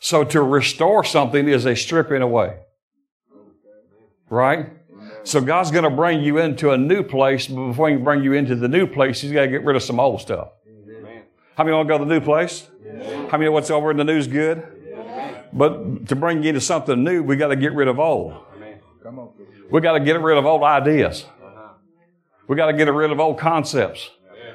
So 0.00 0.22
to 0.24 0.42
restore 0.42 1.04
something 1.04 1.48
is 1.48 1.64
a 1.64 1.74
stripping 1.74 2.22
away. 2.22 2.58
Right? 4.28 4.68
So 5.24 5.40
God's 5.40 5.70
going 5.70 5.84
to 5.84 5.90
bring 5.90 6.22
you 6.22 6.38
into 6.38 6.70
a 6.70 6.78
new 6.78 7.02
place, 7.02 7.46
but 7.46 7.68
before 7.68 7.88
He 7.88 7.96
can 7.96 8.04
bring 8.04 8.22
you 8.22 8.32
into 8.32 8.56
the 8.56 8.68
new 8.68 8.86
place, 8.86 9.20
He's 9.20 9.32
got 9.32 9.42
to 9.42 9.48
get 9.48 9.64
rid 9.64 9.76
of 9.76 9.82
some 9.82 10.00
old 10.00 10.20
stuff. 10.20 10.48
How 11.56 11.64
many 11.64 11.74
want 11.74 11.88
to 11.88 11.94
go 11.94 11.98
to 11.98 12.04
the 12.04 12.14
new 12.14 12.24
place? 12.24 12.68
How 13.30 13.36
many 13.36 13.48
what's 13.48 13.70
over 13.70 13.90
in 13.90 13.96
the 13.96 14.04
new 14.04 14.16
is 14.16 14.28
good? 14.28 14.62
But 15.52 16.06
to 16.08 16.16
bring 16.16 16.42
you 16.42 16.50
into 16.50 16.60
something 16.60 17.02
new, 17.02 17.22
we 17.22 17.36
got 17.36 17.48
to 17.48 17.56
get 17.56 17.72
rid 17.72 17.88
of 17.88 17.98
old. 17.98 18.34
We 19.70 19.80
got 19.80 19.92
to 19.92 20.00
get 20.00 20.20
rid 20.20 20.38
of 20.38 20.46
old 20.46 20.62
ideas. 20.62 21.26
We 22.46 22.56
got 22.56 22.66
to 22.66 22.72
get 22.72 22.92
rid 22.92 23.10
of 23.10 23.20
old 23.20 23.38
concepts. 23.38 24.10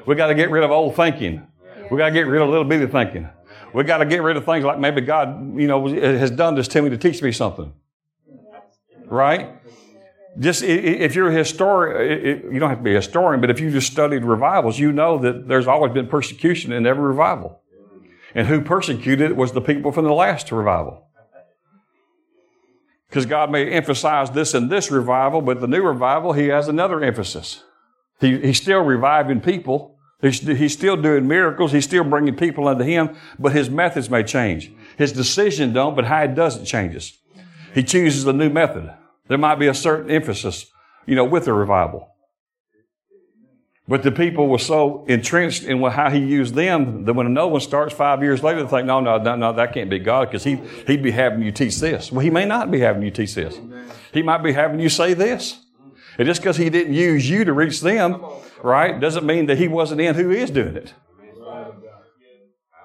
We 0.06 0.16
got 0.16 0.28
to 0.28 0.36
get 0.36 0.50
rid 0.50 0.64
of 0.64 0.72
old 0.72 0.96
thinking. 0.96 1.46
We 1.92 1.98
got 1.98 2.08
to 2.08 2.12
get 2.12 2.28
rid 2.28 2.42
of 2.42 2.50
little 2.50 2.64
bitty 2.64 2.88
thinking. 2.88 3.30
We 3.74 3.84
got 3.84 3.98
to 3.98 4.06
get 4.06 4.22
rid 4.22 4.38
of 4.38 4.46
things 4.46 4.64
like 4.64 4.80
maybe 4.80 5.02
God, 5.02 5.60
you 5.60 5.68
know, 5.68 5.88
has 5.88 6.32
done 6.32 6.56
this 6.56 6.68
to 6.70 6.82
me 6.82 6.90
to 6.90 6.98
teach 6.98 7.22
me 7.22 7.32
something. 7.32 7.74
Right? 9.06 9.52
Just 10.40 10.64
if 10.64 11.16
you're 11.16 11.30
a 11.30 11.34
historian, 11.34 12.52
you 12.52 12.60
don't 12.60 12.70
have 12.70 12.80
to 12.80 12.84
be 12.84 12.94
a 12.94 12.96
historian, 12.96 13.40
but 13.40 13.52
if 13.52 13.60
you 13.60 13.70
just 13.70 13.92
studied 13.92 14.24
revivals, 14.24 14.80
you 14.80 14.92
know 14.92 15.20
that 15.20 15.48
there's 15.48 15.68
always 15.68 15.94
been 15.94 16.08
persecution 16.08 16.72
in 16.72 16.88
every 16.88 17.04
revival. 17.04 17.62
And 18.34 18.48
who 18.48 18.62
persecuted 18.62 19.30
it 19.30 19.38
was 19.38 19.52
the 19.52 19.62
people 19.62 19.92
from 19.92 20.06
the 20.06 20.14
last 20.14 20.52
revival. 20.52 21.08
Because 23.08 23.28
God 23.28 23.52
may 23.52 23.70
emphasize 23.70 24.32
this 24.32 24.56
in 24.56 24.70
this 24.70 24.90
revival, 24.90 25.42
but 25.42 25.62
the 25.62 25.68
new 25.68 25.84
revival, 25.84 26.34
He 26.34 26.48
has 26.48 26.68
another 26.68 27.04
emphasis. 27.04 27.64
He, 28.20 28.40
he's 28.40 28.58
still 28.58 28.80
reviving 28.80 29.40
people. 29.40 30.00
He's, 30.20 30.40
he's 30.40 30.74
still 30.74 30.98
doing 30.98 31.28
miracles. 31.28 31.74
He's 31.74 31.84
still 31.84 32.06
bringing 32.06 32.36
people 32.36 32.68
unto 32.68 32.84
Him, 32.84 33.16
but 33.38 33.52
His 33.52 33.70
methods 33.70 34.10
may 34.10 34.24
change. 34.24 34.72
His 34.98 35.12
decision 35.12 35.74
don't, 35.74 35.96
but 35.96 36.06
how 36.06 36.28
He 36.28 36.34
does 36.34 36.58
it 36.58 36.66
changes. 36.66 37.20
He 37.76 37.84
chooses 37.84 38.26
a 38.26 38.34
new 38.34 38.50
method. 38.50 38.92
There 39.28 39.38
might 39.38 39.56
be 39.56 39.68
a 39.68 39.74
certain 39.74 40.12
emphasis, 40.12 40.66
you 41.06 41.16
know, 41.16 41.24
with 41.24 41.46
the 41.46 41.54
revival. 41.54 42.10
But 43.88 44.04
the 44.04 44.12
people 44.12 44.48
were 44.48 44.60
so 44.60 45.04
entrenched 45.08 45.64
in 45.64 45.82
how 45.82 46.10
he 46.10 46.20
used 46.20 46.56
them 46.56 47.04
that 47.04 47.14
when 47.14 47.26
another 47.26 47.52
one 47.52 47.60
starts 47.60 47.94
five 47.94 48.24
years 48.24 48.42
later, 48.42 48.64
they 48.64 48.70
think, 48.70 48.88
no, 48.88 49.02
no, 49.02 49.18
no, 49.18 49.36
no 49.36 49.54
that 49.54 49.74
can't 49.74 49.90
be 49.90 50.00
God 50.00 50.30
because 50.30 50.44
he, 50.44 50.56
he'd 50.88 51.04
be 51.04 51.12
having 51.12 51.42
you 51.42 51.52
teach 51.52 51.80
this. 51.80 52.10
Well, 52.10 52.22
he 52.22 52.30
may 52.30 52.46
not 52.46 52.72
be 52.72 52.80
having 52.80 53.04
you 53.04 53.12
teach 53.12 53.36
this. 53.36 53.60
He 54.14 54.22
might 54.22 54.38
be 54.38 54.54
having 54.54 54.80
you 54.80 54.88
say 54.88 55.14
this. 55.14 55.60
And 56.18 56.26
just 56.26 56.42
because 56.42 56.56
he 56.56 56.70
didn't 56.70 56.94
use 56.94 57.30
you 57.30 57.44
to 57.44 57.52
reach 57.52 57.82
them, 57.82 58.24
right, 58.62 59.00
doesn't 59.00 59.26
mean 59.26 59.48
that 59.48 59.58
he 59.58 59.68
wasn't 59.68 60.00
in 60.00 60.16
who 60.16 60.32
is 60.32 60.50
doing 60.50 60.78
it. 60.78 60.94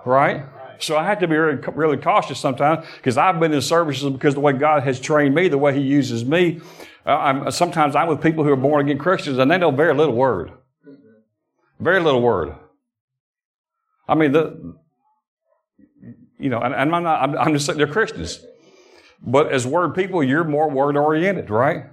Right? 0.05 0.45
So 0.79 0.97
I 0.97 1.05
have 1.05 1.18
to 1.20 1.29
be 1.29 1.37
really, 1.37 1.61
really 1.74 1.97
cautious 1.97 2.39
sometimes 2.39 2.87
because 2.97 3.16
I've 3.16 3.41
been 3.41 3.53
in 3.53 3.61
services 3.61 4.11
because 4.11 4.35
the 4.35 4.41
way 4.41 4.53
God 4.53 4.83
has 4.85 5.01
trained 5.01 5.35
me, 5.35 5.49
the 5.49 5.59
way 5.59 5.74
He 5.74 5.81
uses 5.81 6.24
me. 6.24 6.61
Uh, 7.05 7.16
I'm, 7.16 7.51
sometimes 7.51 7.97
I'm 7.97 8.09
with 8.09 8.22
people 8.22 8.45
who 8.45 8.51
are 8.51 8.57
born 8.57 8.85
again 8.85 8.99
Christians 8.99 9.39
and 9.39 9.51
they 9.51 9.59
know 9.59 9.70
very 9.70 9.95
little 9.95 10.14
word. 10.14 10.53
Very 11.81 12.01
little 12.01 12.22
word. 12.22 12.55
I 14.09 14.14
mean, 14.14 14.33
the, 14.33 14.76
you 16.39 16.51
know, 16.51 16.61
and, 16.61 16.74
and 16.74 16.95
I'm 16.95 17.03
not, 17.03 17.22
I'm, 17.22 17.39
I'm 17.39 17.53
just 17.53 17.66
saying 17.66 17.79
they're 17.79 17.87
Christians. 17.87 18.45
But 19.20 19.53
as 19.53 19.66
word 19.66 19.95
people, 19.95 20.22
you're 20.22 20.45
more 20.45 20.70
word 20.70 20.97
oriented, 20.97 21.51
right? 21.51 21.87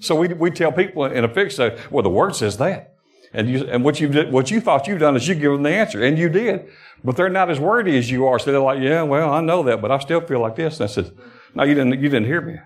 So 0.00 0.16
we, 0.16 0.28
we 0.28 0.50
tell 0.50 0.72
people 0.72 1.04
in 1.04 1.24
a 1.24 1.28
fix, 1.28 1.56
say, 1.56 1.78
well, 1.90 2.02
the 2.02 2.10
word 2.10 2.34
says 2.34 2.56
that. 2.58 2.92
And 3.34 3.48
you, 3.48 3.64
and 3.64 3.82
what 3.82 3.98
you 3.98 4.10
what 4.30 4.50
you 4.50 4.60
thought 4.60 4.86
you've 4.86 4.98
done 4.98 5.16
is 5.16 5.26
you 5.26 5.34
give 5.34 5.52
them 5.52 5.62
the 5.62 5.70
answer, 5.70 6.02
and 6.02 6.18
you 6.18 6.28
did. 6.28 6.68
But 7.04 7.16
they're 7.16 7.28
not 7.28 7.50
as 7.50 7.58
wordy 7.58 7.98
as 7.98 8.10
you 8.10 8.26
are. 8.26 8.38
So 8.38 8.52
they're 8.52 8.60
like, 8.60 8.80
yeah, 8.80 9.02
well, 9.02 9.32
I 9.32 9.40
know 9.40 9.62
that, 9.64 9.80
but 9.80 9.90
I 9.90 9.98
still 9.98 10.20
feel 10.20 10.40
like 10.40 10.56
this. 10.56 10.78
And 10.80 10.88
I 10.88 10.92
said, 10.92 11.12
no, 11.54 11.64
you 11.64 11.74
didn't, 11.74 12.00
you 12.00 12.08
didn't 12.08 12.26
hear 12.26 12.40
me. 12.40 12.56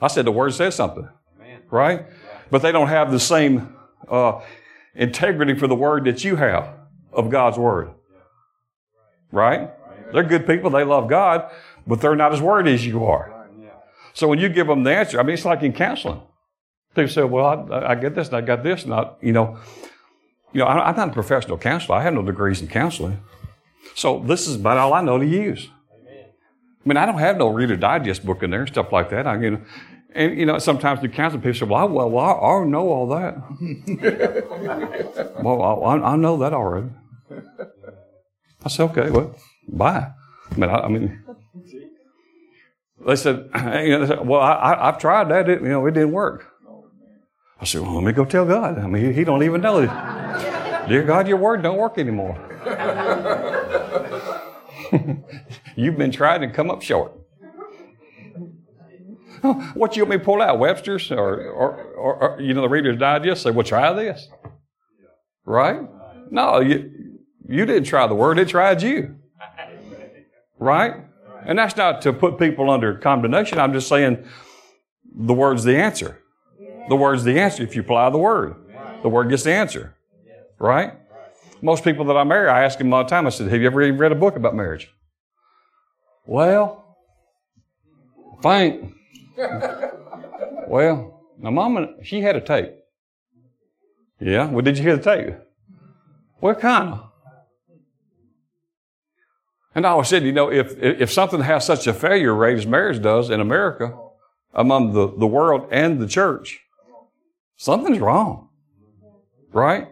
I 0.00 0.08
said 0.08 0.26
the 0.26 0.32
word 0.32 0.52
says 0.52 0.74
something. 0.74 1.08
Right? 1.70 2.06
But 2.50 2.62
they 2.62 2.72
don't 2.72 2.88
have 2.88 3.10
the 3.10 3.20
same, 3.20 3.74
uh, 4.08 4.40
integrity 4.94 5.54
for 5.54 5.66
the 5.66 5.74
word 5.74 6.04
that 6.04 6.24
you 6.24 6.36
have 6.36 6.74
of 7.12 7.30
God's 7.30 7.58
word. 7.58 7.90
Right? 9.32 9.70
They're 10.12 10.22
good 10.22 10.46
people. 10.46 10.70
They 10.70 10.84
love 10.84 11.08
God, 11.08 11.50
but 11.86 12.00
they're 12.00 12.16
not 12.16 12.32
as 12.32 12.40
wordy 12.40 12.74
as 12.74 12.86
you 12.86 13.04
are. 13.04 13.32
So 14.12 14.28
when 14.28 14.38
you 14.38 14.48
give 14.48 14.66
them 14.66 14.82
the 14.82 14.94
answer, 14.94 15.20
I 15.20 15.22
mean, 15.22 15.34
it's 15.34 15.44
like 15.44 15.62
in 15.62 15.72
counseling. 15.72 16.22
People 16.94 17.10
say, 17.10 17.24
well, 17.24 17.70
I, 17.70 17.92
I 17.92 17.94
get 17.94 18.14
this 18.14 18.28
and 18.28 18.36
I 18.36 18.40
got 18.40 18.62
this 18.62 18.84
and 18.84 18.94
I, 18.94 19.10
you 19.20 19.32
know, 19.32 19.58
you 20.52 20.60
know, 20.60 20.66
I'm 20.66 20.96
not 20.96 21.08
a 21.10 21.12
professional 21.12 21.58
counselor. 21.58 21.98
I 21.98 22.02
have 22.02 22.14
no 22.14 22.22
degrees 22.22 22.62
in 22.62 22.68
counseling. 22.68 23.20
So 23.94 24.20
this 24.20 24.46
is 24.46 24.56
about 24.56 24.78
all 24.78 24.92
I 24.92 25.00
know 25.00 25.18
to 25.18 25.26
use. 25.26 25.68
I 26.86 26.88
mean, 26.88 26.96
I 26.96 27.06
don't 27.06 27.18
have 27.18 27.36
no 27.36 27.48
Reader 27.48 27.76
Digest 27.76 28.24
book 28.24 28.42
in 28.42 28.50
there 28.50 28.60
and 28.60 28.68
stuff 28.68 28.92
like 28.92 29.10
that. 29.10 29.26
I 29.26 29.36
mean, 29.36 29.66
and 30.14 30.38
you 30.38 30.46
know, 30.46 30.58
sometimes 30.58 31.00
the 31.00 31.08
council 31.08 31.40
people 31.40 31.54
say, 31.54 31.66
"Well, 31.66 31.88
well, 31.88 32.18
I, 32.18 32.32
I 32.32 32.64
know 32.64 32.88
all 32.88 33.08
that." 33.08 33.36
well, 35.42 35.84
I, 35.84 35.96
I, 36.12 36.16
know 36.16 36.38
that 36.38 36.54
already. 36.54 36.88
I 38.64 38.68
said, 38.68 38.84
"Okay, 38.90 39.10
well, 39.10 39.34
bye." 39.68 40.12
I 40.52 40.54
mean, 40.54 40.70
I, 40.70 40.74
I 40.74 40.88
mean, 40.88 41.22
they 43.04 43.16
said, 43.16 43.50
you 43.54 43.90
know, 43.90 44.00
they 44.00 44.06
said, 44.06 44.26
"Well, 44.26 44.40
I, 44.40 44.86
have 44.86 44.98
tried 44.98 45.28
that. 45.28 45.48
It, 45.50 45.60
you 45.60 45.68
know, 45.68 45.84
it 45.86 45.92
didn't 45.92 46.12
work." 46.12 46.52
I 47.60 47.64
said, 47.64 47.82
"Well, 47.82 47.96
let 47.96 48.04
me 48.04 48.12
go 48.12 48.24
tell 48.24 48.46
God." 48.46 48.78
I 48.78 48.86
mean, 48.86 49.06
he, 49.06 49.12
he 49.12 49.24
don't 49.24 49.42
even 49.42 49.60
know 49.60 49.80
it. 49.80 49.90
Dear 50.88 51.02
God, 51.02 51.26
your 51.28 51.36
word 51.36 51.62
don't 51.62 51.78
work 51.78 51.98
anymore. 51.98 52.38
You've 55.76 55.96
been 55.96 56.10
trying 56.10 56.40
to 56.42 56.50
come 56.50 56.70
up 56.70 56.82
short. 56.82 57.12
Oh, 59.44 59.54
what 59.74 59.96
you 59.96 60.02
want 60.02 60.10
me 60.10 60.18
to 60.18 60.24
pull 60.24 60.40
out? 60.40 60.58
Webster's 60.58 61.10
or, 61.12 61.50
or, 61.50 61.82
or, 61.94 62.14
or 62.16 62.40
you 62.40 62.54
know, 62.54 62.62
the 62.62 62.68
Reader's 62.68 62.98
Digest? 62.98 63.42
Say, 63.42 63.50
well, 63.50 63.64
try 63.64 63.92
this. 63.92 64.28
Right? 65.44 65.80
No, 66.30 66.60
you, 66.60 67.18
you 67.48 67.66
didn't 67.66 67.84
try 67.84 68.06
the 68.06 68.14
word, 68.14 68.38
it 68.38 68.48
tried 68.48 68.82
you. 68.82 69.16
Right? 70.58 70.94
And 71.44 71.58
that's 71.58 71.76
not 71.76 72.02
to 72.02 72.12
put 72.12 72.38
people 72.38 72.70
under 72.70 72.94
condemnation. 72.94 73.58
I'm 73.58 73.72
just 73.72 73.88
saying 73.88 74.26
the 75.14 75.34
word's 75.34 75.64
the 75.64 75.76
answer. 75.76 76.18
The 76.88 76.96
word's 76.96 77.24
the 77.24 77.38
answer 77.38 77.62
if 77.62 77.74
you 77.74 77.82
apply 77.82 78.10
the 78.10 78.18
word. 78.18 78.56
The 79.02 79.08
word 79.08 79.28
gets 79.28 79.44
the 79.44 79.52
answer. 79.52 79.96
Right? 80.58 80.94
Most 81.62 81.84
people 81.84 82.04
that 82.06 82.16
I 82.16 82.24
marry, 82.24 82.48
I 82.48 82.64
ask 82.64 82.78
them 82.78 82.92
all 82.92 83.04
the 83.04 83.10
time, 83.10 83.26
I 83.26 83.30
said, 83.30 83.48
Have 83.48 83.60
you 83.60 83.66
ever 83.66 83.82
even 83.82 83.98
read 83.98 84.12
a 84.12 84.16
book 84.16 84.36
about 84.36 84.54
marriage? 84.54 84.90
Well, 86.26 86.86
think. 88.42 88.94
well, 90.68 91.22
my 91.38 91.50
mama, 91.50 91.88
she 92.02 92.20
had 92.20 92.36
a 92.36 92.40
tape. 92.40 92.72
Yeah? 94.20 94.46
Well, 94.48 94.62
did 94.62 94.78
you 94.78 94.84
hear 94.84 94.96
the 94.96 95.02
tape? 95.02 95.34
What 96.40 96.60
kind 96.60 96.94
of? 96.94 97.02
And 99.74 99.86
I 99.86 99.90
always 99.90 100.08
said, 100.08 100.24
you 100.24 100.32
know, 100.32 100.50
if, 100.50 100.74
if 100.78 101.12
something 101.12 101.40
has 101.40 101.66
such 101.66 101.86
a 101.86 101.92
failure 101.92 102.34
rate 102.34 102.56
as 102.56 102.66
marriage 102.66 103.02
does 103.02 103.28
in 103.28 103.40
America, 103.40 103.94
among 104.54 104.94
the, 104.94 105.14
the 105.18 105.26
world 105.26 105.68
and 105.70 106.00
the 106.00 106.06
church, 106.06 106.60
something's 107.56 107.98
wrong. 107.98 108.48
Right? 109.52 109.88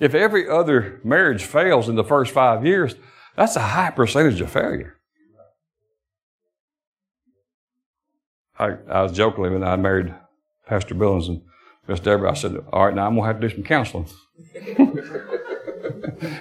If 0.00 0.14
every 0.14 0.48
other 0.48 1.00
marriage 1.04 1.44
fails 1.44 1.88
in 1.88 1.96
the 1.96 2.04
first 2.04 2.32
five 2.32 2.64
years, 2.64 2.94
that's 3.36 3.56
a 3.56 3.60
high 3.60 3.90
percentage 3.90 4.40
of 4.40 4.50
failure. 4.50 4.96
I, 8.58 8.76
I 8.88 9.02
was 9.02 9.12
jokingly 9.12 9.50
when 9.50 9.62
I 9.62 9.76
married 9.76 10.14
Pastor 10.66 10.94
Billings 10.94 11.28
and 11.28 11.42
Miss 11.86 12.00
Deborah, 12.00 12.30
I 12.30 12.34
said, 12.34 12.56
All 12.72 12.86
right, 12.86 12.94
now 12.94 13.06
I'm 13.06 13.14
going 13.14 13.22
to 13.22 13.26
have 13.32 13.40
to 13.40 13.48
do 13.48 13.54
some 13.54 13.64
counseling. 13.64 14.08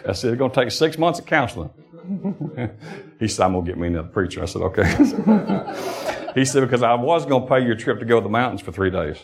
I 0.07 0.13
said, 0.13 0.31
It's 0.31 0.39
going 0.39 0.51
to 0.51 0.55
take 0.55 0.71
six 0.71 0.97
months 0.97 1.19
of 1.19 1.25
counseling. 1.25 1.69
he 3.19 3.27
said, 3.27 3.45
I'm 3.45 3.53
going 3.53 3.65
to 3.65 3.71
get 3.71 3.79
me 3.79 3.87
another 3.87 4.07
preacher. 4.07 4.41
I 4.41 4.45
said, 4.45 4.61
Okay. 4.63 4.87
he 6.35 6.45
said, 6.45 6.61
Because 6.61 6.81
I 6.81 6.95
was 6.95 7.25
going 7.25 7.43
to 7.43 7.49
pay 7.49 7.63
your 7.63 7.75
trip 7.75 7.99
to 7.99 8.05
go 8.05 8.19
to 8.19 8.23
the 8.23 8.29
mountains 8.29 8.61
for 8.61 8.71
three 8.71 8.89
days. 8.89 9.17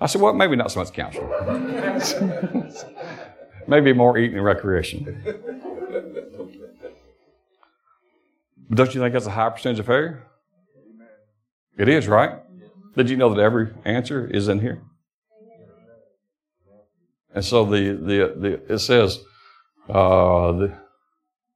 I 0.00 0.06
said, 0.06 0.20
Well, 0.20 0.32
maybe 0.32 0.56
not 0.56 0.72
so 0.72 0.80
much 0.80 0.92
counseling. 0.92 1.30
Maybe 3.68 3.92
more 3.92 4.16
eating 4.16 4.36
and 4.36 4.44
recreation. 4.44 5.22
But 8.68 8.76
don't 8.76 8.94
you 8.94 9.00
think 9.00 9.12
that's 9.12 9.26
a 9.26 9.30
high 9.30 9.50
percentage 9.50 9.78
of 9.78 9.86
failure? 9.86 10.22
It 11.78 11.88
is, 11.88 12.08
right? 12.08 12.40
Did 12.96 13.10
you 13.10 13.16
know 13.16 13.32
that 13.34 13.40
every 13.40 13.72
answer 13.84 14.26
is 14.26 14.48
in 14.48 14.60
here? 14.60 14.82
And 17.34 17.44
so 17.44 17.64
the, 17.66 17.92
the, 17.92 18.34
the 18.36 18.72
it 18.74 18.78
says, 18.78 19.18
uh, 19.88 20.52
the, 20.52 20.72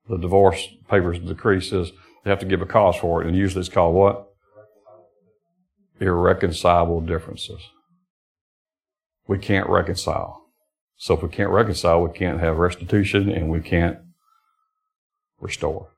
the 0.08 0.18
divorce 0.18 0.68
papers 0.88 1.18
decree 1.18 1.60
says 1.60 1.90
they 2.22 2.30
have 2.30 2.40
to 2.40 2.46
give 2.46 2.60
a 2.60 2.66
cause 2.66 2.96
for 2.96 3.22
it, 3.22 3.28
and 3.28 3.36
usually 3.36 3.60
it's 3.60 3.70
called 3.70 3.94
what? 3.94 4.26
Irreconcilable 5.98 7.00
differences. 7.00 7.62
We 9.26 9.38
can't 9.38 9.68
reconcile. 9.68 10.39
So 11.00 11.14
if 11.14 11.22
we 11.22 11.30
can't 11.30 11.48
reconcile, 11.48 12.02
we 12.02 12.12
can't 12.12 12.40
have 12.40 12.58
restitution 12.58 13.30
and 13.30 13.48
we 13.48 13.60
can't 13.60 14.00
restore. 15.40 15.88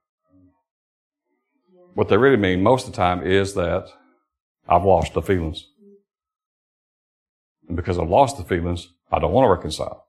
What 1.95 2.09
they 2.09 2.17
really 2.17 2.37
mean 2.37 2.63
most 2.63 2.87
of 2.87 2.93
the 2.93 2.97
time 2.99 3.27
is 3.27 3.55
that 3.55 3.89
I've 4.69 4.85
lost 4.85 5.15
the 5.15 5.21
feelings. 5.21 5.67
And 7.67 7.77
because 7.77 7.99
I've 7.99 8.09
lost 8.09 8.37
the 8.37 8.45
feelings, 8.45 8.93
I 9.11 9.19
don't 9.19 9.33
want 9.33 9.47
to 9.47 9.53
reconcile. 9.53 10.07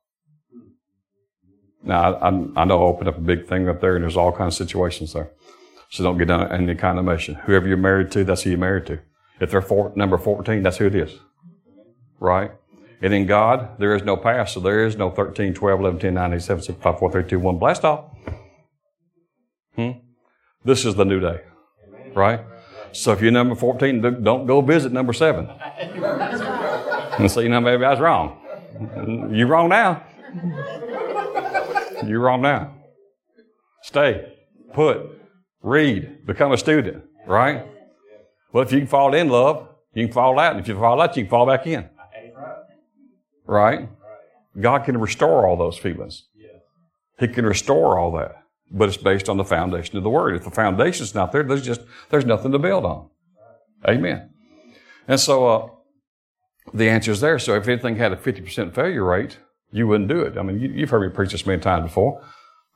Now, 1.81 2.13
I, 2.13 2.27
I 2.27 2.63
know 2.63 2.83
I 2.83 2.85
opened 2.85 3.09
up 3.09 3.17
a 3.17 3.21
big 3.21 3.47
thing 3.47 3.67
up 3.67 3.81
there, 3.81 3.95
and 3.95 4.03
there's 4.03 4.15
all 4.15 4.31
kinds 4.31 4.61
of 4.61 4.67
situations 4.67 5.13
there. 5.13 5.31
So 5.89 6.03
don't 6.03 6.19
get 6.19 6.27
down 6.27 6.51
any 6.51 6.67
kind 6.67 6.69
of 6.69 6.77
condemnation. 6.77 7.33
Whoever 7.45 7.67
you're 7.67 7.77
married 7.77 8.11
to, 8.11 8.23
that's 8.23 8.43
who 8.43 8.51
you're 8.51 8.59
married 8.59 8.85
to. 8.85 8.99
If 9.39 9.49
they're 9.49 9.61
four, 9.63 9.91
number 9.95 10.19
14, 10.19 10.61
that's 10.61 10.77
who 10.77 10.85
it 10.85 10.93
is. 10.93 11.17
Right? 12.19 12.51
And 13.03 13.13
in 13.13 13.25
God, 13.25 13.77
there 13.79 13.93
is 13.95 14.03
no 14.03 14.15
past, 14.15 14.53
so 14.53 14.61
there 14.61 14.85
is 14.85 14.95
no 14.95 15.11
13, 15.11 15.53
12, 15.53 15.79
11, 15.79 15.99
10, 15.99 16.13
9, 16.13 16.33
8, 16.35 16.41
7, 16.41 16.63
6, 16.63 16.79
5, 16.81 16.99
4, 16.99 17.11
3, 17.11 17.23
2, 17.29 17.39
1. 17.39 17.57
Blast 17.59 17.83
off. 17.83 18.05
Hmm? 19.75 19.91
This 20.63 20.85
is 20.85 20.95
the 20.95 21.03
new 21.03 21.19
day. 21.19 21.41
Right? 22.15 22.39
So 22.93 23.11
if 23.11 23.21
you're 23.21 23.31
number 23.31 23.55
14, 23.55 24.23
don't 24.23 24.47
go 24.47 24.61
visit 24.61 24.93
number 24.93 25.11
7. 25.11 25.49
and 27.19 27.29
say, 27.29 27.43
you 27.43 27.49
know, 27.49 27.59
maybe 27.59 27.83
I 27.83 27.91
was 27.91 27.99
wrong. 27.99 28.39
You're 29.33 29.47
wrong 29.47 29.67
now. 29.67 30.01
You're 32.05 32.21
wrong 32.21 32.41
now. 32.41 32.73
Stay, 33.81 34.33
put, 34.73 35.01
read, 35.61 36.25
become 36.25 36.53
a 36.53 36.57
student, 36.57 37.03
right? 37.27 37.65
Well, 38.53 38.63
if 38.63 38.71
you 38.71 38.79
can 38.79 38.87
fall 38.87 39.13
in 39.13 39.27
love, 39.27 39.67
you 39.93 40.05
can 40.05 40.13
fall 40.13 40.39
out. 40.39 40.51
And 40.51 40.61
if 40.61 40.69
you 40.69 40.75
fall 40.75 41.01
out, 41.01 41.17
you 41.17 41.23
can 41.23 41.29
fall 41.29 41.45
back 41.45 41.67
in. 41.67 41.89
Right? 43.53 43.89
God 44.59 44.79
can 44.79 44.97
restore 44.99 45.47
all 45.47 45.55
those 45.55 45.77
feelings. 45.77 46.23
He 47.19 47.27
can 47.27 47.45
restore 47.45 47.99
all 47.99 48.11
that. 48.13 48.43
But 48.71 48.89
it's 48.89 48.97
based 48.97 49.29
on 49.29 49.37
the 49.37 49.43
foundation 49.43 49.97
of 49.97 50.03
the 50.03 50.09
Word. 50.09 50.35
If 50.35 50.43
the 50.43 50.51
foundation's 50.51 51.13
not 51.13 51.31
there, 51.31 51.43
there's 51.43 51.61
just, 51.61 51.81
there's 52.09 52.25
nothing 52.25 52.51
to 52.51 52.59
build 52.59 52.85
on. 52.85 53.09
Amen. 53.87 54.29
And 55.07 55.19
so, 55.19 55.47
uh, 55.47 55.69
the 56.73 56.89
answer 56.89 57.11
is 57.11 57.21
there. 57.21 57.37
So 57.39 57.55
if 57.55 57.67
anything 57.67 57.97
had 57.97 58.13
a 58.13 58.15
50% 58.15 58.73
failure 58.73 59.03
rate, 59.03 59.37
you 59.71 59.87
wouldn't 59.87 60.09
do 60.09 60.21
it. 60.21 60.37
I 60.37 60.43
mean, 60.43 60.59
you, 60.59 60.81
have 60.81 60.89
heard 60.89 61.01
me 61.01 61.15
preach 61.15 61.31
this 61.31 61.45
many 61.45 61.61
times 61.61 61.83
before. 61.83 62.23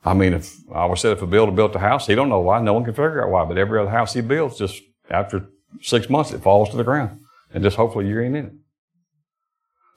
I 0.04 0.14
mean, 0.14 0.34
if 0.34 0.54
I 0.72 0.80
always 0.80 1.00
said 1.00 1.12
if 1.12 1.22
a 1.22 1.26
builder 1.26 1.52
built 1.52 1.74
a 1.74 1.80
house, 1.80 2.06
he 2.06 2.14
don't 2.14 2.28
know 2.28 2.40
why. 2.40 2.60
No 2.60 2.74
one 2.74 2.84
can 2.84 2.92
figure 2.92 3.24
out 3.24 3.30
why. 3.30 3.44
But 3.44 3.58
every 3.58 3.80
other 3.80 3.90
house 3.90 4.14
he 4.14 4.20
builds, 4.20 4.58
just 4.58 4.82
after 5.10 5.48
six 5.80 6.08
months, 6.08 6.32
it 6.32 6.42
falls 6.42 6.70
to 6.70 6.76
the 6.76 6.84
ground, 6.84 7.20
and 7.52 7.62
just 7.62 7.76
hopefully 7.76 8.08
you 8.08 8.20
ain't 8.20 8.36
in 8.36 8.46
it. 8.46 8.52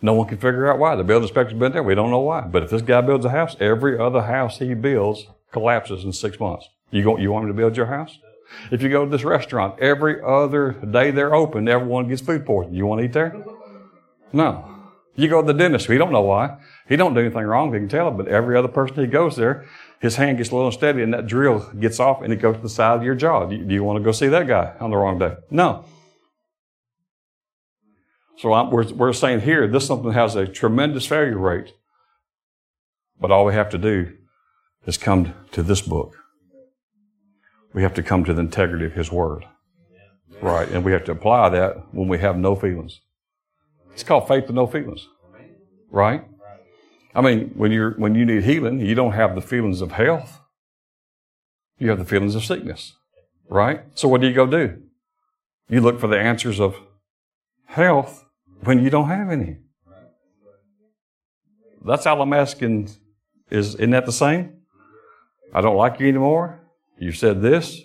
No 0.01 0.13
one 0.13 0.27
can 0.27 0.37
figure 0.37 0.71
out 0.71 0.79
why. 0.79 0.95
The 0.95 1.03
building 1.03 1.27
inspector's 1.27 1.57
been 1.57 1.71
there. 1.71 1.83
We 1.83 1.95
don't 1.95 2.09
know 2.09 2.19
why. 2.19 2.41
But 2.41 2.63
if 2.63 2.71
this 2.71 2.81
guy 2.81 3.01
builds 3.01 3.25
a 3.25 3.29
house, 3.29 3.55
every 3.59 3.99
other 3.99 4.21
house 4.21 4.57
he 4.57 4.73
builds 4.73 5.27
collapses 5.51 6.03
in 6.03 6.13
six 6.13 6.39
months. 6.39 6.67
You 6.89 7.03
go, 7.03 7.17
you 7.17 7.31
want 7.31 7.45
me 7.45 7.51
to 7.51 7.57
build 7.57 7.77
your 7.77 7.85
house? 7.85 8.17
If 8.71 8.81
you 8.81 8.89
go 8.89 9.05
to 9.05 9.11
this 9.11 9.23
restaurant, 9.23 9.79
every 9.79 10.21
other 10.21 10.71
day 10.71 11.11
they're 11.11 11.33
open, 11.33 11.67
everyone 11.67 12.07
gets 12.07 12.21
food 12.21 12.45
poisoning. 12.45 12.75
You 12.75 12.85
want 12.85 12.99
to 12.99 13.05
eat 13.05 13.13
there? 13.13 13.43
No. 14.33 14.67
You 15.15 15.27
go 15.27 15.41
to 15.41 15.47
the 15.47 15.53
dentist. 15.53 15.87
We 15.87 15.97
don't 15.97 16.11
know 16.11 16.21
why. 16.21 16.57
He 16.87 16.95
don't 16.95 17.13
do 17.13 17.19
anything 17.19 17.43
wrong. 17.43 17.71
They 17.71 17.79
can 17.79 17.89
tell 17.89 18.07
it. 18.07 18.17
But 18.17 18.27
every 18.27 18.57
other 18.57 18.67
person 18.67 18.99
he 18.99 19.07
goes 19.07 19.35
there, 19.35 19.65
his 19.99 20.15
hand 20.15 20.37
gets 20.37 20.49
a 20.49 20.55
little 20.55 20.67
unsteady 20.67 21.03
and 21.03 21.13
that 21.13 21.27
drill 21.27 21.59
gets 21.79 21.99
off 21.99 22.21
and 22.21 22.33
it 22.33 22.37
goes 22.37 22.55
to 22.55 22.61
the 22.61 22.69
side 22.69 22.97
of 22.97 23.03
your 23.03 23.15
jaw. 23.15 23.45
Do 23.45 23.55
you, 23.55 23.63
do 23.63 23.73
you 23.73 23.83
want 23.83 23.97
to 23.97 24.03
go 24.03 24.11
see 24.11 24.27
that 24.27 24.47
guy 24.47 24.73
on 24.79 24.89
the 24.89 24.97
wrong 24.97 25.19
day? 25.19 25.35
No. 25.49 25.85
So 28.41 28.53
I'm, 28.53 28.71
we're, 28.71 28.91
we're 28.93 29.13
saying 29.13 29.41
here, 29.41 29.67
this 29.67 29.85
something 29.85 30.13
has 30.13 30.35
a 30.35 30.47
tremendous 30.47 31.05
failure 31.05 31.37
rate. 31.37 31.73
But 33.19 33.29
all 33.29 33.45
we 33.45 33.53
have 33.53 33.69
to 33.69 33.77
do 33.77 34.17
is 34.87 34.97
come 34.97 35.35
to 35.51 35.61
this 35.61 35.81
book. 35.81 36.15
We 37.71 37.83
have 37.83 37.93
to 37.93 38.01
come 38.01 38.25
to 38.25 38.33
the 38.33 38.39
integrity 38.39 38.85
of 38.85 38.93
His 38.93 39.11
Word. 39.11 39.45
Right? 40.41 40.67
And 40.69 40.83
we 40.83 40.91
have 40.91 41.03
to 41.03 41.11
apply 41.11 41.49
that 41.49 41.93
when 41.93 42.07
we 42.07 42.17
have 42.17 42.35
no 42.35 42.55
feelings. 42.55 43.01
It's 43.93 44.03
called 44.03 44.27
faith 44.27 44.47
with 44.47 44.55
no 44.55 44.65
feelings. 44.65 45.07
Right? 45.91 46.25
I 47.13 47.21
mean, 47.21 47.51
when 47.55 47.71
you're, 47.71 47.91
when 47.91 48.15
you 48.15 48.25
need 48.25 48.43
healing, 48.43 48.79
you 48.79 48.95
don't 48.95 49.11
have 49.11 49.35
the 49.35 49.41
feelings 49.41 49.81
of 49.81 49.91
health. 49.91 50.39
You 51.77 51.89
have 51.91 51.99
the 51.99 52.05
feelings 52.05 52.33
of 52.33 52.43
sickness. 52.43 52.95
Right? 53.47 53.83
So 53.93 54.07
what 54.07 54.19
do 54.19 54.27
you 54.27 54.33
go 54.33 54.47
do? 54.47 54.81
You 55.69 55.81
look 55.81 55.99
for 55.99 56.07
the 56.07 56.19
answers 56.19 56.59
of 56.59 56.75
health 57.65 58.25
when 58.63 58.83
you 58.83 58.89
don't 58.89 59.07
have 59.07 59.29
any. 59.29 59.57
That's 61.83 62.05
all 62.05 62.21
I'm 62.21 62.33
asking 62.33 62.89
is, 63.49 63.75
isn't 63.75 63.89
that 63.91 64.05
the 64.05 64.11
same? 64.11 64.57
I 65.53 65.61
don't 65.61 65.75
like 65.75 65.99
you 65.99 66.07
anymore. 66.07 66.61
You 66.97 67.11
said 67.11 67.41
this. 67.41 67.81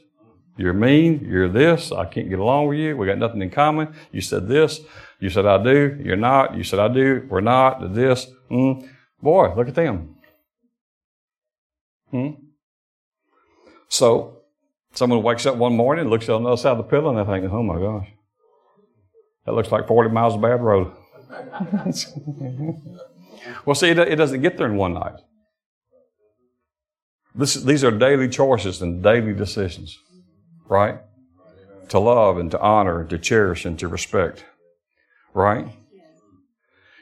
You're 0.59 0.72
mean. 0.72 1.27
You're 1.29 1.49
this. 1.49 1.93
I 1.93 2.05
can't 2.05 2.29
get 2.29 2.39
along 2.39 2.68
with 2.68 2.79
you. 2.79 2.97
We 2.97 3.07
got 3.07 3.18
nothing 3.18 3.43
in 3.43 3.51
common. 3.51 3.95
You 4.12 4.20
said 4.20 4.49
this. 4.49 4.81
You 5.18 5.31
said 5.31 5.47
I 5.47 5.62
do. 5.62 5.99
You're 6.03 6.16
not. 6.16 6.57
You 6.57 6.62
said 6.62 6.79
I 6.79 6.89
do. 6.89 7.27
We're 7.29 7.41
not. 7.41 7.95
This. 7.95 8.27
Mm. 8.51 8.89
Boy, 9.22 9.55
look 9.55 9.68
at 9.68 9.74
them. 9.74 10.16
Hmm? 12.11 12.31
So, 13.89 14.43
someone 14.93 15.22
wakes 15.22 15.47
up 15.47 15.57
one 15.57 15.77
morning, 15.77 16.09
looks 16.09 16.29
on 16.29 16.43
the 16.43 16.51
other 16.51 16.61
side 16.61 16.72
of 16.72 16.79
the 16.79 16.85
pillow, 16.85 17.16
and 17.16 17.18
they 17.18 17.33
think, 17.41 17.53
oh 17.53 17.62
my 17.62 17.79
gosh, 17.79 18.09
that 19.47 19.53
looks 19.53 19.72
like 19.72 19.86
40 19.86 20.11
miles 20.11 20.34
of 20.34 20.42
bad 20.42 20.61
road. 20.61 20.92
well, 23.64 23.74
see, 23.74 23.88
it, 23.88 23.99
it 23.99 24.16
doesn't 24.16 24.42
get 24.42 24.59
there 24.59 24.66
in 24.66 24.76
one 24.76 24.94
night. 24.94 25.14
This, 27.34 27.55
these 27.55 27.84
are 27.84 27.90
daily 27.90 28.28
choices 28.28 28.82
and 28.82 29.03
daily 29.03 29.32
decisions, 29.32 29.99
right? 30.68 30.99
To 31.90 31.99
love 31.99 32.38
and 32.38 32.51
to 32.51 32.61
honor, 32.61 33.01
and 33.01 33.11
to 33.11 33.18
cherish 33.18 33.64
and 33.64 33.78
to 33.78 33.88
respect, 33.88 34.44
right? 35.34 35.68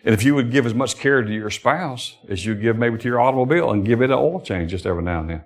And 0.05 0.13
if 0.13 0.23
you 0.23 0.35
would 0.35 0.51
give 0.51 0.67
as 0.67 0.75
much 0.75 0.99
care 0.99 1.23
to 1.23 1.33
your 1.33 1.51
spouse 1.51 2.19
as 2.29 2.45
you 2.45 2.55
give 2.55 2.77
maybe 2.77 2.99
to 2.99 3.09
your 3.09 3.21
automobile 3.21 3.71
and 3.71 3.87
give 3.87 4.03
it 4.03 4.11
an 4.11 4.19
oil 4.19 4.41
change 4.41 4.73
just 4.73 4.85
every 4.85 5.03
now 5.03 5.21
and 5.21 5.31
then. 5.31 5.45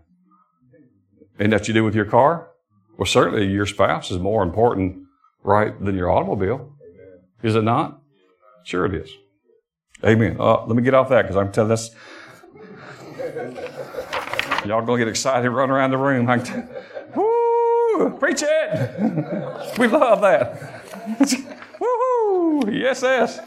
And 1.39 1.53
that 1.53 1.69
you 1.69 1.75
do 1.75 1.85
with 1.85 1.95
your 1.95 2.07
car? 2.07 2.49
Well, 2.97 3.07
certainly 3.07 3.47
your 3.47 3.67
spouse 3.67 4.11
is 4.11 4.19
more 4.19 4.43
important, 4.43 5.05
right, 5.45 5.79
than 5.85 5.95
your 5.95 6.11
automobile. 6.11 6.75
Is 7.43 7.55
it 7.55 7.63
not? 7.63 8.01
Sure 8.65 8.87
it 8.87 8.95
is. 8.95 9.11
Amen. 10.05 10.37
Uh, 10.39 10.65
let 10.67 10.77
me 10.77 10.83
get 10.83 10.95
off 10.95 11.09
that 11.09 11.23
because 11.23 11.37
I'm 11.37 11.53
telling 11.53 11.71
this. 11.71 11.91
Y'all 14.65 14.85
gonna 14.85 14.99
get 14.99 15.09
excited 15.09 15.51
run 15.51 15.71
around 15.71 15.91
the 15.91 15.99
room. 15.99 16.29
I 16.29 16.39
can 16.39 16.69
Woo! 17.15 18.17
Preach 18.19 18.43
it! 18.43 19.79
we 19.79 19.87
love 19.89 20.21
that. 20.21 20.85
Woohoo! 21.81 22.73
Yes, 22.73 23.03
yes. 23.03 23.41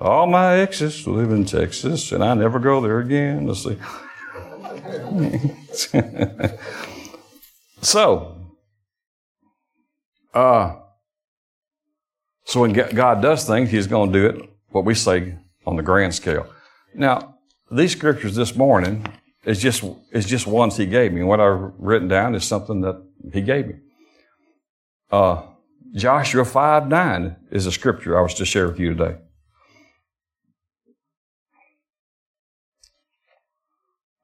All 0.00 0.26
my 0.26 0.56
exes 0.56 1.06
live 1.06 1.30
in 1.30 1.44
Texas, 1.44 2.10
and 2.10 2.24
I 2.24 2.34
never 2.34 2.58
go 2.58 2.80
there 2.80 2.98
again. 2.98 3.46
Let's 3.46 3.62
see. 3.62 3.78
so, 7.82 8.36
uh, 10.34 10.81
so 12.44 12.60
when 12.60 12.72
God 12.72 13.22
does 13.22 13.46
things, 13.46 13.70
He's 13.70 13.86
going 13.86 14.12
to 14.12 14.18
do 14.18 14.26
it, 14.26 14.50
what 14.70 14.84
we 14.84 14.94
say, 14.94 15.36
on 15.66 15.76
the 15.76 15.82
grand 15.82 16.14
scale. 16.14 16.46
Now, 16.94 17.38
these 17.70 17.92
scriptures 17.92 18.34
this 18.34 18.54
morning 18.56 19.06
is 19.44 19.60
just 19.60 19.84
is 20.10 20.26
just 20.26 20.46
ones 20.46 20.76
He 20.76 20.86
gave 20.86 21.12
me. 21.12 21.20
And 21.20 21.28
what 21.28 21.40
I've 21.40 21.72
written 21.78 22.08
down 22.08 22.34
is 22.34 22.44
something 22.44 22.80
that 22.82 23.02
He 23.32 23.40
gave 23.40 23.68
me. 23.68 23.74
Uh, 25.10 25.42
Joshua 25.94 26.44
5 26.44 26.88
9 26.88 27.36
is 27.50 27.66
a 27.66 27.72
scripture 27.72 28.18
I 28.18 28.22
was 28.22 28.34
to 28.34 28.44
share 28.44 28.66
with 28.66 28.80
you 28.80 28.94
today. 28.94 29.18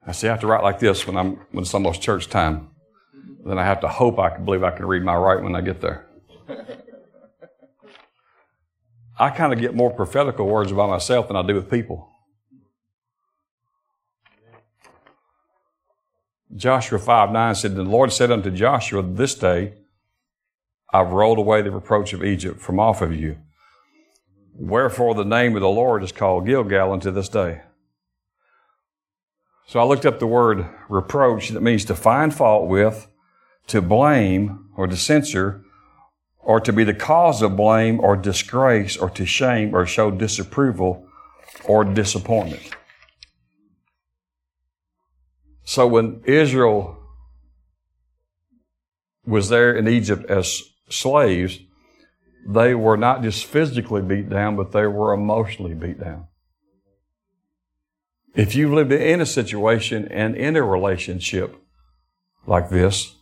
I 0.05 0.11
see 0.11 0.27
I 0.27 0.31
have 0.31 0.39
to 0.41 0.47
write 0.47 0.63
like 0.63 0.79
this 0.79 1.05
when 1.05 1.15
I'm 1.15 1.35
when 1.51 1.61
it's 1.63 1.73
almost 1.73 2.01
church 2.01 2.29
time. 2.29 2.69
Then 3.45 3.59
I 3.59 3.63
have 3.63 3.81
to 3.81 3.87
hope 3.87 4.19
I 4.19 4.29
can 4.29 4.43
believe 4.43 4.63
I 4.63 4.71
can 4.71 4.85
read 4.85 5.03
my 5.03 5.15
writing 5.15 5.43
when 5.43 5.55
I 5.55 5.61
get 5.61 5.81
there. 5.81 6.07
I 9.19 9.29
kind 9.31 9.51
of 9.51 9.59
get 9.59 9.75
more 9.75 9.91
prophetical 9.91 10.47
words 10.47 10.71
about 10.71 10.89
myself 10.89 11.27
than 11.27 11.35
I 11.35 11.41
do 11.41 11.53
with 11.53 11.69
people. 11.69 12.09
Joshua 16.55 16.97
5 16.97 17.31
9 17.31 17.55
said, 17.55 17.75
The 17.75 17.83
Lord 17.83 18.13
said 18.13 18.31
unto 18.31 18.49
Joshua, 18.49 19.03
This 19.03 19.35
day 19.35 19.73
I've 20.91 21.11
rolled 21.11 21.37
away 21.37 21.61
the 21.61 21.71
reproach 21.71 22.13
of 22.13 22.23
Egypt 22.23 22.61
from 22.61 22.79
off 22.79 23.01
of 23.01 23.13
you. 23.13 23.37
Wherefore 24.53 25.13
the 25.13 25.25
name 25.25 25.55
of 25.55 25.61
the 25.61 25.69
Lord 25.69 26.01
is 26.01 26.11
called 26.11 26.47
Gilgal 26.47 26.93
unto 26.93 27.11
this 27.11 27.29
day. 27.29 27.61
So 29.67 29.79
I 29.79 29.83
looked 29.83 30.05
up 30.05 30.19
the 30.19 30.27
word 30.27 30.67
reproach 30.87 31.49
that 31.49 31.61
means 31.61 31.85
to 31.85 31.95
find 31.95 32.33
fault 32.33 32.67
with, 32.67 33.07
to 33.67 33.81
blame 33.81 34.69
or 34.75 34.87
to 34.87 34.97
censure, 34.97 35.63
or 36.39 36.59
to 36.59 36.73
be 36.73 36.83
the 36.83 36.93
cause 36.93 37.41
of 37.41 37.55
blame 37.55 37.99
or 37.99 38.15
disgrace 38.15 38.97
or 38.97 39.09
to 39.11 39.25
shame 39.25 39.75
or 39.75 39.85
show 39.85 40.09
disapproval 40.09 41.05
or 41.65 41.83
disappointment. 41.83 42.75
So 45.63 45.85
when 45.85 46.21
Israel 46.25 46.97
was 49.25 49.49
there 49.49 49.75
in 49.75 49.87
Egypt 49.87 50.25
as 50.29 50.63
slaves, 50.89 51.59
they 52.47 52.73
were 52.73 52.97
not 52.97 53.21
just 53.21 53.45
physically 53.45 54.01
beat 54.01 54.29
down, 54.29 54.55
but 54.55 54.71
they 54.71 54.87
were 54.87 55.13
emotionally 55.13 55.75
beat 55.75 55.99
down. 55.99 56.27
If 58.33 58.55
you've 58.55 58.71
lived 58.71 58.91
in 58.91 59.21
a 59.21 59.25
situation 59.25 60.07
and 60.07 60.35
in 60.35 60.55
a 60.55 60.63
relationship 60.63 61.55
like 62.47 62.69
this, 62.69 63.13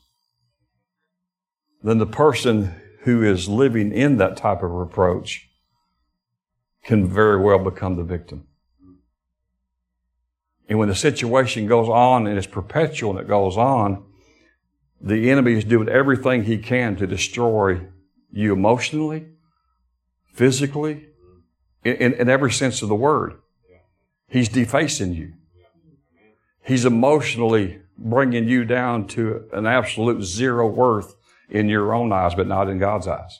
then 1.84 1.98
the 1.98 2.06
person 2.06 2.76
who 3.08 3.24
is 3.24 3.48
living 3.48 3.94
in 3.94 4.18
that 4.18 4.36
type 4.36 4.62
of 4.62 4.70
reproach 4.70 5.48
can 6.84 7.08
very 7.08 7.42
well 7.42 7.58
become 7.58 7.96
the 7.96 8.04
victim. 8.04 8.46
And 10.68 10.78
when 10.78 10.90
the 10.90 10.96
situation 10.96 11.68
goes 11.68 11.88
on 11.88 12.28
and 12.28 12.38
it's 12.38 12.46
perpetual 12.46 13.12
and 13.12 13.20
it 13.22 13.28
goes 13.30 13.56
on, 13.56 14.04
the 15.00 15.32
enemy 15.32 15.54
is 15.54 15.64
doing 15.64 15.88
everything 15.88 16.44
he 16.44 16.58
can 16.58 16.98
to 16.98 17.08
destroy 17.08 17.80
you 18.30 18.52
emotionally, 18.52 19.28
physically, 20.34 21.08
in, 21.86 22.14
in 22.14 22.28
every 22.28 22.52
sense 22.52 22.82
of 22.82 22.90
the 22.90 22.96
word. 22.96 23.36
He's 24.28 24.50
defacing 24.50 25.14
you. 25.14 25.32
He's 26.62 26.84
emotionally 26.84 27.80
bringing 27.98 28.50
you 28.50 28.66
down 28.66 29.08
to 29.08 29.46
an 29.54 29.66
absolute 29.66 30.24
zero 30.24 30.68
worth 30.68 31.17
in 31.50 31.70
your 31.70 31.94
own 31.94 32.12
eyes, 32.12 32.36
but 32.36 32.48
not 32.48 32.70
in 32.70 32.80
God's 32.80 33.08
eyes. 33.08 33.40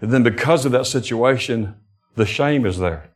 And 0.00 0.12
then 0.12 0.22
because 0.22 0.64
of 0.64 0.72
that 0.72 0.86
situation, 0.86 1.74
the 2.14 2.26
shame 2.26 2.64
is 2.64 2.78
there. 2.78 3.10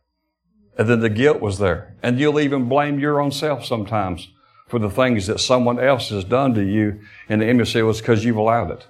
And 0.77 0.89
then 0.89 0.99
the 0.99 1.09
guilt 1.09 1.39
was 1.39 1.59
there. 1.59 1.95
And 2.01 2.19
you'll 2.19 2.39
even 2.39 2.67
blame 2.67 2.99
your 2.99 3.21
own 3.21 3.31
self 3.31 3.63
sometimes 3.63 4.29
for 4.67 4.79
the 4.79 4.89
things 4.89 5.27
that 5.27 5.39
someone 5.39 5.79
else 5.79 6.09
has 6.09 6.23
done 6.23 6.53
to 6.55 6.63
you. 6.63 6.99
And 7.29 7.41
the 7.41 7.45
well, 7.83 7.91
it's 7.91 8.01
because 8.01 8.25
you've 8.25 8.37
allowed 8.37 8.71
it. 8.71 8.87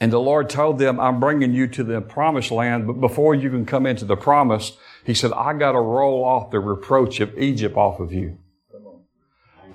And 0.00 0.12
the 0.12 0.20
Lord 0.20 0.50
told 0.50 0.78
them, 0.78 1.00
I'm 1.00 1.20
bringing 1.20 1.54
you 1.54 1.66
to 1.68 1.84
the 1.84 2.00
promised 2.00 2.50
land, 2.50 2.86
but 2.86 3.00
before 3.00 3.34
you 3.34 3.48
can 3.48 3.64
come 3.64 3.86
into 3.86 4.04
the 4.04 4.16
promise, 4.16 4.76
He 5.04 5.14
said, 5.14 5.32
I 5.32 5.54
got 5.54 5.72
to 5.72 5.80
roll 5.80 6.22
off 6.24 6.50
the 6.50 6.60
reproach 6.60 7.20
of 7.20 7.38
Egypt 7.38 7.76
off 7.76 7.98
of 8.00 8.12
you. 8.12 8.38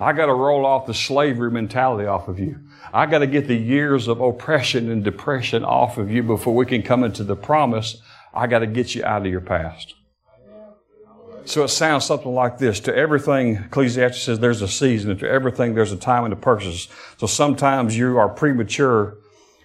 I 0.02 0.14
got 0.14 0.26
to 0.26 0.34
roll 0.34 0.66
off 0.66 0.88
the 0.88 0.96
slavery 0.96 1.52
mentality 1.52 2.08
off 2.08 2.28
of 2.28 2.40
you. 2.40 2.60
I 2.92 3.06
got 3.06 3.20
to 3.20 3.28
get 3.28 3.48
the 3.48 3.56
years 3.56 4.08
of 4.08 4.20
oppression 4.20 4.90
and 4.90 5.04
depression 5.04 5.64
off 5.64 6.00
of 6.00 6.10
you 6.10 6.24
before 6.24 6.56
we 6.56 6.66
can 6.66 6.82
come 6.82 7.04
into 7.04 7.24
the 7.24 7.36
promise. 7.36 8.02
I 8.34 8.48
got 8.48 8.60
to 8.60 8.68
get 8.68 8.96
you 8.96 9.06
out 9.06 9.22
of 9.22 9.32
your 9.32 9.42
past. 9.42 9.94
So 11.46 11.64
it 11.64 11.68
sounds 11.68 12.06
something 12.06 12.34
like 12.34 12.58
this. 12.58 12.80
To 12.82 12.96
everything, 12.96 13.58
Ecclesiastes 13.58 14.24
says 14.24 14.40
there's 14.40 14.64
a 14.64 14.68
season, 14.68 15.16
to 15.20 15.30
everything 15.30 15.76
there's 15.76 15.92
a 15.92 15.98
time 15.98 16.24
and 16.24 16.34
a 16.34 16.38
purpose. 16.38 16.88
So 17.18 17.28
sometimes 17.28 17.96
you 17.96 18.18
are 18.18 18.28
premature 18.30 19.18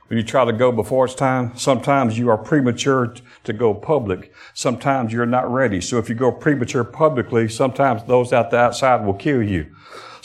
when 0.09 0.18
you 0.18 0.22
try 0.22 0.45
to 0.45 0.53
go 0.53 0.70
before 0.70 1.07
it's 1.07 1.14
time. 1.14 1.57
Sometimes 1.57 2.18
you 2.18 2.28
are 2.28 2.37
premature 2.37 3.14
to 3.45 3.53
go 3.55 3.72
public. 3.72 4.34
Sometimes 4.53 5.14
you're 5.14 5.24
not 5.24 5.51
ready. 5.51 5.80
So 5.80 5.97
if 5.97 6.11
you 6.11 6.14
go 6.14 6.30
premature 6.30 6.84
publicly, 6.84 7.49
sometimes 7.49 8.05
those 8.05 8.34
out 8.34 8.51
the 8.51 8.59
outside 8.59 9.05
will 9.07 9.14
kill 9.14 9.43
you. 9.43 9.74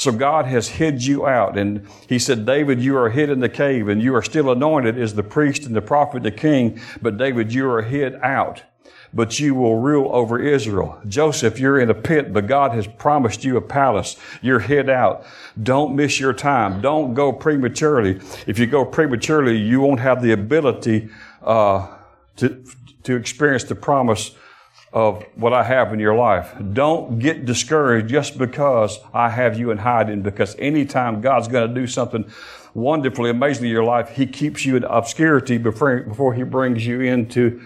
So 0.02 0.12
God 0.12 0.48
has 0.48 0.68
hid 0.68 1.06
you 1.06 1.28
out. 1.28 1.60
And 1.60 1.88
he 2.10 2.18
said, 2.18 2.44
David, 2.44 2.82
you 2.82 2.98
are 2.98 3.12
hid 3.12 3.30
in 3.30 3.40
the 3.40 3.48
cave 3.48 3.88
and 3.88 4.02
you 4.02 4.16
are 4.16 4.24
still 4.24 4.50
anointed 4.50 4.98
as 4.98 5.14
the 5.14 5.22
priest 5.22 5.68
and 5.68 5.76
the 5.76 5.82
prophet, 5.82 6.24
the 6.24 6.32
king. 6.32 6.82
But 7.04 7.20
David, 7.20 7.54
you 7.54 7.70
are 7.70 7.84
hid 7.84 8.16
out. 8.16 8.64
But 9.14 9.40
you 9.40 9.54
will 9.54 9.78
rule 9.78 10.10
over 10.12 10.40
Israel. 10.40 11.00
Joseph, 11.08 11.60
you're 11.60 11.80
in 11.80 11.92
a 11.92 11.94
pit, 11.94 12.34
but 12.34 12.48
God 12.48 12.72
has 12.72 12.88
promised 12.88 13.44
you 13.44 13.58
a 13.58 13.62
palace. 13.62 14.18
You're 14.42 14.62
hid 14.62 14.90
out. 14.90 15.24
Don't 15.62 15.96
miss 15.96 16.20
your 16.20 16.34
time. 16.34 16.82
Don't 16.82 17.14
go 17.14 17.32
prematurely. 17.32 18.20
If 18.48 18.58
you 18.58 18.66
go 18.66 18.84
prematurely, 18.84 19.56
you 19.56 19.82
won't 19.82 20.00
have 20.00 20.24
the 20.24 20.32
ability 20.32 21.10
uh, 21.44 21.96
to 22.38 22.64
to 23.04 23.16
experience 23.16 23.64
the 23.64 23.76
promise 23.76 24.32
of 24.94 25.24
what 25.36 25.54
I 25.54 25.64
have 25.64 25.94
in 25.94 26.00
your 26.00 26.16
life. 26.16 26.54
Don't 26.74 27.20
get 27.20 27.46
discouraged 27.46 28.10
just 28.10 28.38
because 28.38 29.00
I 29.14 29.30
have 29.30 29.58
you 29.58 29.72
in 29.72 29.78
hiding, 29.78 30.22
because 30.22 30.56
anytime 30.60 31.22
God's 31.22 31.48
going 31.48 31.68
to 31.68 31.74
do 31.74 31.88
something 31.88 32.30
wonderfully 32.74 33.30
amazing 33.30 33.66
in 33.66 33.72
your 33.72 33.86
life, 33.86 34.10
He 34.10 34.26
keeps 34.26 34.66
you 34.66 34.76
in 34.76 34.84
obscurity 34.84 35.58
before, 35.58 36.02
before 36.02 36.34
He 36.34 36.44
brings 36.44 36.86
you 36.86 37.02
into 37.02 37.62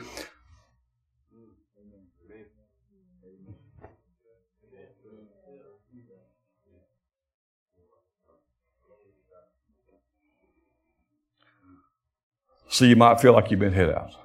So 12.75 12.83
you 12.83 12.97
might 12.97 13.21
feel 13.21 13.31
like 13.31 13.51
you've 13.51 13.61
been 13.61 13.71
hit 13.71 13.89
out. 13.89 14.24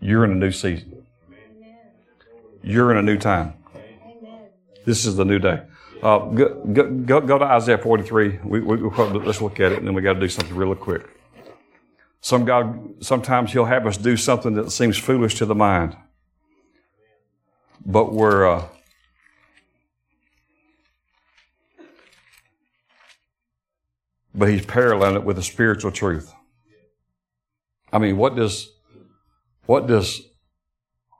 You're 0.00 0.24
in 0.24 0.32
a 0.32 0.36
new 0.36 0.52
season. 0.52 1.06
You're 2.62 2.90
in 2.90 2.96
a 2.96 3.02
new 3.02 3.16
time. 3.16 3.54
This 4.84 5.04
is 5.04 5.16
the 5.16 5.24
new 5.24 5.38
day. 5.38 5.62
Uh, 6.02 6.18
go, 6.18 6.64
go, 6.64 7.20
go, 7.20 7.38
to 7.38 7.44
Isaiah 7.44 7.78
43. 7.78 8.40
We, 8.44 8.60
we, 8.60 8.76
let's 8.76 9.40
look 9.40 9.60
at 9.60 9.72
it, 9.72 9.78
and 9.78 9.86
then 9.86 9.94
we 9.94 10.02
got 10.02 10.12
to 10.14 10.20
do 10.20 10.28
something 10.28 10.54
really 10.54 10.74
quick. 10.76 11.08
Some 12.20 12.44
God, 12.44 13.02
sometimes 13.04 13.52
He'll 13.52 13.64
have 13.64 13.86
us 13.86 13.96
do 13.96 14.16
something 14.16 14.54
that 14.54 14.70
seems 14.70 14.98
foolish 14.98 15.36
to 15.36 15.46
the 15.46 15.54
mind, 15.54 15.96
but 17.84 18.12
we're 18.12 18.46
uh, 18.46 18.64
but 24.34 24.48
He's 24.48 24.66
paralleling 24.66 25.14
it 25.14 25.24
with 25.24 25.38
a 25.38 25.42
spiritual 25.42 25.92
truth. 25.92 26.32
I 27.92 27.98
mean, 27.98 28.16
what 28.16 28.36
does 28.36 28.75
what 29.66 29.86
does 29.86 30.22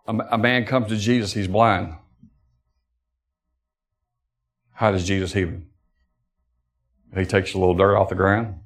a, 0.06 0.38
man 0.38 0.64
comes 0.64 0.88
to 0.88 0.96
Jesus, 0.96 1.32
he's 1.32 1.48
blind. 1.48 1.94
How 4.72 4.92
does 4.92 5.06
Jesus 5.06 5.32
heal 5.32 5.48
him? 5.48 5.66
He 7.16 7.24
takes 7.24 7.54
a 7.54 7.58
little 7.58 7.74
dirt 7.74 7.96
off 7.96 8.08
the 8.08 8.14
ground. 8.14 8.60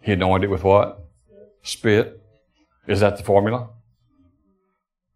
He 0.00 0.12
anointed 0.12 0.48
it 0.48 0.52
with 0.52 0.62
what? 0.62 1.04
Spit. 1.62 2.22
Is 2.86 3.00
that 3.00 3.16
the 3.16 3.22
formula? 3.22 3.70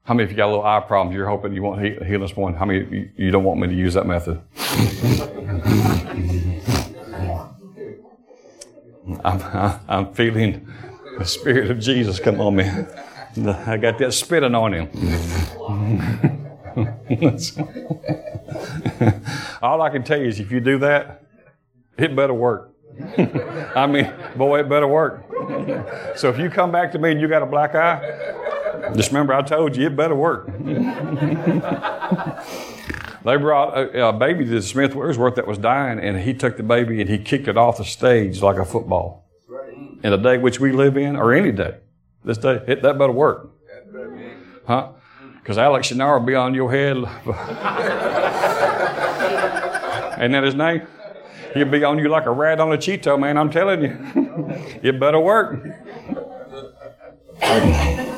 How 0.05 0.15
many 0.15 0.25
of 0.25 0.31
you 0.31 0.37
got 0.37 0.47
a 0.47 0.53
little 0.53 0.65
eye 0.65 0.81
problems? 0.81 1.15
You're 1.15 1.29
hoping 1.29 1.53
you 1.53 1.63
want 1.63 1.81
to 1.81 2.05
heal 2.05 2.21
this 2.21 2.37
one. 2.37 2.55
How 2.55 2.65
many 2.65 3.13
you 3.17 3.31
don't 3.31 3.45
want 3.45 3.61
me 3.61 3.69
to 3.69 3.75
use 3.75 3.95
that 3.95 4.07
method? 4.07 4.41
I'm, 9.25 9.81
I'm 9.89 10.15
feeling 10.15 10.69
the 11.19 11.25
Spirit 11.25 11.71
of 11.71 11.79
Jesus 11.79 12.19
come 12.19 12.41
on 12.41 12.57
me. 12.57 12.71
I 13.37 13.79
got 13.79 13.99
that 13.99 14.13
spitting 14.13 14.55
on 14.55 14.75
him. 14.75 14.89
All 19.63 19.81
I 19.81 19.91
can 19.91 20.03
tell 20.03 20.19
you 20.19 20.27
is 20.27 20.41
if 20.41 20.51
you 20.51 20.61
do 20.61 20.79
that, 20.79 21.25
it 21.97 22.15
better 22.15 22.35
work. 22.35 22.75
I 23.75 23.87
mean, 23.87 24.13
boy, 24.37 24.61
it 24.61 24.69
better 24.69 24.89
work. 24.89 25.25
so 26.17 26.29
if 26.29 26.39
you 26.39 26.51
come 26.51 26.71
back 26.71 26.93
to 26.93 26.99
me 26.99 27.13
and 27.13 27.21
you 27.21 27.29
got 27.29 27.43
a 27.43 27.47
black 27.47 27.75
eye, 27.75 28.93
just 28.95 29.11
remember 29.11 29.35
I 29.35 29.43
told 29.43 29.77
you 29.77 29.87
it 29.87 29.97
better 29.97 30.15
work. 30.15 30.47
they 30.49 30.55
brought 33.37 33.79
a, 33.79 34.09
a, 34.09 34.13
baby 34.13 34.45
to 34.45 34.61
Smith 34.61 34.95
Wigglesworth 34.95 35.37
that 35.37 35.47
was 35.47 35.59
dying, 35.59 35.99
and 35.99 36.21
he 36.21 36.35
took 36.35 36.57
the 36.57 36.63
baby 36.63 37.01
and 37.01 37.09
he 37.09 37.19
kicked 37.19 37.49
it 37.49 37.57
off 37.57 37.79
the 37.79 37.85
stage 37.85 38.43
like 38.43 38.57
a 38.57 38.65
football. 38.65 39.21
In 40.03 40.11
the 40.11 40.17
day 40.17 40.37
which 40.37 40.59
we 40.59 40.73
live 40.73 40.97
in, 40.97 41.17
or 41.17 41.33
any 41.33 41.53
day. 41.53 41.77
This 42.25 42.39
day, 42.39 42.63
it, 42.67 42.83
that 42.83 42.99
better 42.99 43.13
work. 43.13 43.51
Huh? 44.67 44.93
Because 45.41 45.59
Alex 45.59 45.89
Shinar 45.89 46.19
will 46.19 46.27
be 46.27 46.35
on 46.37 46.55
your 46.55 46.71
head. 46.71 46.97
Ain't 50.21 50.33
that 50.33 50.45
his 50.45 50.55
name? 50.55 50.87
He'll 51.55 51.69
be 51.69 51.83
on 51.83 51.99
you 51.99 52.09
like 52.09 52.27
a 52.27 52.31
rat 52.31 52.61
on 52.61 52.73
a 52.73 52.77
Cheeto, 52.77 53.19
man. 53.19 53.37
I'm 53.37 53.51
telling 53.51 53.83
you. 53.83 53.99
it 54.83 55.01
better 55.01 55.19
work. 55.19 55.67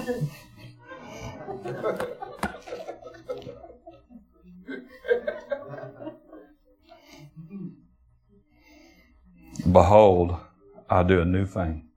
Behold, 9.72 10.36
I 10.90 11.02
do 11.02 11.22
a 11.22 11.24
new 11.24 11.46
thing. 11.46 11.88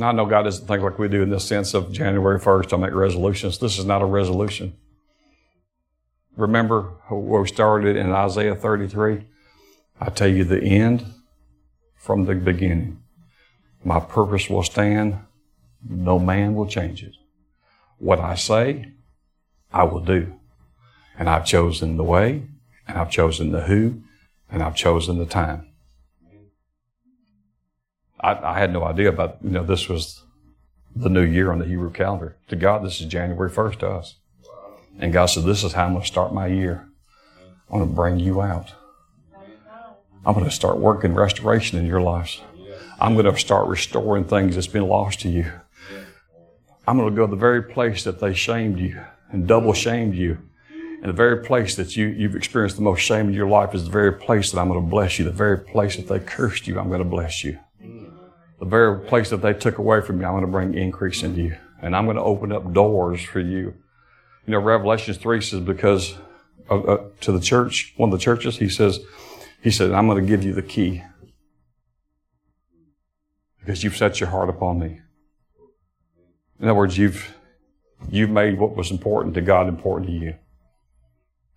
I 0.00 0.12
know 0.12 0.26
God 0.26 0.42
doesn't 0.42 0.66
think 0.66 0.82
like 0.82 0.98
we 0.98 1.08
do 1.08 1.22
in 1.22 1.30
this 1.30 1.46
sense 1.46 1.72
of 1.72 1.90
January 1.90 2.38
1st, 2.38 2.72
I'll 2.72 2.78
make 2.78 2.92
resolutions. 2.92 3.58
This 3.58 3.78
is 3.78 3.84
not 3.84 4.02
a 4.02 4.06
resolution. 4.06 4.76
Remember 6.36 6.82
where 7.08 7.40
we 7.40 7.48
started 7.48 7.96
in 7.96 8.12
Isaiah 8.12 8.54
33? 8.54 9.24
I 9.98 10.10
tell 10.10 10.28
you 10.28 10.44
the 10.44 10.62
end 10.62 11.06
from 11.96 12.26
the 12.26 12.34
beginning. 12.34 13.02
My 13.82 14.00
purpose 14.00 14.50
will 14.50 14.62
stand. 14.62 15.18
No 15.88 16.18
man 16.18 16.54
will 16.54 16.66
change 16.66 17.02
it. 17.02 17.14
What 17.98 18.20
I 18.20 18.34
say, 18.34 18.92
I 19.72 19.84
will 19.84 20.00
do. 20.00 20.38
And 21.18 21.30
I've 21.30 21.46
chosen 21.46 21.96
the 21.96 22.04
way, 22.04 22.42
and 22.86 22.98
I've 22.98 23.10
chosen 23.10 23.52
the 23.52 23.62
who, 23.62 24.02
and 24.50 24.62
I've 24.62 24.76
chosen 24.76 25.16
the 25.16 25.24
time. 25.24 25.68
I, 28.26 28.54
I 28.54 28.58
had 28.58 28.72
no 28.72 28.82
idea 28.82 29.08
about, 29.08 29.38
you 29.40 29.50
know, 29.50 29.62
this 29.62 29.88
was 29.88 30.24
the 30.96 31.08
new 31.08 31.22
year 31.22 31.52
on 31.52 31.60
the 31.60 31.64
Hebrew 31.64 31.92
calendar. 31.92 32.36
To 32.48 32.56
God, 32.56 32.84
this 32.84 33.00
is 33.00 33.06
January 33.06 33.50
1st 33.50 33.78
to 33.78 33.88
us. 33.88 34.16
And 34.98 35.12
God 35.12 35.26
said, 35.26 35.44
This 35.44 35.62
is 35.62 35.74
how 35.74 35.84
I'm 35.84 35.92
going 35.92 36.02
to 36.02 36.08
start 36.08 36.34
my 36.34 36.48
year. 36.48 36.88
I'm 37.70 37.78
going 37.78 37.88
to 37.88 37.94
bring 37.94 38.18
you 38.18 38.42
out. 38.42 38.72
I'm 40.24 40.34
going 40.34 40.44
to 40.44 40.50
start 40.50 40.78
working 40.78 41.14
restoration 41.14 41.78
in 41.78 41.86
your 41.86 42.00
lives. 42.00 42.40
I'm 42.98 43.14
going 43.14 43.32
to 43.32 43.38
start 43.38 43.68
restoring 43.68 44.24
things 44.24 44.56
that's 44.56 44.66
been 44.66 44.88
lost 44.88 45.20
to 45.20 45.28
you. 45.28 45.52
I'm 46.88 46.98
going 46.98 47.10
to 47.10 47.14
go 47.14 47.26
to 47.26 47.30
the 47.30 47.36
very 47.36 47.62
place 47.62 48.02
that 48.04 48.18
they 48.20 48.34
shamed 48.34 48.80
you 48.80 49.00
and 49.30 49.46
double 49.46 49.72
shamed 49.72 50.14
you. 50.16 50.38
And 50.72 51.04
the 51.04 51.12
very 51.12 51.44
place 51.44 51.76
that 51.76 51.96
you, 51.96 52.06
you've 52.06 52.34
experienced 52.34 52.76
the 52.76 52.82
most 52.82 53.00
shame 53.00 53.28
in 53.28 53.34
your 53.34 53.46
life 53.46 53.74
is 53.74 53.84
the 53.84 53.90
very 53.90 54.12
place 54.12 54.50
that 54.50 54.58
I'm 54.58 54.68
going 54.68 54.82
to 54.82 54.90
bless 54.90 55.18
you. 55.18 55.24
The 55.24 55.30
very 55.30 55.58
place 55.58 55.94
that 55.96 56.08
they 56.08 56.18
cursed 56.18 56.66
you, 56.66 56.80
I'm 56.80 56.88
going 56.88 57.02
to 57.02 57.04
bless 57.04 57.44
you. 57.44 57.58
The 58.58 58.66
very 58.66 59.00
place 59.00 59.30
that 59.30 59.42
they 59.42 59.52
took 59.52 59.78
away 59.78 60.00
from 60.00 60.20
you, 60.20 60.26
I'm 60.26 60.32
going 60.32 60.46
to 60.46 60.50
bring 60.50 60.74
increase 60.74 61.22
into 61.22 61.42
you. 61.42 61.56
And 61.82 61.94
I'm 61.94 62.06
going 62.06 62.16
to 62.16 62.22
open 62.22 62.52
up 62.52 62.72
doors 62.72 63.22
for 63.22 63.40
you. 63.40 63.74
You 64.46 64.52
know, 64.52 64.60
Revelations 64.60 65.18
3 65.18 65.40
says, 65.40 65.60
because 65.60 66.14
uh, 66.70 66.80
uh, 66.80 67.08
to 67.20 67.32
the 67.32 67.40
church, 67.40 67.92
one 67.96 68.12
of 68.12 68.18
the 68.18 68.22
churches, 68.22 68.58
he 68.58 68.68
says, 68.68 69.00
he 69.62 69.70
said, 69.70 69.92
I'm 69.92 70.06
going 70.06 70.22
to 70.22 70.28
give 70.28 70.42
you 70.42 70.52
the 70.52 70.62
key 70.62 71.02
because 73.66 73.82
you've 73.82 73.96
set 73.96 74.20
your 74.20 74.28
heart 74.28 74.48
upon 74.48 74.78
me. 74.78 75.00
In 76.60 76.66
other 76.66 76.74
words, 76.74 76.96
you've, 76.96 77.34
you've 78.08 78.30
made 78.30 78.58
what 78.58 78.76
was 78.76 78.90
important 78.90 79.34
to 79.34 79.40
God 79.40 79.68
important 79.68 80.08
to 80.08 80.16
you. 80.16 80.36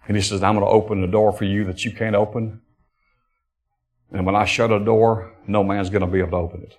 And 0.08 0.18
he 0.18 0.24
says, 0.24 0.41
I'm 0.41 0.56
going 0.56 0.66
to 0.66 0.72
open 0.72 1.04
a 1.04 1.08
door 1.08 1.32
for 1.32 1.45
you 1.45 1.64
that 1.66 1.86
you 1.86 1.91
can't 1.91 2.16
open. 2.16 2.62
And 4.12 4.26
when 4.26 4.36
I 4.36 4.45
shut 4.45 4.72
a 4.72 4.80
door, 4.80 5.36
no 5.45 5.64
man's 5.64 5.91
going 5.91 6.02
to 6.02 6.08
be 6.08 6.18
able 6.18 6.32
to 6.32 6.38
open 6.38 6.64
it. 6.64 6.78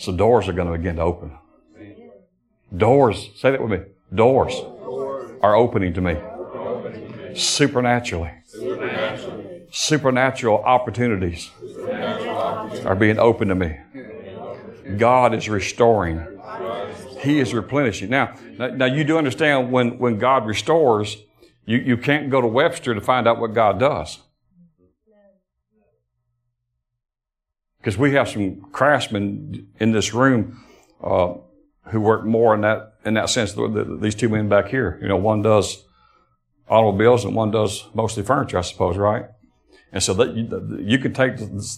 So 0.00 0.12
doors 0.12 0.48
are 0.48 0.54
going 0.54 0.72
to 0.72 0.78
begin 0.78 0.96
to 0.96 1.02
open. 1.02 1.36
Doors, 2.74 3.28
say 3.36 3.50
that 3.50 3.60
with 3.60 3.70
me. 3.70 3.86
Doors 4.14 4.54
are 5.42 5.54
opening 5.54 5.92
to 5.92 6.00
me. 6.00 6.16
Supernaturally. 7.34 8.30
Supernatural 9.70 10.64
opportunities 10.64 11.50
are 12.86 12.96
being 12.96 13.18
opened 13.18 13.50
to 13.50 13.54
me. 13.54 13.78
God 14.96 15.34
is 15.34 15.50
restoring. 15.50 16.40
He 17.20 17.38
is 17.38 17.52
replenishing. 17.52 18.08
Now, 18.08 18.34
now 18.56 18.86
you 18.86 19.04
do 19.04 19.18
understand 19.18 19.70
when, 19.70 19.98
when 19.98 20.18
God 20.18 20.46
restores, 20.46 21.18
you, 21.66 21.76
you 21.76 21.98
can't 21.98 22.30
go 22.30 22.40
to 22.40 22.46
Webster 22.46 22.94
to 22.94 23.02
find 23.02 23.28
out 23.28 23.38
what 23.38 23.52
God 23.52 23.78
does. 23.78 24.18
Because 27.80 27.96
we 27.96 28.12
have 28.12 28.28
some 28.28 28.60
craftsmen 28.72 29.68
in 29.78 29.92
this 29.92 30.12
room 30.12 30.62
uh, 31.02 31.34
who 31.86 32.00
work 32.00 32.24
more 32.24 32.54
in 32.54 32.60
that 32.60 32.94
in 33.04 33.14
that 33.14 33.30
sense. 33.30 33.52
The, 33.54 33.68
the, 33.68 33.96
these 33.96 34.14
two 34.14 34.28
men 34.28 34.48
back 34.48 34.68
here, 34.68 34.98
you 35.00 35.08
know, 35.08 35.16
one 35.16 35.42
does 35.42 35.84
automobiles 36.68 37.24
and 37.24 37.34
one 37.34 37.50
does 37.50 37.88
mostly 37.94 38.22
furniture, 38.22 38.58
I 38.58 38.62
suppose, 38.62 38.96
right? 38.96 39.26
And 39.92 40.02
so 40.02 40.14
that 40.14 40.34
you, 40.36 40.78
you 40.80 40.98
can 40.98 41.12
take 41.12 41.36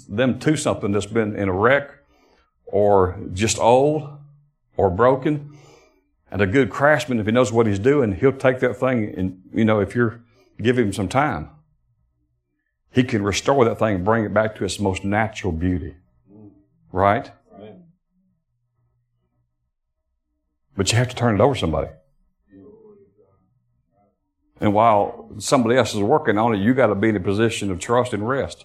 them 0.08 0.38
to 0.38 0.56
something 0.56 0.92
that's 0.92 1.06
been 1.06 1.34
in 1.36 1.48
a 1.48 1.52
wreck 1.52 1.90
or 2.66 3.18
just 3.32 3.58
old 3.58 4.18
or 4.76 4.90
broken. 4.90 5.56
And 6.30 6.42
a 6.42 6.46
good 6.46 6.70
craftsman, 6.70 7.20
if 7.20 7.26
he 7.26 7.32
knows 7.32 7.52
what 7.52 7.66
he's 7.66 7.78
doing, 7.78 8.16
he'll 8.16 8.32
take 8.32 8.60
that 8.60 8.76
thing 8.76 9.14
and, 9.16 9.42
you 9.52 9.64
know, 9.64 9.80
if 9.80 9.94
you're, 9.94 10.22
give 10.60 10.78
him 10.78 10.92
some 10.92 11.08
time, 11.08 11.50
he 12.92 13.04
can 13.04 13.22
restore 13.22 13.64
that 13.64 13.78
thing 13.78 13.96
and 13.96 14.04
bring 14.04 14.24
it 14.24 14.34
back 14.34 14.54
to 14.56 14.64
its 14.64 14.78
most 14.78 15.04
natural 15.04 15.52
beauty. 15.52 15.96
Right? 16.92 17.30
But 20.76 20.90
you 20.90 20.98
have 20.98 21.08
to 21.08 21.16
turn 21.16 21.34
it 21.34 21.40
over 21.40 21.54
to 21.54 21.60
somebody. 21.60 21.90
And 24.60 24.72
while 24.72 25.30
somebody 25.38 25.76
else 25.76 25.94
is 25.94 26.00
working 26.00 26.38
on 26.38 26.54
it, 26.54 26.58
you 26.58 26.72
got 26.72 26.86
to 26.86 26.94
be 26.94 27.08
in 27.08 27.16
a 27.16 27.20
position 27.20 27.70
of 27.70 27.80
trust 27.80 28.12
and 28.12 28.26
rest. 28.26 28.64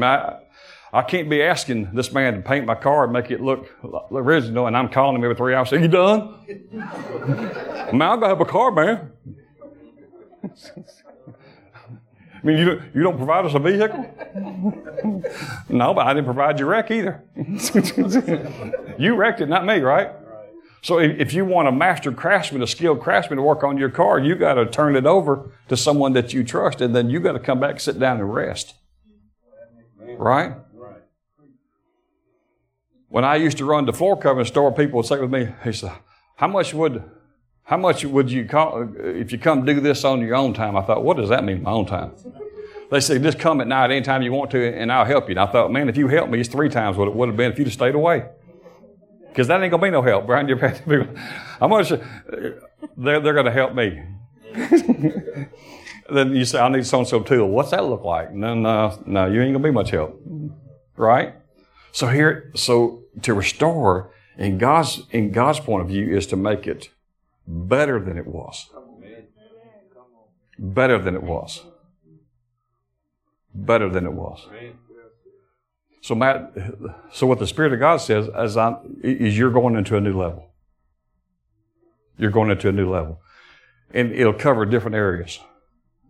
I, 0.00 0.38
I, 0.92 1.02
can't 1.02 1.28
be 1.28 1.42
asking 1.42 1.94
this 1.94 2.12
man 2.12 2.34
to 2.34 2.40
paint 2.40 2.64
my 2.64 2.74
car 2.74 3.04
and 3.04 3.12
make 3.12 3.30
it 3.30 3.40
look 3.40 3.68
original, 4.10 4.66
and 4.66 4.76
I'm 4.76 4.88
calling 4.88 5.16
him 5.16 5.24
every 5.24 5.36
three 5.36 5.54
hours. 5.54 5.72
Are 5.72 5.78
you 5.78 5.88
done? 5.88 6.34
man, 7.92 8.02
I 8.02 8.16
gotta 8.16 8.28
have 8.28 8.40
a 8.40 8.44
car, 8.46 8.70
man. 8.72 9.12
I 12.42 12.46
mean, 12.46 12.58
you 12.58 12.64
don't, 12.64 12.82
you 12.94 13.02
don't 13.02 13.16
provide 13.16 13.44
us 13.44 13.54
a 13.54 13.58
vehicle? 13.58 14.04
no, 15.68 15.92
but 15.92 16.06
I 16.06 16.14
didn't 16.14 16.24
provide 16.24 16.58
you 16.58 16.66
wreck 16.66 16.90
either. 16.90 17.22
you 18.98 19.14
wrecked 19.14 19.40
it, 19.42 19.48
not 19.48 19.66
me, 19.66 19.80
right? 19.80 20.10
So 20.82 20.98
if 20.98 21.34
you 21.34 21.44
want 21.44 21.68
a 21.68 21.72
master 21.72 22.10
craftsman, 22.10 22.62
a 22.62 22.66
skilled 22.66 23.00
craftsman 23.00 23.36
to 23.36 23.42
work 23.42 23.62
on 23.62 23.76
your 23.76 23.90
car, 23.90 24.18
you 24.18 24.34
got 24.34 24.54
to 24.54 24.64
turn 24.64 24.96
it 24.96 25.04
over 25.04 25.52
to 25.68 25.76
someone 25.76 26.14
that 26.14 26.32
you 26.32 26.42
trust, 26.42 26.80
and 26.80 26.96
then 26.96 27.10
you 27.10 27.20
got 27.20 27.32
to 27.32 27.38
come 27.38 27.60
back, 27.60 27.80
sit 27.80 27.98
down, 27.98 28.18
and 28.18 28.32
rest. 28.32 28.74
Right? 29.98 30.54
When 33.08 33.24
I 33.24 33.36
used 33.36 33.58
to 33.58 33.64
run 33.66 33.84
the 33.84 33.92
floor 33.92 34.16
covering 34.16 34.46
store, 34.46 34.72
people 34.72 34.98
would 34.98 35.06
say 35.06 35.20
with 35.20 35.30
me, 35.30 35.48
"He 35.64 35.72
said, 35.72 35.92
how 36.36 36.46
much 36.46 36.72
would, 36.72 37.02
how 37.64 37.76
much 37.76 38.04
would 38.04 38.30
you 38.30 38.44
call 38.44 38.88
if 38.98 39.32
you 39.32 39.38
come 39.38 39.64
do 39.64 39.80
this 39.80 40.04
on 40.04 40.20
your 40.20 40.34
own 40.34 40.54
time?" 40.54 40.76
I 40.76 40.82
thought, 40.82 41.04
what 41.04 41.16
does 41.16 41.28
that 41.28 41.44
mean, 41.44 41.62
my 41.62 41.70
own 41.70 41.86
time? 41.86 42.12
They 42.90 43.00
said, 43.00 43.22
just 43.22 43.38
come 43.38 43.60
at 43.60 43.68
night 43.68 43.92
anytime 43.92 44.20
you 44.22 44.32
want 44.32 44.50
to, 44.50 44.76
and 44.76 44.90
I'll 44.90 45.04
help 45.04 45.28
you. 45.28 45.32
And 45.32 45.38
I 45.38 45.46
thought, 45.46 45.70
man, 45.70 45.88
if 45.88 45.96
you 45.96 46.08
help 46.08 46.28
me, 46.28 46.40
it's 46.40 46.48
three 46.48 46.68
times 46.68 46.96
what 46.96 47.06
it 47.06 47.14
would 47.14 47.28
have 47.28 47.36
been 47.36 47.52
if 47.52 47.58
you'd 47.58 47.68
have 47.68 47.72
stayed 47.72 47.94
away. 47.94 48.26
Because 49.28 49.46
that 49.46 49.62
ain't 49.62 49.70
going 49.70 49.80
to 49.80 49.86
be 49.86 49.90
no 49.90 50.02
help, 50.02 50.26
Brian. 50.26 50.48
You're 50.48 50.58
I'm 51.60 51.70
going 51.70 51.84
to 51.84 52.04
they're, 52.96 53.20
they're 53.20 53.32
going 53.32 53.46
to 53.46 53.52
help 53.52 53.74
me. 53.74 54.02
then 56.10 56.34
you 56.34 56.44
say, 56.44 56.58
I 56.58 56.68
need 56.68 56.84
so 56.84 56.98
and 56.98 57.08
so 57.08 57.20
tool. 57.20 57.48
What's 57.48 57.70
that 57.70 57.84
look 57.84 58.02
like? 58.02 58.32
No, 58.32 58.54
no, 58.54 59.00
no, 59.06 59.26
you 59.26 59.40
ain't 59.40 59.52
going 59.52 59.62
to 59.62 59.68
be 59.68 59.70
much 59.70 59.90
help. 59.90 60.20
Right? 60.96 61.34
So 61.92 62.08
here, 62.08 62.50
so 62.56 63.04
to 63.22 63.34
restore 63.34 64.12
in 64.36 64.58
God's, 64.58 65.02
in 65.10 65.30
God's 65.30 65.60
point 65.60 65.82
of 65.82 65.88
view 65.88 66.16
is 66.16 66.26
to 66.28 66.36
make 66.36 66.66
it 66.66 66.88
better 67.50 68.00
than 68.00 68.16
it 68.16 68.26
was. 68.26 68.70
Better 70.58 70.98
than 70.98 71.14
it 71.14 71.22
was. 71.22 71.64
Better 73.52 73.88
than 73.88 74.06
it 74.06 74.12
was. 74.12 74.46
So 76.02 76.14
Matt, 76.14 76.52
so 77.12 77.26
what 77.26 77.38
the 77.38 77.46
Spirit 77.46 77.72
of 77.72 77.80
God 77.80 77.98
says 77.98 78.28
is, 78.28 78.56
is 79.02 79.36
you're 79.36 79.50
going 79.50 79.76
into 79.76 79.96
a 79.96 80.00
new 80.00 80.18
level. 80.18 80.50
You're 82.16 82.30
going 82.30 82.50
into 82.50 82.68
a 82.68 82.72
new 82.72 82.90
level. 82.90 83.20
And 83.92 84.12
it'll 84.12 84.32
cover 84.32 84.64
different 84.64 84.94
areas. 84.94 85.40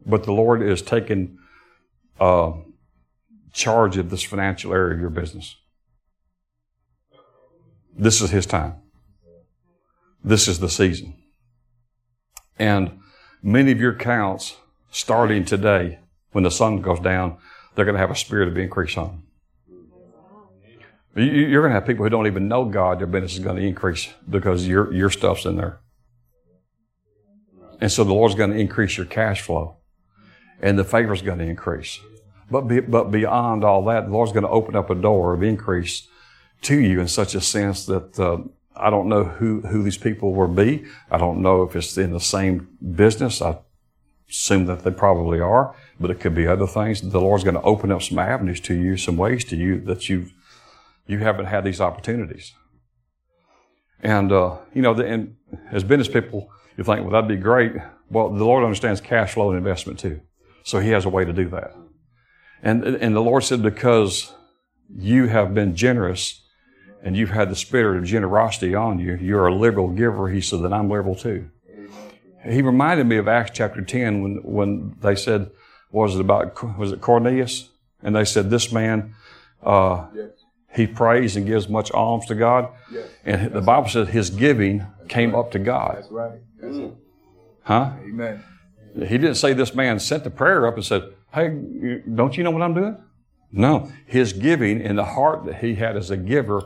But 0.05 0.25
the 0.25 0.33
Lord 0.33 0.63
is 0.63 0.83
taking 0.83 1.39
uh, 2.19 2.53
charge 3.53 3.97
of 3.97 4.11
this 4.11 4.23
financial 4.23 4.73
area 4.73 4.95
of 4.95 5.01
your 5.01 5.11
business. 5.11 5.57
This 7.97 8.21
is 8.21 8.31
His 8.31 8.47
time. 8.47 8.75
This 10.23 10.47
is 10.47 10.61
the 10.61 10.69
season. 10.69 11.17
And 12.61 13.01
many 13.43 13.73
of 13.73 13.81
your 13.81 13.93
accounts, 13.93 14.57
starting 14.91 15.47
today, 15.47 15.99
when 16.33 16.45
the 16.45 16.51
sun 16.51 16.83
goes 16.83 17.01
down, 17.01 17.39
they're 17.75 17.87
going 17.87 17.95
to 17.95 18.01
have 18.01 18.11
a 18.11 18.15
spirit 18.15 18.49
of 18.49 18.59
increase 18.59 18.99
on 18.99 19.07
them. 19.07 19.23
You're 21.17 21.63
going 21.63 21.71
to 21.71 21.75
have 21.75 21.87
people 21.87 22.05
who 22.05 22.11
don't 22.11 22.27
even 22.27 22.49
know 22.49 22.67
God. 22.67 23.01
Their 23.01 23.07
business 23.07 23.33
is 23.33 23.39
going 23.41 23.57
to 23.57 23.63
increase 23.63 24.09
because 24.29 24.69
your 24.69 24.93
your 24.93 25.11
stuff's 25.11 25.45
in 25.45 25.57
there, 25.57 25.81
and 27.81 27.91
so 27.91 28.05
the 28.05 28.15
Lord's 28.15 28.37
going 28.37 28.53
to 28.53 28.57
increase 28.57 28.97
your 28.97 29.07
cash 29.07 29.41
flow, 29.41 29.79
and 30.63 30.79
the 30.79 30.85
favor's 30.85 31.21
going 31.21 31.39
to 31.39 31.45
increase. 31.45 31.99
But 32.49 32.63
be, 32.69 32.79
but 32.79 33.11
beyond 33.11 33.65
all 33.65 33.85
that, 33.87 34.07
the 34.07 34.13
Lord's 34.13 34.33
going 34.33 34.45
to 34.45 34.51
open 34.51 34.77
up 34.77 34.89
a 34.89 34.95
door 34.95 35.35
of 35.35 35.43
increase 35.43 36.07
to 36.63 36.79
you 36.79 37.01
in 37.01 37.09
such 37.09 37.35
a 37.35 37.41
sense 37.41 37.87
that 37.87 38.19
uh, 38.21 38.43
I 38.77 38.91
don't 38.91 39.09
know 39.09 39.25
who 39.25 39.61
who 39.63 39.83
these 39.83 39.99
people 39.99 40.35
will 40.35 40.49
be. 40.49 40.85
I 41.11 41.19
don't 41.19 41.43
know 41.43 41.63
if 41.63 41.77
it's 41.77 41.97
in 41.99 42.13
the 42.13 42.21
same 42.21 42.69
business. 42.95 43.43
I 43.43 43.59
assume 44.29 44.67
that 44.67 44.85
they 44.85 44.91
probably 44.91 45.41
are, 45.41 45.75
but 45.99 46.11
it 46.11 46.21
could 46.21 46.35
be 46.35 46.47
other 46.47 46.67
things. 46.67 47.01
The 47.01 47.21
Lord's 47.21 47.45
going 47.45 47.57
to 47.57 47.63
open 47.63 47.91
up 47.91 48.03
some 48.03 48.19
avenues 48.19 48.61
to 48.61 48.75
you, 48.75 48.97
some 48.97 49.17
ways 49.17 49.45
to 49.47 49.57
you 49.57 49.81
that 49.81 50.09
you've 50.09 50.33
you 51.07 51.19
haven't 51.19 51.47
had 51.47 51.65
these 51.65 51.81
opportunities. 51.81 52.53
And, 54.03 54.33
uh, 54.33 54.59
you 54.73 54.83
know, 54.83 54.95
the, 54.95 55.05
and 55.05 55.37
as 55.71 55.85
business 55.85 56.09
people, 56.09 56.51
you 56.77 56.85
think, 56.85 57.01
well, 57.01 57.11
that'd 57.11 57.29
be 57.29 57.37
great. 57.37 57.73
Well, 58.09 58.31
the 58.31 58.45
Lord 58.45 58.65
understands 58.65 59.01
cash 59.01 59.35
flow 59.35 59.51
and 59.51 59.59
investment 59.59 59.99
too. 59.99 60.21
So 60.63 60.79
He 60.81 60.91
has 60.91 61.05
a 61.05 61.09
way 61.09 61.25
to 61.25 61.33
do 61.33 61.49
that. 61.51 61.75
And, 62.63 62.85
and 62.85 63.15
the 63.15 63.21
Lord 63.21 63.45
said, 63.45 63.63
because 63.63 64.33
you 64.95 65.27
have 65.27 65.55
been 65.55 65.75
generous 65.75 66.43
and 67.03 67.17
you've 67.17 67.31
had 67.31 67.51
the 67.51 67.57
spirit 67.57 67.99
of 67.99 68.05
generosity 68.05 68.75
on 68.75 68.99
you, 68.99 69.17
you're 69.17 69.47
a 69.47 69.55
liberal 69.55 69.89
giver. 69.89 70.29
He 70.29 70.41
said, 70.41 70.63
then 70.63 70.73
I'm 70.73 70.91
liberal 70.91 71.15
too. 71.15 71.49
He 72.45 72.63
reminded 72.63 73.07
me 73.07 73.17
of 73.17 73.29
Acts 73.29 73.51
chapter 73.55 73.83
10 73.83 74.23
when, 74.23 74.37
when 74.43 74.97
they 75.01 75.15
said, 75.15 75.51
was 75.91 76.15
it 76.15 76.21
about, 76.21 76.79
was 76.79 76.93
it 76.93 77.01
Cornelius? 77.01 77.69
And 78.03 78.17
they 78.17 78.25
said, 78.25 78.49
this 78.49 78.73
man, 78.73 79.15
uh, 79.63 80.07
yes. 80.15 80.31
he 80.75 80.87
prays 80.87 81.37
and 81.37 81.47
gives 81.47 81.69
much 81.69 81.91
alms 81.93 82.27
to 82.27 82.35
God. 82.35 82.71
Yes. 82.91 83.09
And 83.25 83.53
the 83.53 83.61
Bible 83.61 83.89
says 83.89 84.09
his 84.09 84.31
giving 84.31 84.87
came 85.09 85.35
up 85.35 85.51
to 85.51 85.59
God. 85.59 85.97
That's 85.97 86.11
right. 86.11 86.39
That's 86.61 86.77
it. 86.77 86.95
Huh? 87.63 87.93
Amen. 88.01 88.43
He 88.95 89.19
didn't 89.19 89.35
say 89.35 89.53
this 89.53 89.75
man 89.75 90.01
sent 90.01 90.25
the 90.25 90.31
prayer 90.31 90.67
up 90.67 90.75
and 90.75 90.85
said, 90.85 91.05
Hey, 91.33 91.49
don't 92.13 92.37
you 92.37 92.43
know 92.43 92.51
what 92.51 92.63
I'm 92.63 92.75
doing? 92.75 92.97
No. 93.53 93.91
His 94.07 94.33
giving 94.33 94.81
in 94.81 94.97
the 94.97 95.05
heart 95.05 95.45
that 95.45 95.61
he 95.61 95.75
had 95.75 95.97
as 95.97 96.11
a 96.11 96.17
giver, 96.17 96.63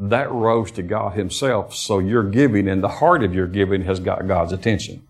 that 0.00 0.30
rose 0.32 0.70
to 0.72 0.82
God 0.82 1.14
himself. 1.14 1.74
So 1.74 1.98
your 1.98 2.22
giving 2.24 2.68
and 2.68 2.82
the 2.82 2.88
heart 2.88 3.22
of 3.22 3.34
your 3.34 3.46
giving 3.46 3.82
has 3.82 4.00
got 4.00 4.26
God's 4.26 4.52
attention. 4.52 5.06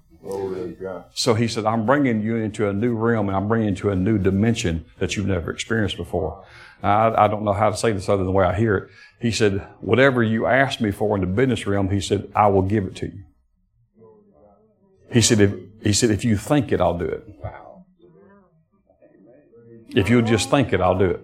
So 1.15 1.35
he 1.35 1.49
said, 1.49 1.65
I'm 1.67 1.87
bringing 1.87 2.23
you 2.23 2.37
into 2.37 2.69
a 2.69 2.73
new 2.73 2.95
realm 2.95 3.29
and 3.29 3.37
I'm 3.37 3.49
bringing 3.49 3.69
you 3.69 3.71
into 3.71 3.91
a 3.91 3.97
new 3.97 4.19
dimension 4.19 4.85
that 4.99 5.17
you've 5.17 5.27
never 5.27 5.51
experienced 5.51 5.97
before. 5.97 6.45
I, 6.83 7.25
I 7.25 7.29
don't 7.29 7.45
know 7.45 7.53
how 7.53 7.71
to 7.71 7.77
say 7.77 7.93
this 7.93 8.09
other 8.09 8.19
than 8.19 8.27
the 8.27 8.33
way 8.33 8.45
I 8.45 8.55
hear 8.55 8.77
it. 8.77 8.91
He 9.21 9.31
said, 9.31 9.67
whatever 9.81 10.23
you 10.23 10.47
ask 10.47 10.81
me 10.81 10.91
for 10.91 11.17
in 11.17 11.21
the 11.21 11.27
business 11.27 11.67
realm, 11.67 11.91
he 11.91 12.01
said, 12.01 12.31
I 12.35 12.49
will 12.49 12.63
give 12.63 12.85
it 12.85 12.97
to 12.97 13.07
you. 13.07 13.25
He 15.13 15.21
said, 15.21 15.41
if, 15.41 15.55
he 15.83 15.93
said, 15.93 16.11
if 16.11 16.25
you 16.25 16.37
think 16.37 16.73
it, 16.73 16.81
I'll 16.81 16.99
do 16.99 17.05
it. 17.05 17.25
If 19.95 20.09
you'll 20.09 20.23
just 20.23 20.51
think 20.51 20.73
it, 20.73 20.81
I'll 20.81 20.99
do 20.99 21.11
it. 21.11 21.21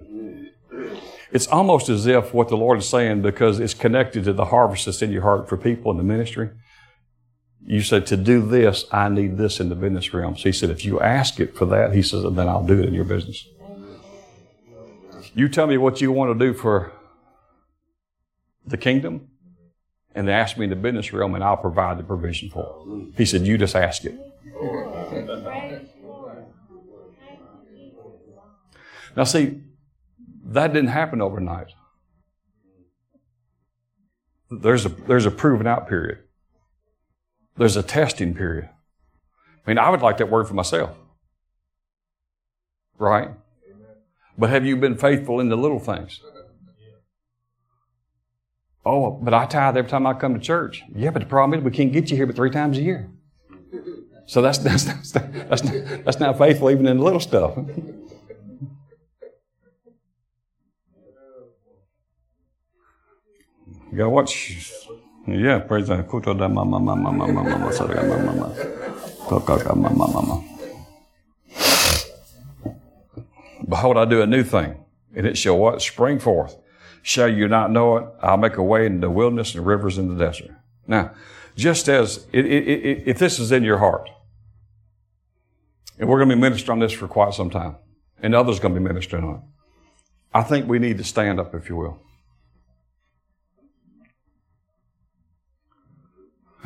It's 1.31 1.47
almost 1.47 1.89
as 1.89 2.07
if 2.07 2.33
what 2.33 2.49
the 2.49 2.57
Lord 2.57 2.79
is 2.79 2.89
saying, 2.89 3.23
because 3.23 3.61
it's 3.61 3.75
connected 3.75 4.25
to 4.25 4.33
the 4.33 4.47
harvest 4.47 4.87
that's 4.87 5.03
in 5.03 5.13
your 5.13 5.23
heart 5.23 5.49
for 5.49 5.57
people 5.57 5.91
in 5.91 5.99
the 5.99 6.03
ministry. 6.03 6.51
You 7.65 7.83
said, 7.83 8.07
to 8.07 8.17
do 8.17 8.47
this, 8.47 8.87
I 8.93 9.11
need 9.11 9.37
this 9.37 9.61
in 9.61 9.69
the 9.69 9.75
business 9.75 10.15
realm. 10.15 10.37
So 10.37 10.45
he 10.45 10.53
said, 10.53 10.71
if 10.71 10.85
you 10.87 11.01
ask 11.01 11.39
it 11.39 11.55
for 11.55 11.67
that, 11.67 11.95
he 11.95 12.03
says, 12.03 12.23
then 12.23 12.49
I'll 12.49 12.65
do 12.65 12.81
it 12.81 12.87
in 12.87 12.95
your 12.95 13.05
business. 13.05 13.47
You 15.35 15.49
tell 15.49 15.67
me 15.67 15.77
what 15.77 16.01
you 16.01 16.11
want 16.11 16.39
to 16.39 16.47
do 16.47 16.55
for 16.55 16.93
the 18.67 18.79
kingdom, 18.79 19.29
and 20.15 20.27
they 20.27 20.33
ask 20.33 20.57
me 20.57 20.65
in 20.65 20.71
the 20.71 20.77
business 20.77 21.13
realm, 21.13 21.35
and 21.35 21.45
I'll 21.45 21.57
provide 21.59 21.99
the 21.99 22.05
provision 22.05 22.49
for 22.49 22.85
it. 22.87 23.15
He 23.17 23.27
said, 23.27 23.47
You 23.47 23.59
just 23.59 23.77
ask 23.77 24.05
it. 24.05 24.19
Now, 29.17 29.25
see, 29.25 29.61
that 30.49 30.73
didn't 30.73 30.89
happen 30.89 31.21
overnight. 31.21 31.69
There's 34.51 34.87
a, 34.87 34.89
there's 34.89 35.27
a 35.27 35.31
proven 35.31 35.67
out 35.67 35.89
period, 35.89 36.19
there's 37.57 37.77
a 37.77 37.83
testing 37.83 38.35
period. 38.35 38.71
I 39.67 39.71
mean, 39.71 39.79
I 39.79 39.91
would 39.91 40.01
like 40.01 40.17
that 40.19 40.31
word 40.31 40.49
for 40.49 40.55
myself. 40.55 40.97
Right? 42.99 43.31
But 44.39 44.51
have 44.51 44.65
you 44.65 44.77
been 44.77 44.97
faithful 44.97 45.41
in 45.41 45.51
the 45.51 45.57
little 45.57 45.79
things? 45.79 46.21
Oh, 48.87 49.11
but 49.11 49.35
I 49.35 49.45
tithe 49.45 49.77
every 49.77 49.91
time 49.91 50.07
I 50.07 50.15
come 50.15 50.33
to 50.33 50.41
church. 50.41 50.83
Yeah, 50.95 51.11
but 51.11 51.21
the 51.21 51.29
problem 51.29 51.59
is 51.59 51.65
we 51.65 51.71
can't 51.71 51.93
get 51.93 52.11
you 52.11 52.17
here 52.17 52.27
but 52.27 52.37
three 52.37 52.51
times 52.51 52.79
a 52.79 52.83
year. 52.83 53.11
So 54.25 54.41
that's 54.41 54.59
that's 54.69 54.85
that's, 54.85 55.11
that's, 55.13 55.65
not, 55.65 56.05
that's 56.05 56.21
not 56.21 56.39
faithful 56.39 56.71
even 56.71 56.87
in 56.87 56.97
the 56.97 57.03
little 57.03 57.21
stuff. 57.21 57.59
You 63.99 64.09
watch. 64.09 64.73
Yeah, 65.27 65.59
praise 65.59 65.89
God. 65.89 66.07
Behold, 73.69 73.97
I 73.97 74.05
do 74.05 74.23
a 74.23 74.27
new 74.27 74.45
thing, 74.45 74.85
and 75.17 75.27
it 75.27 75.37
shall 75.37 75.59
what? 75.59 75.83
Spring 75.83 76.21
forth. 76.21 76.57
Shall 77.03 77.29
you 77.29 77.49
not 77.49 77.73
know 77.73 77.97
it? 77.97 78.05
I'll 78.23 78.37
make 78.37 78.57
a 78.57 78.63
way 78.63 78.87
in 78.87 79.01
the 79.01 79.11
wilderness 79.11 79.57
and 79.57 79.67
rivers 79.67 79.99
in 79.99 80.17
the 80.17 80.25
desert. 80.25 80.53
Now, 80.87 81.11
just 81.57 81.89
as 81.89 82.25
it, 82.33 82.47
it, 82.47 82.69
it, 82.69 83.03
if 83.05 83.19
this 83.19 83.41
is 83.41 83.51
in 83.51 83.65
your 83.65 83.79
heart, 83.79 84.09
and 85.99 86.09
we're 86.09 86.19
going 86.19 86.29
to 86.29 86.37
be 86.37 86.41
ministering 86.41 86.75
on 86.75 86.79
this 86.79 86.93
for 86.93 87.09
quite 87.09 87.35
some 87.35 87.51
time, 87.51 87.75
and 88.23 88.33
others 88.33 88.59
are 88.59 88.63
going 88.63 88.75
to 88.75 88.81
be 88.81 88.87
ministering 88.87 89.25
on 89.25 89.35
it, 89.35 89.41
I 90.33 90.45
think 90.45 90.69
we 90.69 90.79
need 90.79 90.99
to 90.99 91.05
stand 91.05 91.41
up, 91.41 91.53
if 91.53 91.69
you 91.69 91.75
will. 91.75 92.01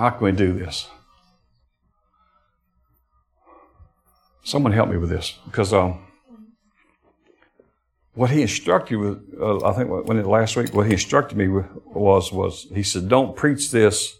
How 0.02 0.10
can 0.10 0.24
we 0.24 0.32
do 0.32 0.52
this? 0.52 0.88
Someone 4.42 4.72
help 4.72 4.88
me 4.88 4.96
with 4.96 5.10
this 5.10 5.38
because 5.46 5.72
um, 5.72 6.04
what 8.14 8.30
he 8.30 8.42
instructed 8.42 8.98
me 8.98 9.10
with, 9.10 9.40
uh, 9.40 9.64
I 9.64 9.72
think 9.74 10.08
when 10.08 10.18
it 10.18 10.26
last 10.26 10.56
week, 10.56 10.74
what 10.74 10.86
he 10.86 10.94
instructed 10.94 11.38
me 11.38 11.46
with 11.46 11.66
was, 11.84 12.32
was 12.32 12.66
he 12.74 12.82
said, 12.82 13.08
don't 13.08 13.36
preach 13.36 13.70
this 13.70 14.18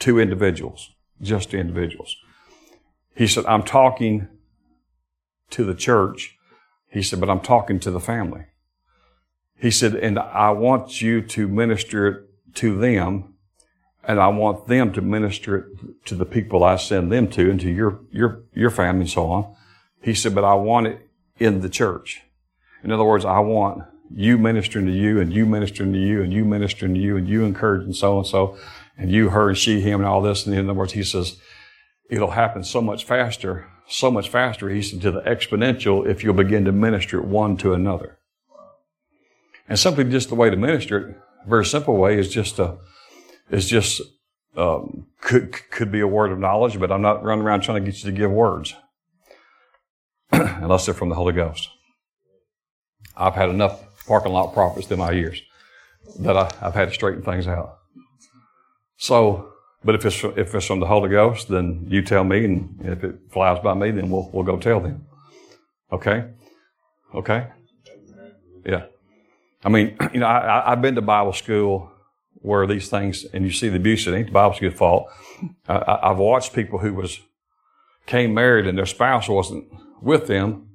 to 0.00 0.20
individuals, 0.20 0.90
just 1.22 1.52
to 1.52 1.58
individuals. 1.58 2.14
He 3.14 3.26
said, 3.26 3.46
I'm 3.46 3.62
talking 3.62 4.28
to 5.48 5.64
the 5.64 5.74
church. 5.74 6.36
He 6.90 7.02
said, 7.02 7.20
but 7.20 7.30
I'm 7.30 7.40
talking 7.40 7.80
to 7.80 7.90
the 7.90 8.00
family. 8.00 8.44
He 9.56 9.70
said, 9.70 9.94
and 9.94 10.18
I 10.18 10.50
want 10.50 11.00
you 11.00 11.22
to 11.22 11.48
minister 11.48 12.06
it 12.06 12.30
to 12.56 12.78
them, 12.78 13.34
and 14.06 14.20
I 14.20 14.28
want 14.28 14.66
them 14.66 14.92
to 14.92 15.00
minister 15.00 15.56
it 15.56 16.06
to 16.06 16.14
the 16.14 16.26
people 16.26 16.62
I 16.62 16.76
send 16.76 17.10
them 17.10 17.28
to, 17.28 17.50
and 17.50 17.60
to 17.60 17.70
your, 17.70 18.00
your, 18.10 18.42
your 18.54 18.70
family 18.70 19.02
and 19.02 19.10
so 19.10 19.30
on. 19.30 19.54
He 20.02 20.14
said, 20.14 20.34
but 20.34 20.44
I 20.44 20.54
want 20.54 20.86
it 20.86 21.08
in 21.38 21.60
the 21.60 21.68
church. 21.68 22.22
In 22.82 22.92
other 22.92 23.04
words, 23.04 23.24
I 23.24 23.38
want 23.38 23.82
you 24.14 24.36
ministering 24.36 24.86
to 24.86 24.92
you 24.92 25.20
and 25.20 25.32
you 25.32 25.46
ministering 25.46 25.92
to 25.92 25.98
you 25.98 26.22
and 26.22 26.32
you 26.32 26.44
ministering 26.44 26.94
to 26.94 27.00
you 27.00 27.16
and 27.16 27.26
you 27.26 27.44
encouraging 27.44 27.94
so 27.94 28.18
and 28.18 28.26
so 28.26 28.58
and 28.96 29.10
you, 29.10 29.30
her, 29.30 29.48
and 29.48 29.58
she, 29.58 29.80
him, 29.80 30.00
and 30.00 30.08
all 30.08 30.22
this. 30.22 30.46
And 30.46 30.54
in 30.54 30.68
other 30.68 30.78
words, 30.78 30.92
he 30.92 31.02
says, 31.02 31.38
it'll 32.10 32.32
happen 32.32 32.62
so 32.62 32.80
much 32.80 33.04
faster, 33.04 33.66
so 33.88 34.10
much 34.10 34.28
faster, 34.28 34.68
he 34.68 34.82
said, 34.82 35.00
to 35.02 35.10
the 35.10 35.20
exponential 35.22 36.06
if 36.06 36.22
you'll 36.22 36.34
begin 36.34 36.64
to 36.66 36.72
minister 36.72 37.18
it 37.18 37.24
one 37.24 37.56
to 37.56 37.72
another. 37.72 38.18
And 39.68 39.78
simply 39.78 40.04
just 40.04 40.28
the 40.28 40.34
way 40.34 40.50
to 40.50 40.56
minister 40.56 40.98
it, 40.98 41.16
very 41.46 41.64
simple 41.64 41.96
way, 41.96 42.18
is 42.18 42.28
just 42.28 42.58
a, 42.58 42.78
is 43.50 43.68
just, 43.68 44.00
um, 44.56 45.06
could, 45.20 45.52
could 45.70 45.90
be 45.90 46.00
a 46.00 46.06
word 46.06 46.32
of 46.32 46.38
knowledge, 46.38 46.78
but 46.78 46.92
I'm 46.92 47.02
not 47.02 47.22
running 47.22 47.44
around 47.44 47.62
trying 47.62 47.84
to 47.84 47.90
get 47.90 48.02
you 48.02 48.10
to 48.10 48.16
give 48.16 48.30
words. 48.30 48.74
unless 50.62 50.86
they're 50.86 50.94
from 50.94 51.08
the 51.08 51.14
Holy 51.14 51.32
Ghost. 51.32 51.68
I've 53.16 53.34
had 53.34 53.50
enough 53.50 54.06
parking 54.06 54.32
lot 54.32 54.52
prophets 54.52 54.86
through 54.86 54.96
my 54.96 55.12
years 55.12 55.40
that 56.20 56.36
I, 56.36 56.50
have 56.60 56.74
had 56.74 56.88
to 56.88 56.94
straighten 56.94 57.22
things 57.22 57.46
out. 57.46 57.78
So, 58.96 59.52
but 59.84 59.94
if 59.94 60.04
it's 60.04 60.22
if 60.24 60.54
it's 60.54 60.66
from 60.66 60.80
the 60.80 60.86
Holy 60.86 61.10
Ghost, 61.10 61.48
then 61.48 61.86
you 61.88 62.02
tell 62.02 62.24
me, 62.24 62.44
and 62.44 62.80
if 62.84 63.04
it 63.04 63.16
flies 63.30 63.62
by 63.62 63.74
me, 63.74 63.90
then 63.90 64.10
we'll 64.10 64.30
we'll 64.32 64.44
go 64.44 64.58
tell 64.58 64.80
them. 64.80 65.06
Okay, 65.92 66.24
okay, 67.14 67.48
yeah. 68.64 68.86
I 69.64 69.68
mean, 69.68 69.96
you 70.12 70.20
know, 70.20 70.26
I, 70.26 70.72
I've 70.72 70.82
been 70.82 70.94
to 70.94 71.02
Bible 71.02 71.32
school 71.32 71.90
where 72.34 72.66
these 72.66 72.88
things, 72.88 73.24
and 73.24 73.44
you 73.44 73.50
see 73.50 73.70
the 73.70 73.76
abuse. 73.76 74.06
It 74.06 74.14
ain't 74.14 74.26
the 74.26 74.32
Bible 74.32 74.54
school's 74.54 74.74
fault. 74.74 75.08
I, 75.66 75.98
I've 76.02 76.18
watched 76.18 76.52
people 76.52 76.78
who 76.78 76.92
was 76.94 77.20
came 78.06 78.34
married 78.34 78.66
and 78.66 78.76
their 78.76 78.86
spouse 78.86 79.28
wasn't 79.28 79.66
with 80.02 80.26
them. 80.26 80.68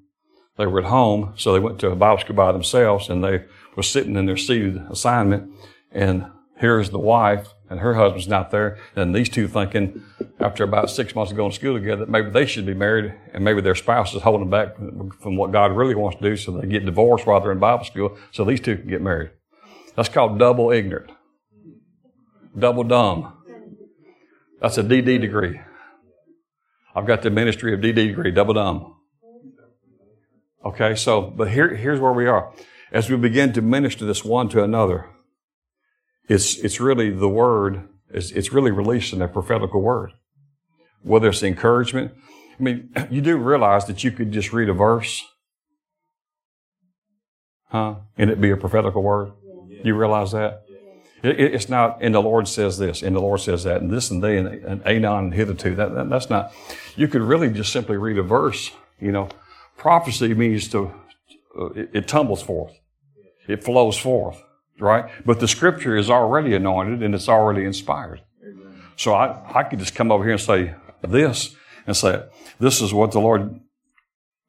They 0.58 0.66
were 0.66 0.80
at 0.80 0.86
home, 0.86 1.34
so 1.38 1.54
they 1.54 1.60
went 1.60 1.80
to 1.80 1.92
a 1.92 1.96
Bible 1.96 2.20
school 2.20 2.36
by 2.36 2.52
themselves, 2.52 3.08
and 3.08 3.24
they 3.24 3.46
were 3.76 3.84
sitting 3.84 4.18
in 4.18 4.26
their 4.26 4.36
seated 4.36 4.78
assignment. 4.90 5.54
And 5.92 6.26
here's 6.58 6.90
the 6.90 7.00
wife, 7.00 7.54
and 7.70 7.80
her 7.80 7.94
husband's 7.94 8.28
not 8.28 8.52
there. 8.52 8.78
And 8.96 9.14
these 9.14 9.30
two 9.30 9.48
thinking, 9.48 10.04
after 10.40 10.64
about 10.64 10.90
six 10.90 11.14
months 11.14 11.32
of 11.32 11.38
going 11.38 11.52
to 11.52 11.56
school 11.56 11.76
together, 11.76 12.06
that 12.06 12.10
maybe 12.10 12.30
they 12.30 12.46
should 12.46 12.66
be 12.66 12.74
married, 12.74 13.14
and 13.34 13.44
maybe 13.44 13.62
their 13.62 13.76
spouse 13.76 14.14
is 14.16 14.24
holding 14.24 14.50
them 14.50 14.52
back 14.52 14.76
from 15.22 15.36
what 15.38 15.52
God 15.52 15.72
really 15.72 15.96
wants 15.96 16.18
to 16.18 16.24
do, 16.24 16.36
so 16.36 16.52
they 16.52 16.68
get 16.68 16.86
divorced 16.86 17.26
while 17.26 17.40
they're 17.40 17.52
in 17.52 17.60
Bible 17.60 17.86
school, 17.86 18.18
so 18.32 18.44
these 18.44 18.60
two 18.60 18.78
can 18.78 18.88
get 18.90 19.02
married. 19.02 19.32
That's 19.96 20.10
called 20.10 20.40
double 20.40 20.72
ignorant, 20.72 21.12
double 22.58 22.84
dumb. 22.84 23.34
That's 24.62 24.78
a 24.78 24.84
DD 24.84 25.22
degree. 25.22 25.60
I've 26.96 27.06
got 27.06 27.22
the 27.22 27.30
ministry 27.30 27.74
of 27.74 27.80
DD 27.80 27.96
degree, 27.96 28.32
double 28.32 28.56
dumb. 28.56 28.96
Okay, 30.66 30.96
so, 30.96 31.22
but 31.22 31.52
here, 31.52 31.74
here's 31.76 32.00
where 32.00 32.12
we 32.12 32.28
are. 32.28 32.52
as 32.92 33.10
we 33.10 33.16
begin 33.16 33.54
to 33.54 33.62
minister 33.62 34.06
this 34.06 34.26
one 34.26 34.50
to 34.50 34.64
another, 34.64 35.10
it's, 36.30 36.58
it's 36.60 36.80
really 36.80 37.10
the 37.10 37.28
word, 37.28 37.90
it's, 38.10 38.32
it's 38.32 38.54
really 38.54 38.72
releasing 38.72 39.22
a 39.22 39.28
prophetical 39.28 39.82
word. 39.82 40.12
Whether 41.02 41.30
it's 41.30 41.44
encouragement. 41.44 42.14
I 42.60 42.64
mean, 42.64 42.94
you 43.10 43.22
do 43.22 43.38
realize 43.38 43.86
that 43.86 44.04
you 44.04 44.12
could 44.12 44.32
just 44.32 44.54
read 44.54 44.70
a 44.70 44.74
verse, 44.74 45.26
huh? 47.66 47.96
And 48.18 48.30
it 48.30 48.40
be 48.40 48.52
a 48.52 48.58
prophetical 48.58 49.02
word. 49.02 49.32
You 49.84 49.96
realize 49.96 50.32
that? 50.32 50.64
It, 51.24 51.40
it's 51.40 51.68
not, 51.68 51.98
and 52.02 52.14
the 52.14 52.22
Lord 52.22 52.48
says 52.48 52.78
this, 52.78 53.02
and 53.02 53.16
the 53.16 53.20
Lord 53.20 53.42
says 53.42 53.64
that, 53.64 53.82
and 53.82 53.92
this 53.92 54.12
and 54.12 54.24
they, 54.24 54.38
and, 54.38 54.48
and 54.48 54.86
anon 54.86 55.26
and 55.26 55.34
hitherto. 55.34 55.76
That, 55.76 55.94
that, 55.96 56.10
that's 56.10 56.30
not, 56.30 56.54
you 56.96 57.08
could 57.08 57.22
really 57.22 57.50
just 57.50 57.72
simply 57.72 57.98
read 57.98 58.18
a 58.18 58.24
verse, 58.24 58.72
you 59.00 59.12
know. 59.12 59.30
Prophecy 59.78 60.34
means 60.34 60.68
to, 60.70 60.94
uh, 61.60 61.66
it, 61.68 61.90
it 61.94 62.08
tumbles 62.08 62.42
forth. 62.42 62.74
It 63.48 63.64
flows 63.64 63.98
forth, 63.98 64.42
right? 64.80 65.10
But 65.26 65.40
the 65.40 65.48
scripture 65.48 65.96
is 65.96 66.10
already 66.10 66.56
anointed 66.56 67.04
and 67.04 67.14
it's 67.14 67.30
already 67.30 67.66
inspired. 67.66 68.22
So 68.96 69.14
I, 69.14 69.42
I 69.54 69.64
could 69.64 69.80
just 69.80 69.96
come 69.96 70.12
over 70.12 70.24
here 70.24 70.34
and 70.34 70.42
say 70.42 70.76
this 71.02 71.56
and 71.88 71.96
say, 71.96 72.24
this 72.60 72.82
is 72.82 72.94
what 72.94 73.12
the 73.12 73.20
Lord 73.20 73.60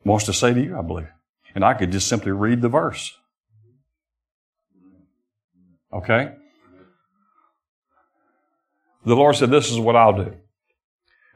wants 0.04 0.24
to 0.26 0.32
say 0.32 0.52
to 0.52 0.60
you, 0.60 0.78
I 0.78 0.82
believe. 0.82 1.08
And 1.54 1.64
I 1.64 1.74
could 1.74 1.92
just 1.92 2.08
simply 2.08 2.32
read 2.32 2.60
the 2.60 2.68
verse. 2.68 3.16
Okay? 5.92 6.32
The 9.04 9.16
Lord 9.16 9.36
said, 9.36 9.50
This 9.50 9.70
is 9.70 9.78
what 9.78 9.96
I'll 9.96 10.24
do. 10.24 10.36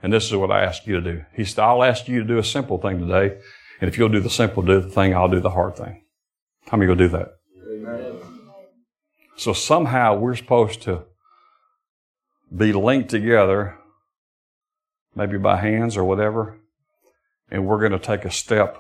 And 0.03 0.13
this 0.13 0.27
is 0.27 0.37
what 0.37 0.51
I 0.51 0.63
ask 0.63 0.87
you 0.87 1.01
to 1.01 1.13
do. 1.13 1.25
He 1.35 1.45
said, 1.45 1.63
I'll 1.63 1.83
ask 1.83 2.09
you 2.09 2.21
to 2.21 2.27
do 2.27 2.39
a 2.39 2.45
simple 2.45 2.79
thing 2.79 3.01
today. 3.01 3.39
And 3.81 3.89
if 3.89 3.97
you'll 3.97 4.11
do 4.11 4.21
the 4.21 4.31
simple 4.31 4.63
do 4.63 4.81
the 4.81 4.91
thing, 4.91 5.15
I'll 5.15 5.29
do 5.29 5.41
the 5.41 5.51
hard 5.51 5.77
thing. 5.77 6.05
How 6.69 6.77
many 6.77 6.89
will 6.89 6.97
do 6.97 7.09
that? 7.09 7.29
So 9.37 9.53
somehow 9.53 10.17
we're 10.17 10.37
supposed 10.37 10.83
to 10.83 11.05
be 12.55 12.73
linked 12.73 13.11
together, 13.11 13.79
maybe 15.15 15.39
by 15.39 15.57
hands 15.57 15.97
or 15.97 16.05
whatever, 16.05 16.59
and 17.51 17.67
we're 17.67 17.81
going 17.81 17.93
to 17.93 17.99
take 17.99 18.25
a 18.25 18.31
step 18.31 18.79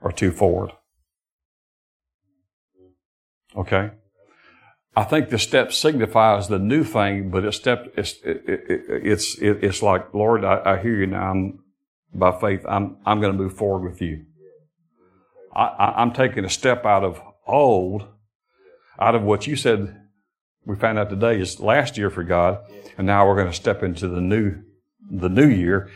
or 0.00 0.12
two 0.12 0.30
forward. 0.30 0.72
Okay? 3.56 3.90
I 4.96 5.04
think 5.04 5.28
the 5.28 5.38
step 5.38 5.72
signifies 5.72 6.48
the 6.48 6.58
new 6.58 6.84
thing, 6.84 7.30
but 7.30 7.44
it's 7.44 7.56
step, 7.56 7.92
it's, 7.96 8.14
it, 8.24 8.44
it, 8.46 8.60
it's, 8.88 9.36
it, 9.38 9.64
it's 9.64 9.82
like, 9.82 10.14
Lord, 10.14 10.44
I, 10.44 10.62
I, 10.64 10.82
hear 10.82 10.94
you 10.94 11.06
now. 11.06 11.30
I'm, 11.30 11.64
by 12.14 12.38
faith, 12.38 12.64
I'm, 12.68 12.98
I'm 13.04 13.20
going 13.20 13.32
to 13.32 13.38
move 13.38 13.54
forward 13.54 13.90
with 13.90 14.00
you. 14.00 14.26
I, 15.54 16.00
am 16.02 16.12
taking 16.12 16.44
a 16.44 16.50
step 16.50 16.84
out 16.84 17.02
of 17.02 17.20
old, 17.46 18.06
out 18.98 19.14
of 19.14 19.22
what 19.22 19.46
you 19.46 19.56
said 19.56 20.00
we 20.66 20.76
found 20.76 20.98
out 20.98 21.10
today 21.10 21.38
is 21.40 21.60
last 21.60 21.98
year 21.98 22.10
for 22.10 22.22
God, 22.22 22.58
and 22.96 23.06
now 23.06 23.26
we're 23.26 23.34
going 23.34 23.48
to 23.48 23.52
step 23.52 23.82
into 23.82 24.08
the 24.08 24.20
new, 24.20 24.62
the 25.10 25.28
new 25.28 25.48
year, 25.48 25.90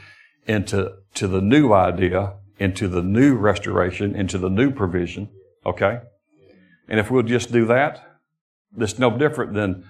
into 0.46 0.92
to 1.14 1.26
the 1.26 1.40
new 1.40 1.72
idea, 1.72 2.34
into 2.58 2.86
the 2.86 3.02
new 3.02 3.34
restoration, 3.34 4.14
into 4.14 4.36
the 4.36 4.50
new 4.50 4.70
provision. 4.70 5.30
Okay, 5.64 6.00
and 6.88 7.00
if 7.00 7.10
we'll 7.10 7.22
just 7.22 7.50
do 7.50 7.64
that, 7.66 8.20
it's 8.76 8.98
no 8.98 9.16
different 9.16 9.54
than 9.54 9.84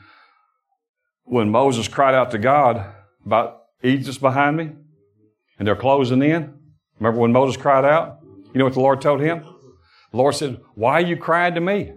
when 1.24 1.50
Moses 1.50 1.88
cried 1.88 2.14
out 2.14 2.30
to 2.30 2.38
God 2.38 2.94
about 3.26 3.62
Egypt's 3.82 4.18
behind 4.18 4.56
me 4.56 4.70
and 5.58 5.66
they're 5.66 5.76
closing 5.76 6.22
in. 6.22 6.54
Remember 6.98 7.20
when 7.20 7.32
Moses 7.32 7.60
cried 7.60 7.84
out? 7.84 8.20
You 8.52 8.58
know 8.58 8.64
what 8.64 8.74
the 8.74 8.80
Lord 8.80 9.00
told 9.00 9.20
him? 9.20 9.44
The 10.10 10.16
Lord 10.16 10.34
said, 10.34 10.60
Why 10.74 10.94
are 10.94 11.06
you 11.06 11.16
crying 11.16 11.54
to 11.54 11.60
me? 11.60 11.92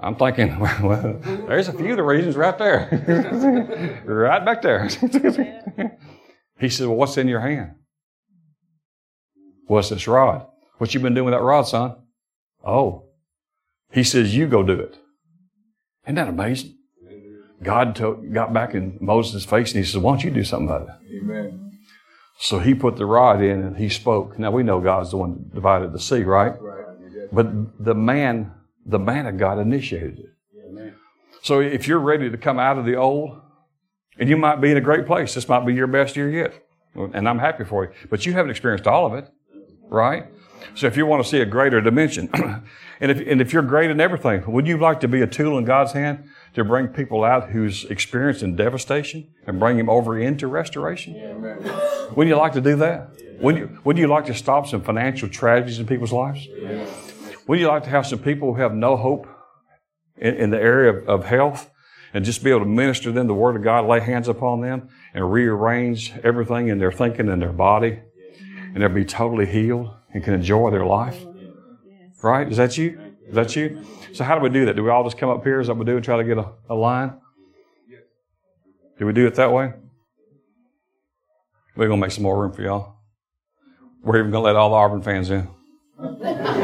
I'm 0.00 0.14
thinking, 0.14 0.58
well, 0.82 1.20
there's 1.22 1.68
a 1.68 1.72
few 1.72 1.90
of 1.90 1.96
the 1.96 2.02
reasons 2.02 2.36
right 2.36 2.56
there. 2.56 4.02
right 4.06 4.44
back 4.44 4.62
there. 4.62 4.88
he 6.60 6.68
said, 6.68 6.86
Well, 6.86 6.96
what's 6.96 7.16
in 7.16 7.28
your 7.28 7.40
hand? 7.40 7.72
What's 9.66 9.88
this 9.88 10.06
rod? 10.06 10.46
What 10.78 10.94
you 10.94 11.00
been 11.00 11.14
doing 11.14 11.26
with 11.26 11.34
that 11.34 11.42
rod, 11.42 11.62
son? 11.62 11.96
Oh. 12.64 13.04
He 13.92 14.04
says, 14.04 14.36
You 14.36 14.46
go 14.46 14.62
do 14.62 14.78
it. 14.78 14.98
Isn't 16.04 16.14
that 16.14 16.28
amazing? 16.28 16.76
God 17.60 17.96
told, 17.96 18.32
got 18.32 18.52
back 18.52 18.74
in 18.74 18.98
Moses' 19.00 19.44
face 19.44 19.72
and 19.72 19.84
he 19.84 19.84
says, 19.84 19.98
Why 19.98 20.12
don't 20.12 20.24
you 20.24 20.30
do 20.30 20.44
something 20.44 20.68
about 20.68 20.88
it? 20.88 21.18
Amen. 21.22 21.72
So 22.38 22.60
he 22.60 22.72
put 22.72 22.96
the 22.96 23.04
rod 23.04 23.42
in 23.42 23.64
and 23.64 23.76
he 23.76 23.88
spoke. 23.88 24.38
Now 24.38 24.52
we 24.52 24.62
know 24.62 24.80
God's 24.80 25.10
the 25.10 25.16
one 25.16 25.34
that 25.34 25.54
divided 25.54 25.92
the 25.92 25.98
sea, 25.98 26.22
right? 26.22 26.54
Right. 26.60 26.84
But 27.32 27.84
the 27.84 27.94
man, 27.94 28.52
the 28.88 28.98
man 28.98 29.26
of 29.26 29.36
God 29.36 29.58
initiated 29.58 30.18
it. 30.18 30.94
So 31.42 31.60
if 31.60 31.86
you're 31.86 32.00
ready 32.00 32.30
to 32.30 32.36
come 32.36 32.58
out 32.58 32.78
of 32.78 32.84
the 32.84 32.96
old, 32.96 33.40
and 34.18 34.28
you 34.28 34.36
might 34.36 34.60
be 34.60 34.70
in 34.70 34.76
a 34.76 34.80
great 34.80 35.06
place, 35.06 35.34
this 35.34 35.48
might 35.48 35.64
be 35.64 35.74
your 35.74 35.86
best 35.86 36.16
year 36.16 36.28
yet. 36.28 36.64
And 36.94 37.28
I'm 37.28 37.38
happy 37.38 37.64
for 37.64 37.84
you. 37.84 37.90
But 38.10 38.26
you 38.26 38.32
haven't 38.32 38.50
experienced 38.50 38.86
all 38.86 39.06
of 39.06 39.14
it, 39.14 39.30
right? 39.88 40.26
So 40.74 40.86
if 40.86 40.96
you 40.96 41.06
want 41.06 41.22
to 41.22 41.28
see 41.28 41.40
a 41.40 41.46
greater 41.46 41.80
dimension, 41.80 42.28
and 43.00 43.10
if, 43.12 43.18
and 43.26 43.40
if 43.40 43.52
you're 43.52 43.62
great 43.62 43.90
in 43.90 44.00
everything, 44.00 44.50
would 44.50 44.66
you 44.66 44.78
like 44.78 44.98
to 45.00 45.08
be 45.08 45.20
a 45.22 45.26
tool 45.26 45.56
in 45.58 45.64
God's 45.64 45.92
hand 45.92 46.28
to 46.54 46.64
bring 46.64 46.88
people 46.88 47.22
out 47.22 47.50
who's 47.50 47.84
experiencing 47.84 48.56
devastation 48.56 49.28
and 49.46 49.60
bring 49.60 49.76
them 49.76 49.88
over 49.88 50.18
into 50.18 50.48
restoration? 50.48 51.14
Amen. 51.16 51.62
Wouldn't 52.16 52.28
you 52.28 52.36
like 52.36 52.54
to 52.54 52.60
do 52.60 52.74
that? 52.76 53.10
Wouldn't 53.40 53.70
you, 53.70 53.78
wouldn't 53.84 54.00
you 54.00 54.08
like 54.08 54.26
to 54.26 54.34
stop 54.34 54.66
some 54.66 54.82
financial 54.82 55.28
tragedies 55.28 55.78
in 55.78 55.86
people's 55.86 56.12
lives? 56.12 56.48
Wouldn't 57.48 57.62
you 57.62 57.68
like 57.68 57.84
to 57.84 57.90
have 57.90 58.06
some 58.06 58.20
people 58.20 58.54
who 58.54 58.60
have 58.60 58.74
no 58.74 58.96
hope 58.96 59.26
in, 60.16 60.34
in 60.34 60.50
the 60.50 60.60
area 60.60 60.92
of, 60.92 61.08
of 61.08 61.24
health 61.24 61.70
and 62.14 62.24
just 62.24 62.44
be 62.44 62.50
able 62.50 62.60
to 62.60 62.66
minister 62.66 63.10
them 63.10 63.26
the 63.26 63.34
Word 63.34 63.56
of 63.56 63.64
God, 63.64 63.86
lay 63.86 64.00
hands 64.00 64.28
upon 64.28 64.60
them, 64.60 64.88
and 65.12 65.32
rearrange 65.32 66.12
everything 66.22 66.68
in 66.68 66.78
their 66.78 66.92
thinking 66.92 67.28
and 67.28 67.42
their 67.42 67.52
body, 67.52 67.98
and 68.74 68.76
they'll 68.76 68.88
be 68.88 69.04
totally 69.04 69.46
healed? 69.46 69.90
and 70.12 70.24
can 70.24 70.34
enjoy 70.34 70.70
their 70.70 70.84
life. 70.84 71.24
Right? 72.22 72.50
Is 72.50 72.56
that 72.56 72.76
you? 72.76 72.98
Is 73.28 73.34
that 73.34 73.54
you? 73.54 73.84
So 74.12 74.24
how 74.24 74.34
do 74.34 74.40
we 74.40 74.48
do 74.48 74.64
that? 74.66 74.76
Do 74.76 74.82
we 74.82 74.90
all 74.90 75.04
just 75.04 75.18
come 75.18 75.28
up 75.28 75.44
here? 75.44 75.62
What 75.62 75.76
we 75.76 75.84
do 75.84 75.96
and 75.96 76.04
try 76.04 76.16
to 76.16 76.24
get 76.24 76.38
a, 76.38 76.50
a 76.68 76.74
line? 76.74 77.20
Do 78.98 79.06
we 79.06 79.12
do 79.12 79.26
it 79.26 79.34
that 79.36 79.52
way? 79.52 79.72
We're 81.76 81.86
going 81.86 82.00
to 82.00 82.04
make 82.06 82.10
some 82.10 82.24
more 82.24 82.40
room 82.40 82.52
for 82.52 82.62
y'all. 82.62 82.96
We're 84.02 84.18
even 84.18 84.32
going 84.32 84.42
to 84.42 84.46
let 84.46 84.56
all 84.56 84.70
the 84.70 84.76
Auburn 84.76 85.02
fans 85.02 85.30
in. 85.30 85.48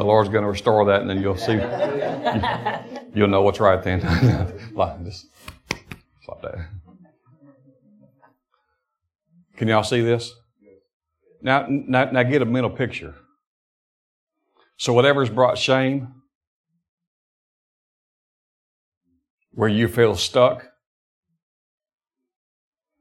the 0.00 0.06
Lord's 0.06 0.30
going 0.30 0.44
to 0.44 0.48
restore 0.48 0.86
that, 0.86 1.02
and 1.02 1.10
then 1.10 1.20
you'll 1.20 1.36
see. 1.36 1.52
You'll 3.14 3.28
know 3.28 3.42
what's 3.42 3.60
right 3.60 3.82
then. 3.82 4.00
like, 4.72 5.04
just 5.04 5.26
stop 6.22 6.40
that. 6.40 6.68
Can 9.56 9.68
y'all 9.68 9.82
see 9.82 10.00
this? 10.00 10.32
Now, 11.42 11.66
now, 11.68 12.04
now 12.12 12.22
get 12.22 12.40
a 12.40 12.46
mental 12.46 12.70
picture. 12.70 13.14
So 14.78 14.94
whatever's 14.94 15.28
brought 15.28 15.58
shame, 15.58 16.14
where 19.50 19.68
you 19.68 19.86
feel 19.86 20.14
stuck, 20.14 20.66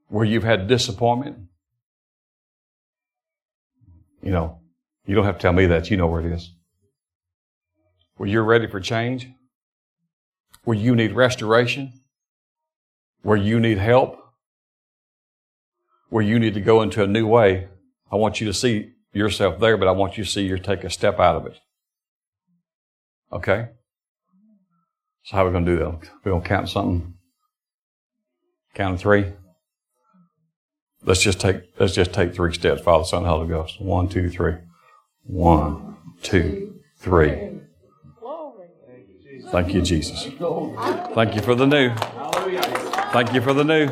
where 0.10 0.26
you've 0.26 0.44
had 0.44 0.68
disappointment, 0.68 1.38
you 4.22 4.32
know, 4.32 4.60
you 5.06 5.16
don't 5.16 5.26
have 5.26 5.38
to 5.38 5.42
tell 5.42 5.54
me 5.54 5.68
that. 5.68 5.90
You 5.90 5.96
know 5.96 6.08
where 6.08 6.20
it 6.20 6.34
is. 6.34 6.52
Where 8.20 8.28
you're 8.28 8.44
ready 8.44 8.68
for 8.68 8.80
change, 8.80 9.30
where 10.66 10.78
you 10.78 10.94
need 10.94 11.14
restoration, 11.14 11.94
where 13.24 13.38
you 13.38 13.60
need 13.60 13.78
help, 13.78 14.20
where 16.10 16.24
you 16.24 16.38
need 16.38 16.54
to 16.54 16.62
go 16.62 16.82
into 16.82 17.02
a 17.02 17.08
new 17.08 17.26
way 17.26 17.70
I 18.12 18.16
want 18.16 18.42
you 18.42 18.48
to 18.48 18.54
see 18.54 18.92
yourself 19.14 19.60
there, 19.60 19.78
but 19.78 19.88
I 19.88 19.92
want 19.92 20.18
you 20.18 20.24
to 20.24 20.30
see 20.30 20.42
you 20.42 20.58
take 20.58 20.84
a 20.84 20.90
step 20.90 21.20
out 21.20 21.36
of 21.36 21.46
it. 21.46 21.60
Okay? 23.32 23.70
So 25.24 25.36
how 25.36 25.44
are 25.44 25.48
we 25.48 25.52
going 25.52 25.66
to 25.66 25.72
do 25.72 25.78
that? 25.78 26.10
We're 26.24 26.32
going 26.32 26.42
to 26.42 26.48
count 26.48 26.70
something. 26.70 27.14
Count 28.74 28.96
of 28.96 29.00
three. 29.00 29.32
Let's 31.04 31.22
just 31.22 31.40
take 31.40 31.62
let's 31.80 31.94
just 31.94 32.14
take 32.14 32.34
three 32.34 32.54
steps. 32.54 32.82
Father, 32.82 33.06
Son, 33.06 33.24
Holy 33.24 33.48
Ghost. 33.48 33.80
One, 33.80 34.10
two, 34.10 34.30
three. 34.30 34.56
One, 35.24 35.96
two, 36.22 36.82
three. 36.98 37.52
Thank 39.52 39.74
you, 39.74 39.82
Jesus. 39.82 40.24
Thank 41.16 41.36
you 41.36 41.42
for 41.42 41.56
the 41.56 41.66
new. 41.66 41.94
Thank 43.12 43.34
you 43.34 43.42
for 43.42 43.54
the 43.54 43.64
new. 43.64 43.88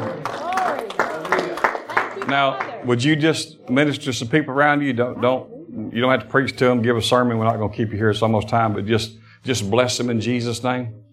Now, 2.28 2.82
would 2.86 3.04
you 3.04 3.16
just 3.16 3.70
minister 3.70 4.06
to 4.06 4.14
some 4.14 4.28
people 4.28 4.54
around 4.54 4.82
you? 4.82 4.94
Don't, 4.94 5.20
don't, 5.22 5.94
you 5.94 6.02
don't 6.02 6.12
have 6.12 6.22
to 6.22 6.28
preach 6.28 6.56
to 6.58 6.66
them, 6.66 6.82
give 6.82 6.96
a 6.96 7.02
sermon. 7.02 7.38
We're 7.38 7.46
not 7.46 7.58
going 7.58 7.72
to 7.72 7.76
keep 7.76 7.92
you 7.92 7.98
here. 7.98 8.10
It's 8.10 8.22
almost 8.22 8.50
time, 8.50 8.74
but 8.74 8.86
just, 8.86 9.18
just 9.44 9.70
bless 9.70 9.98
them 9.98 10.10
in 10.10 10.22
Jesus' 10.22 10.64
name. 10.64 11.04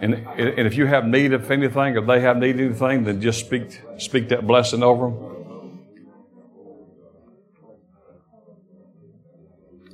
And, 0.00 0.14
and 0.14 0.66
if 0.66 0.76
you 0.76 0.86
have 0.86 1.06
need 1.06 1.32
of 1.32 1.50
anything, 1.50 1.96
if 1.96 2.06
they 2.06 2.20
have 2.20 2.38
need 2.38 2.60
of 2.60 2.60
anything, 2.60 3.04
then 3.04 3.20
just 3.20 3.40
speak, 3.40 3.80
speak 3.98 4.28
that 4.30 4.46
blessing 4.46 4.82
over 4.82 5.10
them. 5.10 5.39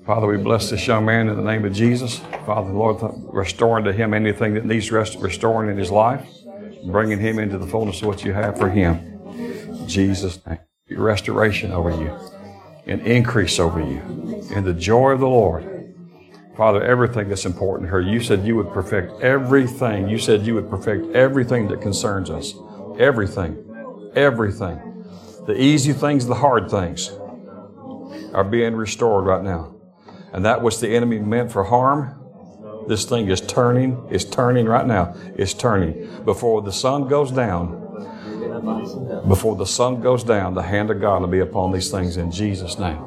Father, 0.07 0.29
we 0.29 0.37
bless 0.37 0.71
this 0.71 0.87
young 0.87 1.05
man 1.05 1.29
in 1.29 1.35
the 1.37 1.43
name 1.43 1.65
of 1.65 1.73
Jesus. 1.73 2.19
Father, 2.47 2.71
Lord, 2.71 3.03
restoring 3.25 3.85
to 3.87 3.93
him 3.93 4.15
anything 4.15 4.55
that 4.55 4.65
needs 4.65 4.93
rest, 4.93 5.19
restoring 5.19 5.69
in 5.69 5.77
his 5.77 5.91
life, 5.91 6.25
bringing 6.85 7.19
him 7.19 7.41
into 7.41 7.59
the 7.59 7.67
fullness 7.67 8.03
of 8.03 8.07
what 8.07 8.25
you 8.25 8.33
have 8.33 8.57
for 8.57 8.71
him. 8.71 9.19
Jesus' 9.89 10.39
name. 10.47 10.59
Restoration 10.91 11.73
over 11.73 11.91
you 11.91 12.17
and 12.87 13.01
increase 13.05 13.59
over 13.59 13.81
you 13.81 14.45
in 14.55 14.63
the 14.63 14.73
joy 14.73 15.11
of 15.11 15.19
the 15.19 15.27
Lord. 15.27 15.93
Father, 16.57 16.85
everything 16.85 17.29
that's 17.29 17.45
important 17.45 17.89
to 17.89 17.91
her, 17.91 18.01
you 18.01 18.21
said 18.21 18.47
you 18.47 18.55
would 18.55 18.73
perfect 18.73 19.21
everything. 19.21 20.09
You 20.09 20.19
said 20.19 20.47
you 20.47 20.55
would 20.55 20.71
perfect 20.71 21.17
everything 21.17 21.67
that 21.69 21.81
concerns 21.83 22.31
us. 22.31 22.55
Everything. 23.01 24.13
Everything. 24.15 25.05
The 25.47 25.61
easy 25.61 25.93
things, 25.93 26.27
the 26.27 26.37
hard 26.37 26.71
things 26.71 27.11
are 28.33 28.45
being 28.45 28.77
restored 28.77 29.27
right 29.27 29.43
now. 29.43 29.76
And 30.33 30.45
that 30.45 30.63
which 30.63 30.81
the 30.81 30.89
enemy 30.89 31.19
meant 31.19 31.53
for 31.53 31.65
harm, 31.65 32.23
this 32.89 33.05
thing 33.05 33.29
is 33.29 33.41
turning, 33.41 34.07
it's 34.11 34.25
turning 34.25 34.67
right 34.67 34.87
now. 34.87 35.15
It's 35.37 35.55
turning. 35.55 36.25
Before 36.25 36.63
the 36.63 36.73
sun 36.73 37.09
goes 37.09 37.33
down, 37.33 37.83
before 39.29 39.57
the 39.57 39.67
sun 39.67 40.01
goes 40.01 40.23
down, 40.23 40.55
the 40.55 40.63
hand 40.63 40.91
of 40.91 41.01
God 41.01 41.21
will 41.23 41.29
be 41.29 41.41
upon 41.41 41.73
these 41.73 41.91
things 41.91 42.17
in 42.17 42.31
Jesus' 42.31 42.79
name. 42.79 42.99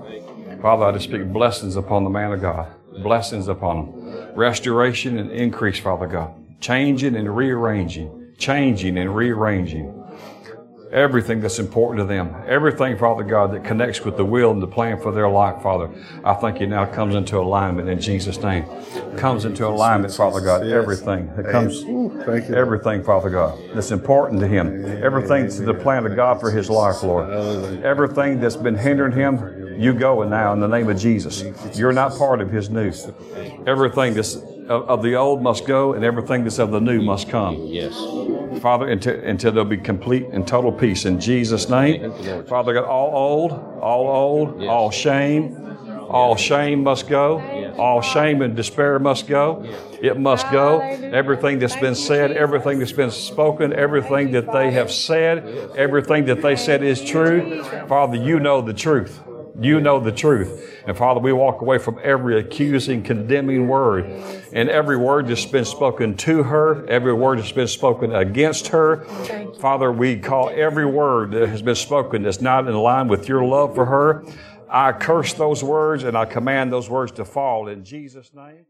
Father, 0.61 0.85
I 0.85 0.91
just 0.91 1.05
speak 1.05 1.31
blessings 1.31 1.75
upon 1.75 2.03
the 2.03 2.09
man 2.09 2.33
of 2.33 2.41
God 2.41 2.73
blessings 3.01 3.47
upon 3.47 3.77
him, 3.77 4.35
Restoration 4.35 5.17
and 5.17 5.31
increase, 5.31 5.79
Father 5.79 6.07
God. 6.07 6.33
Changing 6.61 7.15
and 7.15 7.35
rearranging. 7.35 8.33
Changing 8.37 8.97
and 8.97 9.15
rearranging. 9.15 9.98
Everything 10.91 11.39
that's 11.39 11.59
important 11.59 11.99
to 11.99 12.05
them. 12.05 12.35
Everything, 12.47 12.97
Father 12.97 13.23
God, 13.23 13.53
that 13.53 13.63
connects 13.63 14.03
with 14.03 14.17
the 14.17 14.25
will 14.25 14.49
and 14.51 14.61
the 14.61 14.67
plan 14.67 14.99
for 14.99 15.11
their 15.11 15.29
life, 15.29 15.61
Father. 15.61 15.89
I 16.23 16.33
thank 16.33 16.59
you 16.59 16.65
now 16.65 16.85
comes 16.85 17.13
into 17.13 17.37
alignment 17.37 17.89
in 17.89 18.01
Jesus' 18.01 18.39
name. 18.39 18.65
Comes 19.15 19.45
into 19.45 19.67
alignment, 19.67 20.13
Father 20.15 20.41
God. 20.41 20.65
Everything 20.65 21.31
that 21.35 21.51
comes, 21.51 21.83
everything, 22.49 23.03
Father 23.03 23.29
God, 23.29 23.59
that's 23.75 23.91
important 23.91 24.39
to 24.39 24.47
him. 24.47 24.85
Everything 25.03 25.47
to 25.47 25.61
the 25.61 25.75
plan 25.75 26.07
of 26.07 26.15
God 26.15 26.39
for 26.39 26.49
his 26.49 26.69
life, 26.71 27.03
Lord. 27.03 27.29
Everything 27.83 28.39
that's 28.39 28.55
been 28.55 28.75
hindering 28.75 29.11
him, 29.11 29.79
you 29.79 29.93
go 29.93 30.23
now 30.23 30.53
in 30.53 30.59
the 30.59 30.67
name 30.67 30.89
of 30.89 30.97
Jesus. 30.97 31.43
You're 31.77 31.93
not 31.93 32.17
part 32.17 32.41
of 32.41 32.49
his 32.49 32.69
new. 32.69 32.91
Everything 33.67 34.15
that's 34.15 34.37
of 34.69 35.01
the 35.01 35.15
old 35.15 35.41
must 35.41 35.65
go, 35.65 35.93
and 35.93 36.03
everything 36.05 36.43
that's 36.43 36.59
of 36.59 36.71
the 36.71 36.79
new 36.79 37.01
must 37.01 37.29
come. 37.29 37.55
Yes. 37.65 37.93
Father, 38.61 38.87
until, 38.87 39.15
until 39.19 39.51
there'll 39.51 39.69
be 39.69 39.77
complete 39.77 40.27
and 40.31 40.47
total 40.47 40.71
peace 40.71 41.05
in 41.05 41.19
Jesus' 41.19 41.69
name. 41.69 42.11
Father 42.45 42.73
God, 42.73 42.85
all 42.85 43.15
old, 43.15 43.51
all 43.81 44.07
old, 44.07 44.61
yes. 44.61 44.69
all 44.69 44.91
shame, 44.91 45.77
all 46.09 46.35
shame 46.35 46.83
must 46.83 47.07
go. 47.07 47.39
Yes. 47.39 47.75
All 47.77 48.01
shame 48.01 48.41
and 48.41 48.55
despair 48.55 48.99
must 48.99 49.27
go. 49.27 49.61
Yes. 49.63 49.99
It 50.01 50.19
must 50.19 50.49
go. 50.51 50.79
Everything 50.79 51.59
that's 51.59 51.75
been 51.75 51.95
said, 51.95 52.31
everything 52.31 52.79
that's 52.79 52.91
been 52.91 53.11
spoken, 53.11 53.73
everything 53.73 54.31
that 54.31 54.51
they 54.51 54.71
have 54.71 54.91
said, 54.91 55.45
everything 55.75 56.25
that 56.25 56.41
they 56.41 56.55
said 56.55 56.83
is 56.83 57.03
true. 57.03 57.63
Father, 57.87 58.17
you 58.17 58.39
know 58.39 58.61
the 58.61 58.73
truth. 58.73 59.21
You 59.59 59.81
know 59.81 59.99
the 59.99 60.11
truth. 60.11 60.81
And 60.85 60.97
Father, 60.97 61.19
we 61.19 61.33
walk 61.33 61.61
away 61.61 61.77
from 61.77 61.99
every 62.01 62.39
accusing, 62.39 63.03
condemning 63.03 63.67
word. 63.67 64.05
And 64.53 64.69
every 64.69 64.97
word 64.97 65.27
that's 65.27 65.45
been 65.45 65.65
spoken 65.65 66.15
to 66.17 66.43
her, 66.43 66.85
every 66.87 67.13
word 67.13 67.39
that's 67.39 67.51
been 67.51 67.67
spoken 67.67 68.15
against 68.15 68.67
her. 68.67 69.03
Father, 69.59 69.91
we 69.91 70.17
call 70.17 70.49
every 70.49 70.85
word 70.85 71.31
that 71.31 71.49
has 71.49 71.61
been 71.61 71.75
spoken 71.75 72.23
that's 72.23 72.41
not 72.41 72.67
in 72.67 72.75
line 72.75 73.07
with 73.07 73.27
your 73.27 73.43
love 73.43 73.75
for 73.75 73.85
her. 73.85 74.25
I 74.69 74.93
curse 74.93 75.33
those 75.33 75.63
words 75.63 76.03
and 76.03 76.17
I 76.17 76.25
command 76.25 76.71
those 76.71 76.89
words 76.89 77.11
to 77.13 77.25
fall 77.25 77.67
in 77.67 77.83
Jesus' 77.83 78.31
name. 78.33 78.65